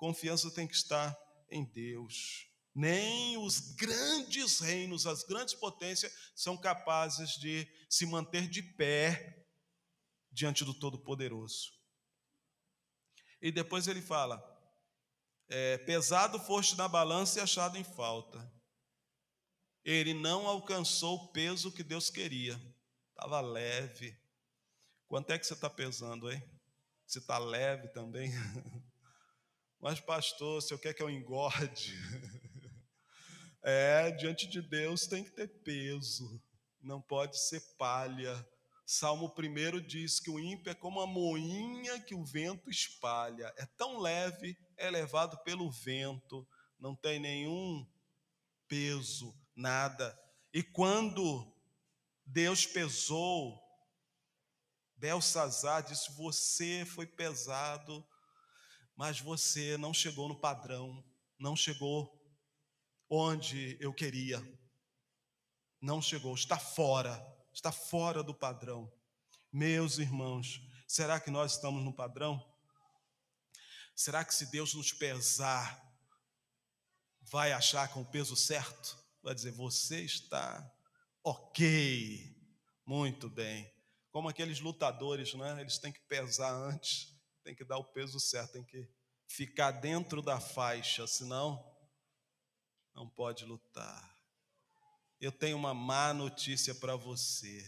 Confiança 0.00 0.50
tem 0.50 0.66
que 0.66 0.74
estar 0.74 1.14
em 1.50 1.62
Deus. 1.62 2.46
Nem 2.74 3.36
os 3.36 3.74
grandes 3.74 4.58
reinos, 4.58 5.06
as 5.06 5.22
grandes 5.22 5.52
potências 5.52 6.10
são 6.34 6.56
capazes 6.56 7.32
de 7.32 7.68
se 7.86 8.06
manter 8.06 8.48
de 8.48 8.62
pé 8.62 9.46
diante 10.32 10.64
do 10.64 10.72
Todo-Poderoso. 10.72 11.72
E 13.42 13.52
depois 13.52 13.88
ele 13.88 14.00
fala: 14.00 14.42
é, 15.50 15.76
pesado 15.76 16.40
foste 16.40 16.78
na 16.78 16.88
balança 16.88 17.38
e 17.38 17.42
achado 17.42 17.76
em 17.76 17.84
falta. 17.84 18.50
Ele 19.84 20.14
não 20.14 20.46
alcançou 20.46 21.16
o 21.16 21.32
peso 21.32 21.70
que 21.70 21.84
Deus 21.84 22.08
queria, 22.08 22.58
estava 23.10 23.42
leve. 23.42 24.18
Quanto 25.08 25.30
é 25.30 25.38
que 25.38 25.46
você 25.46 25.52
está 25.52 25.68
pesando, 25.68 26.32
hein? 26.32 26.42
Você 27.06 27.18
está 27.18 27.36
leve 27.36 27.88
também? 27.88 28.32
Mas, 29.80 29.98
pastor, 30.00 30.62
se 30.62 30.74
eu 30.74 30.78
quer 30.78 30.94
que 30.94 31.02
eu 31.02 31.10
engorde, 31.10 31.94
é, 33.62 34.10
diante 34.10 34.46
de 34.46 34.60
Deus 34.60 35.06
tem 35.06 35.24
que 35.24 35.30
ter 35.30 35.48
peso, 35.62 36.42
não 36.82 37.00
pode 37.00 37.38
ser 37.38 37.60
palha 37.76 38.46
Salmo 38.92 39.32
1 39.38 39.86
diz 39.86 40.18
que 40.18 40.28
o 40.28 40.40
ímpio 40.40 40.68
é 40.68 40.74
como 40.74 41.00
a 41.00 41.06
moinha 41.06 42.00
que 42.00 42.12
o 42.12 42.24
vento 42.24 42.68
espalha. 42.68 43.54
É 43.56 43.64
tão 43.64 44.00
leve, 44.00 44.58
é 44.76 44.90
levado 44.90 45.38
pelo 45.44 45.70
vento, 45.70 46.44
não 46.76 46.96
tem 46.96 47.20
nenhum 47.20 47.86
peso, 48.66 49.32
nada. 49.54 50.18
E 50.52 50.60
quando 50.60 51.56
Deus 52.26 52.66
pesou, 52.66 53.62
Belsazar 54.96 55.84
disse: 55.84 56.10
Você 56.16 56.84
foi 56.84 57.06
pesado, 57.06 58.04
mas 59.00 59.18
você 59.18 59.78
não 59.78 59.94
chegou 59.94 60.28
no 60.28 60.38
padrão, 60.38 61.02
não 61.38 61.56
chegou 61.56 62.22
onde 63.08 63.78
eu 63.80 63.94
queria. 63.94 64.38
Não 65.80 66.02
chegou, 66.02 66.34
está 66.34 66.58
fora 66.58 67.18
está 67.50 67.72
fora 67.72 68.22
do 68.22 68.34
padrão. 68.34 68.92
Meus 69.50 69.98
irmãos, 69.98 70.60
será 70.86 71.18
que 71.18 71.30
nós 71.30 71.54
estamos 71.54 71.82
no 71.82 71.94
padrão? 71.94 72.38
Será 73.96 74.22
que 74.22 74.34
se 74.34 74.50
Deus 74.50 74.74
nos 74.74 74.92
pesar, 74.92 75.82
vai 77.22 77.52
achar 77.52 77.88
com 77.88 78.02
o 78.02 78.10
peso 78.10 78.36
certo? 78.36 79.02
Vai 79.22 79.34
dizer, 79.34 79.52
você 79.52 80.02
está 80.02 80.70
ok, 81.24 82.36
muito 82.86 83.30
bem. 83.30 83.72
Como 84.10 84.28
aqueles 84.28 84.60
lutadores, 84.60 85.32
né? 85.32 85.58
Eles 85.58 85.78
têm 85.78 85.90
que 85.90 86.00
pesar 86.00 86.52
antes, 86.52 87.09
tem 87.42 87.54
que 87.54 87.64
dar 87.64 87.78
o 87.78 87.92
peso 87.92 88.18
certo, 88.20 88.52
tem 88.52 88.64
que 88.64 88.88
ficar 89.26 89.70
dentro 89.70 90.22
da 90.22 90.40
faixa, 90.40 91.06
senão 91.06 91.64
não 92.94 93.08
pode 93.08 93.44
lutar 93.44 94.20
eu 95.20 95.30
tenho 95.30 95.56
uma 95.56 95.74
má 95.74 96.14
notícia 96.14 96.74
para 96.74 96.96
você. 96.96 97.62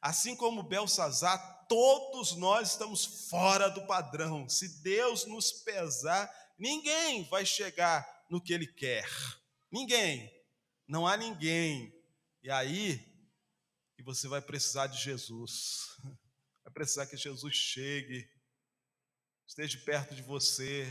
Assim 0.00 0.34
como 0.34 0.62
Belsazar, 0.62 1.66
todos 1.68 2.34
nós 2.36 2.70
estamos 2.70 3.28
fora 3.28 3.68
do 3.68 3.86
padrão. 3.86 4.48
Se 4.48 4.80
Deus 4.82 5.26
nos 5.26 5.52
pesar, 5.52 6.32
ninguém 6.58 7.28
vai 7.28 7.44
chegar 7.44 8.06
no 8.30 8.40
que 8.40 8.54
Ele 8.54 8.66
quer. 8.66 9.06
Ninguém. 9.70 10.32
Não 10.86 11.06
há 11.06 11.16
ninguém. 11.16 11.92
E 12.42 12.50
aí, 12.50 13.06
e 13.98 14.02
você 14.02 14.26
vai 14.26 14.40
precisar 14.40 14.86
de 14.86 14.98
Jesus. 14.98 15.96
Vai 16.64 16.74
precisar 16.74 17.06
que 17.06 17.16
Jesus 17.16 17.56
chegue, 17.56 18.28
esteja 19.48 19.78
perto 19.78 20.14
de 20.14 20.22
você, 20.22 20.86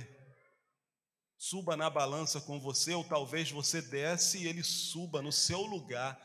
suba 1.38 1.78
na 1.78 1.91
balança 1.91 2.41
com 2.41 2.60
você, 2.60 2.93
ou 2.95 3.03
talvez 3.03 3.51
você 3.51 3.82
desce 3.82 4.39
e 4.39 4.47
ele 4.47 4.64
suba 4.64 5.22
no 5.22 5.32
seu 5.32 5.62
lugar 5.62 6.20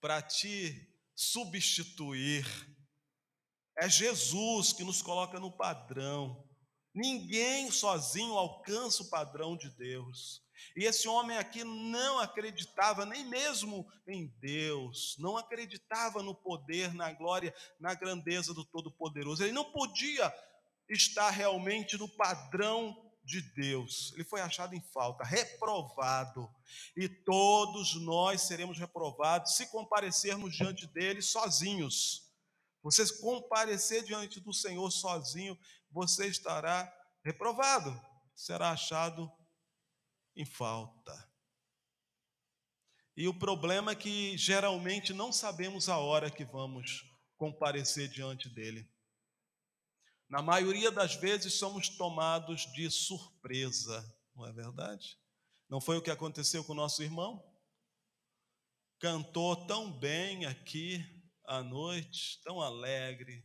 para 0.00 0.22
te 0.22 0.74
substituir. 1.14 2.46
É 3.78 3.88
Jesus 3.90 4.72
que 4.72 4.82
nos 4.82 5.02
coloca 5.02 5.38
no 5.38 5.54
padrão. 5.54 6.42
Ninguém 6.94 7.70
sozinho 7.70 8.32
alcança 8.32 9.02
o 9.02 9.10
padrão 9.10 9.54
de 9.54 9.68
Deus. 9.68 10.42
E 10.74 10.84
esse 10.84 11.06
homem 11.06 11.36
aqui 11.36 11.62
não 11.62 12.18
acreditava 12.18 13.04
nem 13.04 13.28
mesmo 13.28 13.86
em 14.08 14.28
Deus, 14.40 15.14
não 15.18 15.36
acreditava 15.36 16.22
no 16.22 16.34
poder, 16.34 16.94
na 16.94 17.12
glória, 17.12 17.54
na 17.78 17.92
grandeza 17.92 18.54
do 18.54 18.64
Todo-Poderoso. 18.64 19.42
Ele 19.42 19.52
não 19.52 19.70
podia 19.70 20.32
estar 20.88 21.30
realmente 21.30 21.96
no 21.96 22.08
padrão 22.08 22.96
de 23.24 23.40
Deus. 23.40 24.12
Ele 24.14 24.24
foi 24.24 24.40
achado 24.40 24.74
em 24.74 24.80
falta, 24.80 25.24
reprovado. 25.24 26.48
E 26.96 27.08
todos 27.08 27.96
nós 27.96 28.42
seremos 28.42 28.78
reprovados 28.78 29.56
se 29.56 29.66
comparecermos 29.66 30.54
diante 30.54 30.86
dele 30.86 31.20
sozinhos. 31.20 32.30
Você 32.82 33.04
comparecer 33.20 34.04
diante 34.04 34.38
do 34.38 34.52
Senhor 34.54 34.88
sozinho, 34.92 35.58
você 35.90 36.28
estará 36.28 36.92
reprovado, 37.24 38.00
será 38.34 38.70
achado 38.70 39.30
em 40.36 40.44
falta. 40.44 41.28
E 43.16 43.26
o 43.26 43.34
problema 43.34 43.92
é 43.92 43.96
que 43.96 44.36
geralmente 44.36 45.12
não 45.12 45.32
sabemos 45.32 45.88
a 45.88 45.98
hora 45.98 46.30
que 46.30 46.44
vamos 46.44 47.02
comparecer 47.36 48.08
diante 48.08 48.48
dele. 48.48 48.88
Na 50.28 50.42
maioria 50.42 50.90
das 50.90 51.14
vezes 51.14 51.54
somos 51.54 51.88
tomados 51.88 52.62
de 52.72 52.90
surpresa, 52.90 54.04
não 54.34 54.44
é 54.46 54.52
verdade? 54.52 55.16
Não 55.68 55.80
foi 55.80 55.96
o 55.96 56.02
que 56.02 56.10
aconteceu 56.10 56.64
com 56.64 56.72
o 56.72 56.76
nosso 56.76 57.02
irmão? 57.02 57.44
Cantou 58.98 59.66
tão 59.66 59.92
bem 59.92 60.44
aqui 60.46 61.04
à 61.44 61.62
noite, 61.62 62.40
tão 62.42 62.60
alegre. 62.60 63.44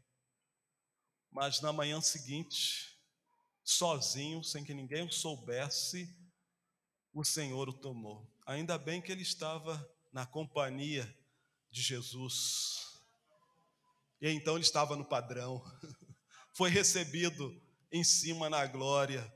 Mas 1.30 1.62
na 1.62 1.72
manhã 1.72 2.02
seguinte, 2.02 2.98
sozinho, 3.64 4.44
sem 4.44 4.64
que 4.64 4.74
ninguém 4.74 5.06
o 5.06 5.12
soubesse, 5.12 6.16
o 7.14 7.24
Senhor 7.24 7.70
o 7.70 7.74
tomou. 7.74 8.28
Ainda 8.46 8.78
bem 8.78 9.02
que 9.02 9.12
ele 9.12 9.22
estava 9.22 9.88
na 10.12 10.26
companhia 10.26 11.06
de 11.70 11.82
Jesus. 11.82 13.00
E 14.20 14.30
então 14.30 14.56
ele 14.56 14.64
estava 14.64 14.96
no 14.96 15.06
padrão. 15.06 15.64
Foi 16.62 16.70
recebido 16.70 17.60
em 17.92 18.04
cima 18.04 18.48
na 18.48 18.68
glória. 18.68 19.34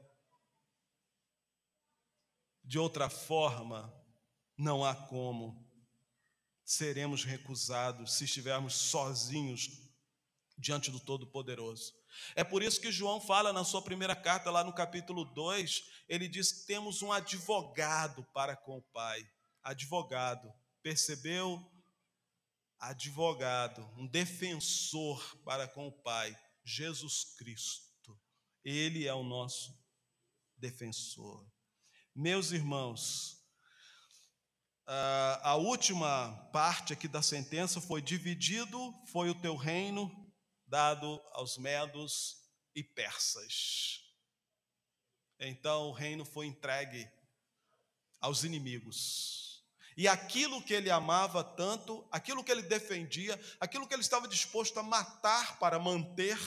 De 2.64 2.78
outra 2.78 3.10
forma, 3.10 3.92
não 4.56 4.86
há 4.86 4.94
como. 4.94 5.68
Seremos 6.64 7.24
recusados 7.24 8.14
se 8.14 8.26
estivermos 8.26 8.76
sozinhos 8.76 9.72
diante 10.56 10.92
do 10.92 11.00
Todo-Poderoso. 11.00 11.96
É 12.36 12.44
por 12.44 12.62
isso 12.62 12.80
que 12.80 12.92
João 12.92 13.20
fala 13.20 13.52
na 13.52 13.64
sua 13.64 13.82
primeira 13.82 14.16
carta, 14.16 14.52
lá 14.52 14.64
no 14.64 14.72
capítulo 14.72 15.26
2, 15.26 15.82
ele 16.08 16.28
diz 16.28 16.52
que 16.52 16.68
temos 16.68 17.02
um 17.02 17.12
advogado 17.12 18.24
para 18.36 18.56
com 18.56 18.78
o 18.78 18.84
Pai. 18.94 19.28
Advogado, 19.64 20.54
percebeu? 20.84 21.60
Advogado, 22.78 23.82
um 23.98 24.06
defensor 24.06 25.40
para 25.44 25.68
com 25.68 25.88
o 25.88 25.92
Pai, 25.92 26.38
Jesus 26.66 27.36
Cristo. 27.38 28.20
Ele 28.64 29.06
é 29.06 29.14
o 29.14 29.24
nosso 29.24 29.78
defensor. 30.58 31.48
Meus 32.16 32.52
irmãos, 32.52 33.46
a 34.88 35.56
última 35.56 36.36
parte 36.52 36.94
aqui 36.94 37.08
da 37.08 37.22
sentença 37.22 37.80
foi: 37.80 38.02
dividido 38.02 38.94
foi 39.08 39.30
o 39.30 39.40
teu 39.40 39.56
reino 39.56 40.12
dado 40.66 41.22
aos 41.34 41.58
medos 41.58 42.38
e 42.74 42.84
persas. 42.84 44.02
Então 45.40 45.90
o 45.90 45.94
reino 45.94 46.26
foi 46.26 46.48
entregue 46.48 47.08
aos 48.20 48.44
inimigos. 48.44 49.45
E 49.98 50.08
aquilo 50.08 50.62
que 50.62 50.74
ele 50.74 50.92
amava 50.92 51.44
tanto, 51.44 52.06
aquilo 52.12 52.44
que 52.44 52.52
ele 52.52 52.62
defendia, 52.62 53.40
aquilo 53.60 53.88
que 53.88 53.94
ele 53.94 54.02
estava 54.02 54.28
disposto 54.28 54.78
a 54.78 54.84
matar 54.84 55.58
para 55.58 55.80
manter, 55.80 56.38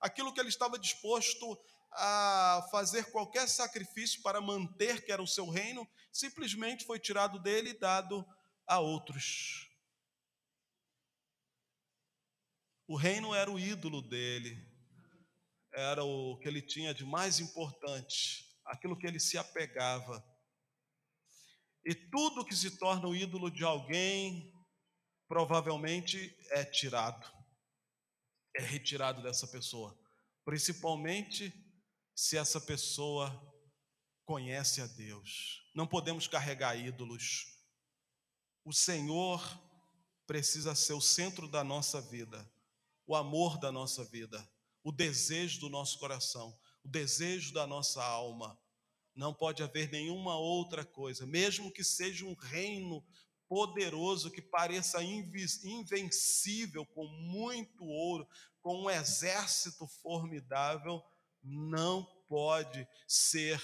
aquilo 0.00 0.32
que 0.32 0.40
ele 0.40 0.48
estava 0.48 0.78
disposto 0.78 1.58
a 1.92 2.66
fazer 2.70 3.10
qualquer 3.10 3.46
sacrifício 3.48 4.22
para 4.22 4.40
manter, 4.40 5.04
que 5.04 5.12
era 5.12 5.22
o 5.22 5.26
seu 5.26 5.48
reino, 5.48 5.86
simplesmente 6.12 6.86
foi 6.86 6.98
tirado 6.98 7.38
dele 7.38 7.70
e 7.70 7.78
dado 7.78 8.24
a 8.66 8.78
outros. 8.78 9.68
O 12.86 12.96
reino 12.96 13.34
era 13.34 13.50
o 13.50 13.58
ídolo 13.58 14.00
dele, 14.00 14.66
era 15.74 16.02
o 16.02 16.38
que 16.38 16.48
ele 16.48 16.62
tinha 16.62 16.94
de 16.94 17.04
mais 17.04 17.38
importante, 17.38 18.46
aquilo 18.64 18.96
que 18.96 19.06
ele 19.06 19.20
se 19.20 19.36
apegava. 19.36 20.24
E 21.84 21.94
tudo 21.94 22.44
que 22.44 22.54
se 22.54 22.78
torna 22.78 23.08
o 23.08 23.14
ídolo 23.14 23.50
de 23.50 23.64
alguém, 23.64 24.52
provavelmente 25.26 26.36
é 26.50 26.64
tirado, 26.64 27.26
é 28.54 28.62
retirado 28.62 29.22
dessa 29.22 29.46
pessoa, 29.46 29.98
principalmente 30.44 31.52
se 32.14 32.36
essa 32.36 32.60
pessoa 32.60 33.30
conhece 34.24 34.80
a 34.80 34.86
Deus. 34.86 35.62
Não 35.74 35.86
podemos 35.86 36.26
carregar 36.26 36.76
ídolos. 36.76 37.46
O 38.64 38.72
Senhor 38.72 39.40
precisa 40.26 40.74
ser 40.74 40.92
o 40.92 41.00
centro 41.00 41.48
da 41.48 41.64
nossa 41.64 42.00
vida 42.00 42.46
o 43.08 43.16
amor 43.16 43.58
da 43.58 43.72
nossa 43.72 44.04
vida, 44.04 44.46
o 44.84 44.92
desejo 44.92 45.60
do 45.60 45.70
nosso 45.70 45.98
coração, 45.98 46.54
o 46.84 46.88
desejo 46.88 47.54
da 47.54 47.66
nossa 47.66 48.04
alma. 48.04 48.56
Não 49.18 49.34
pode 49.34 49.64
haver 49.64 49.90
nenhuma 49.90 50.38
outra 50.38 50.84
coisa, 50.84 51.26
mesmo 51.26 51.72
que 51.72 51.82
seja 51.82 52.24
um 52.24 52.34
reino 52.34 53.04
poderoso 53.48 54.30
que 54.30 54.40
pareça 54.40 55.02
invencível, 55.02 56.86
com 56.86 57.04
muito 57.04 57.84
ouro, 57.84 58.28
com 58.62 58.84
um 58.84 58.88
exército 58.88 59.88
formidável, 59.88 61.02
não 61.42 62.04
pode 62.28 62.86
ser 63.08 63.60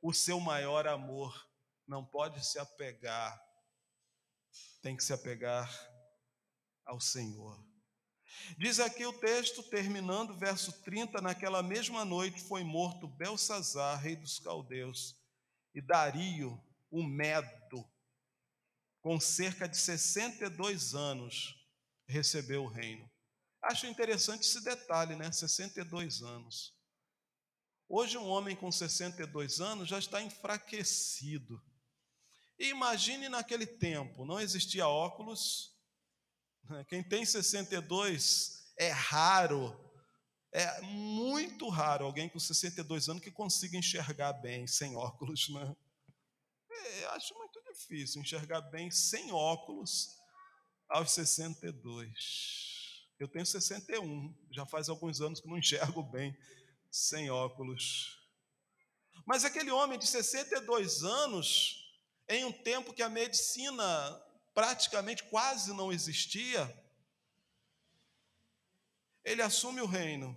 o 0.00 0.10
seu 0.10 0.40
maior 0.40 0.88
amor, 0.88 1.50
não 1.86 2.02
pode 2.02 2.42
se 2.42 2.58
apegar, 2.58 3.38
tem 4.80 4.96
que 4.96 5.04
se 5.04 5.12
apegar 5.12 5.70
ao 6.86 6.98
Senhor. 6.98 7.62
Diz 8.58 8.80
aqui 8.80 9.04
o 9.06 9.12
texto, 9.12 9.62
terminando, 9.62 10.36
verso 10.36 10.72
30, 10.82 11.20
naquela 11.20 11.62
mesma 11.62 12.04
noite 12.04 12.40
foi 12.42 12.62
morto 12.62 13.08
Belsazar, 13.08 14.00
rei 14.00 14.16
dos 14.16 14.38
caldeus, 14.38 15.16
e 15.74 15.80
Dario, 15.80 16.60
o 16.90 17.02
Medo, 17.02 17.84
com 19.00 19.18
cerca 19.18 19.68
de 19.68 19.76
62 19.76 20.94
anos, 20.94 21.54
recebeu 22.06 22.64
o 22.64 22.68
reino. 22.68 23.10
Acho 23.62 23.86
interessante 23.86 24.42
esse 24.42 24.62
detalhe, 24.62 25.16
né? 25.16 25.32
62 25.32 26.22
anos. 26.22 26.74
Hoje, 27.88 28.16
um 28.16 28.28
homem 28.28 28.54
com 28.54 28.70
62 28.70 29.60
anos 29.60 29.88
já 29.88 29.98
está 29.98 30.22
enfraquecido. 30.22 31.62
E 32.58 32.68
imagine 32.68 33.28
naquele 33.28 33.66
tempo, 33.66 34.24
não 34.24 34.40
existia 34.40 34.86
óculos? 34.86 35.73
Quem 36.88 37.02
tem 37.02 37.24
62 37.24 38.72
é 38.78 38.90
raro, 38.90 39.78
é 40.52 40.80
muito 40.82 41.68
raro 41.68 42.06
alguém 42.06 42.28
com 42.28 42.38
62 42.38 43.08
anos 43.08 43.22
que 43.22 43.30
consiga 43.30 43.76
enxergar 43.76 44.32
bem 44.34 44.66
sem 44.66 44.96
óculos, 44.96 45.48
né? 45.50 45.76
É, 46.70 47.04
acho 47.06 47.34
muito 47.34 47.60
difícil 47.62 48.20
enxergar 48.20 48.60
bem 48.62 48.90
sem 48.90 49.32
óculos 49.32 50.16
aos 50.88 51.12
62. 51.12 53.06
Eu 53.18 53.28
tenho 53.28 53.46
61, 53.46 54.34
já 54.50 54.66
faz 54.66 54.88
alguns 54.88 55.20
anos 55.20 55.40
que 55.40 55.48
não 55.48 55.58
enxergo 55.58 56.02
bem 56.02 56.36
sem 56.90 57.30
óculos. 57.30 58.20
Mas 59.26 59.44
aquele 59.44 59.70
homem 59.70 59.98
de 59.98 60.06
62 60.06 61.02
anos, 61.02 61.76
em 62.28 62.44
um 62.44 62.52
tempo 62.52 62.92
que 62.92 63.02
a 63.02 63.08
medicina 63.08 64.23
praticamente 64.54 65.24
quase 65.24 65.74
não 65.74 65.92
existia, 65.92 66.72
ele 69.24 69.42
assume 69.42 69.80
o 69.80 69.86
reino 69.86 70.36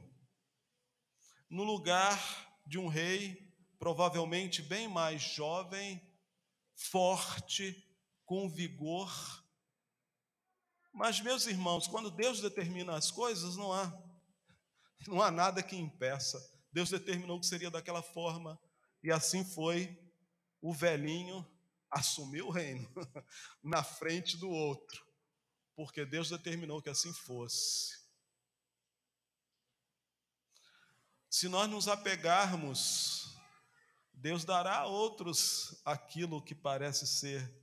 no 1.49 1.63
lugar 1.63 2.19
de 2.65 2.77
um 2.79 2.87
rei, 2.87 3.53
provavelmente 3.77 4.61
bem 4.61 4.87
mais 4.87 5.21
jovem, 5.21 6.01
forte, 6.73 7.85
com 8.25 8.49
vigor. 8.49 9.11
Mas, 10.91 11.21
meus 11.21 11.45
irmãos, 11.45 11.87
quando 11.87 12.09
Deus 12.09 12.41
determina 12.41 12.95
as 12.97 13.11
coisas, 13.11 13.55
não 13.55 13.71
há, 13.71 13.93
não 15.07 15.21
há 15.21 15.29
nada 15.29 15.61
que 15.61 15.75
impeça. 15.75 16.37
Deus 16.71 16.89
determinou 16.89 17.39
que 17.39 17.45
seria 17.45 17.69
daquela 17.69 18.01
forma, 18.01 18.59
e 19.03 19.11
assim 19.11 19.45
foi. 19.45 19.97
O 20.59 20.73
velhinho 20.73 21.45
assumiu 21.91 22.47
o 22.47 22.51
reino 22.51 22.89
na 23.63 23.83
frente 23.83 24.37
do 24.37 24.49
outro, 24.49 25.05
porque 25.75 26.05
Deus 26.05 26.29
determinou 26.29 26.81
que 26.81 26.89
assim 26.89 27.13
fosse. 27.13 27.97
Se 31.29 31.47
nós 31.47 31.69
nos 31.69 31.87
apegarmos, 31.87 33.37
Deus 34.13 34.43
dará 34.43 34.79
a 34.79 34.87
outros 34.87 35.79
aquilo 35.85 36.41
que 36.41 36.55
parece 36.55 37.05
ser 37.05 37.53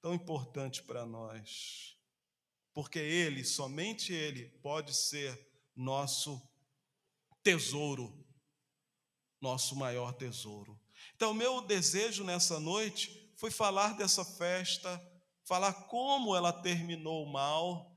tão 0.00 0.14
importante 0.14 0.82
para 0.82 1.06
nós, 1.06 1.96
porque 2.72 2.98
Ele, 2.98 3.44
somente 3.44 4.12
Ele, 4.12 4.48
pode 4.62 4.94
ser 4.94 5.48
nosso 5.76 6.42
tesouro, 7.42 8.26
nosso 9.40 9.76
maior 9.76 10.12
tesouro. 10.12 10.80
Então, 11.14 11.32
meu 11.32 11.60
desejo 11.62 12.24
nessa 12.24 12.58
noite 12.58 13.19
foi 13.40 13.50
falar 13.50 13.96
dessa 13.96 14.22
festa, 14.22 15.02
falar 15.44 15.72
como 15.88 16.36
ela 16.36 16.52
terminou 16.52 17.24
mal, 17.24 17.90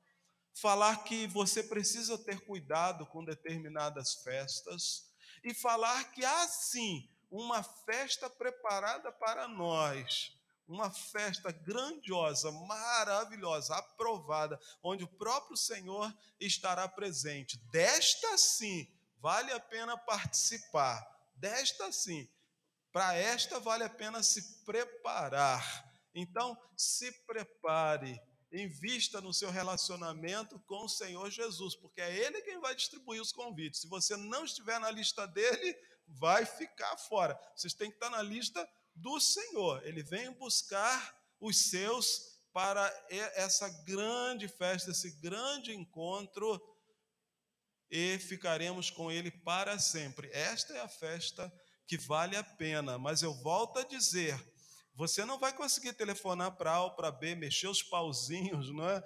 falar 0.54 1.04
que 1.04 1.28
você 1.28 1.62
precisa 1.62 2.18
ter 2.18 2.40
cuidado 2.46 3.06
com 3.08 3.26
determinadas 3.26 4.14
festas 4.24 5.12
e 5.44 5.54
falar 5.54 6.14
que 6.14 6.24
há 6.24 6.48
sim 6.48 7.10
uma 7.30 7.62
festa 7.62 8.30
preparada 8.30 9.12
para 9.12 9.46
nós, 9.50 10.32
uma 10.66 10.90
festa 10.90 11.52
grandiosa, 11.52 12.50
maravilhosa, 12.50 13.76
aprovada, 13.76 14.58
onde 14.82 15.04
o 15.04 15.10
próprio 15.10 15.58
Senhor 15.58 16.16
estará 16.40 16.88
presente. 16.88 17.58
Desta 17.70 18.38
sim 18.38 18.88
vale 19.20 19.52
a 19.52 19.60
pena 19.60 19.98
participar. 19.98 21.06
Desta 21.36 21.92
sim 21.92 22.30
para 22.94 23.16
esta 23.16 23.60
vale 23.60 23.84
a 23.84 23.90
pena 23.90 24.24
se 24.24 24.64
preparar. 24.64 25.92
Então, 26.16 26.58
se 26.78 27.12
prepare 27.26 28.22
invista 28.54 29.20
no 29.20 29.34
seu 29.34 29.50
relacionamento 29.50 30.60
com 30.68 30.86
o 30.86 30.90
Senhor 30.90 31.30
Jesus, 31.32 31.76
porque 31.76 32.00
é 32.00 32.16
Ele 32.16 32.42
quem 32.44 32.60
vai 32.60 32.76
distribuir 32.76 33.20
os 33.20 33.32
convites. 33.32 33.82
Se 33.82 33.88
você 33.88 34.16
não 34.16 34.46
estiver 34.46 34.80
na 34.80 34.92
lista 34.92 35.26
dele, 35.26 35.76
vai 36.08 36.46
ficar 36.46 36.96
fora. 36.98 37.40
Vocês 37.56 37.74
têm 37.74 37.90
que 37.90 37.96
estar 37.96 38.12
na 38.12 38.22
lista 38.22 38.68
do 38.96 39.20
Senhor. 39.20 39.84
Ele 39.86 40.04
vem 40.04 40.32
buscar 40.34 41.20
os 41.40 41.70
seus 41.70 42.32
para 42.54 42.88
essa 43.10 43.68
grande 43.84 44.48
festa, 44.48 44.92
esse 44.92 45.10
grande 45.20 45.74
encontro, 45.74 46.62
e 47.90 48.20
ficaremos 48.20 48.92
com 48.92 49.12
Ele 49.12 49.32
para 49.32 49.80
sempre. 49.80 50.30
Esta 50.32 50.74
é 50.76 50.80
a 50.80 50.88
festa 50.88 51.52
que 51.88 51.98
vale 51.98 52.36
a 52.36 52.44
pena, 52.44 52.98
mas 52.98 53.22
eu 53.22 53.34
volto 53.34 53.80
a 53.80 53.84
dizer: 53.84 54.40
você 54.96 55.26
não 55.26 55.40
vai 55.40 55.56
conseguir 55.56 55.94
telefonar 55.94 56.56
para 56.56 56.74
A 56.74 56.84
ou 56.84 56.96
para 56.96 57.12
B, 57.12 57.36
mexer 57.36 57.68
os 57.68 57.82
pauzinhos, 57.82 58.72
não 58.74 58.90
é? 58.90 59.04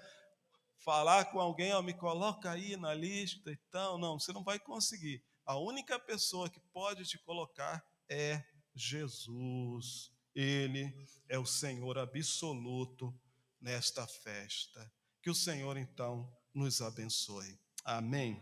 Falar 0.77 1.25
com 1.25 1.39
alguém, 1.39 1.73
ó, 1.73 1.81
me 1.81 1.93
coloca 1.93 2.51
aí 2.51 2.77
na 2.77 2.93
lista 2.93 3.51
e 3.51 3.57
tal. 3.71 3.97
Não, 3.97 4.19
você 4.19 4.31
não 4.31 4.43
vai 4.43 4.59
conseguir. 4.59 5.23
A 5.45 5.57
única 5.57 5.97
pessoa 5.99 6.49
que 6.49 6.59
pode 6.73 7.05
te 7.05 7.17
colocar 7.19 7.85
é 8.09 8.43
Jesus. 8.75 10.11
Ele 10.35 10.93
é 11.27 11.39
o 11.39 11.45
Senhor 11.45 11.97
absoluto 11.97 13.13
nesta 13.59 14.05
festa. 14.05 14.91
Que 15.21 15.29
o 15.29 15.35
Senhor 15.35 15.77
então 15.77 16.31
nos 16.53 16.81
abençoe. 16.81 17.59
Amém. 17.83 18.41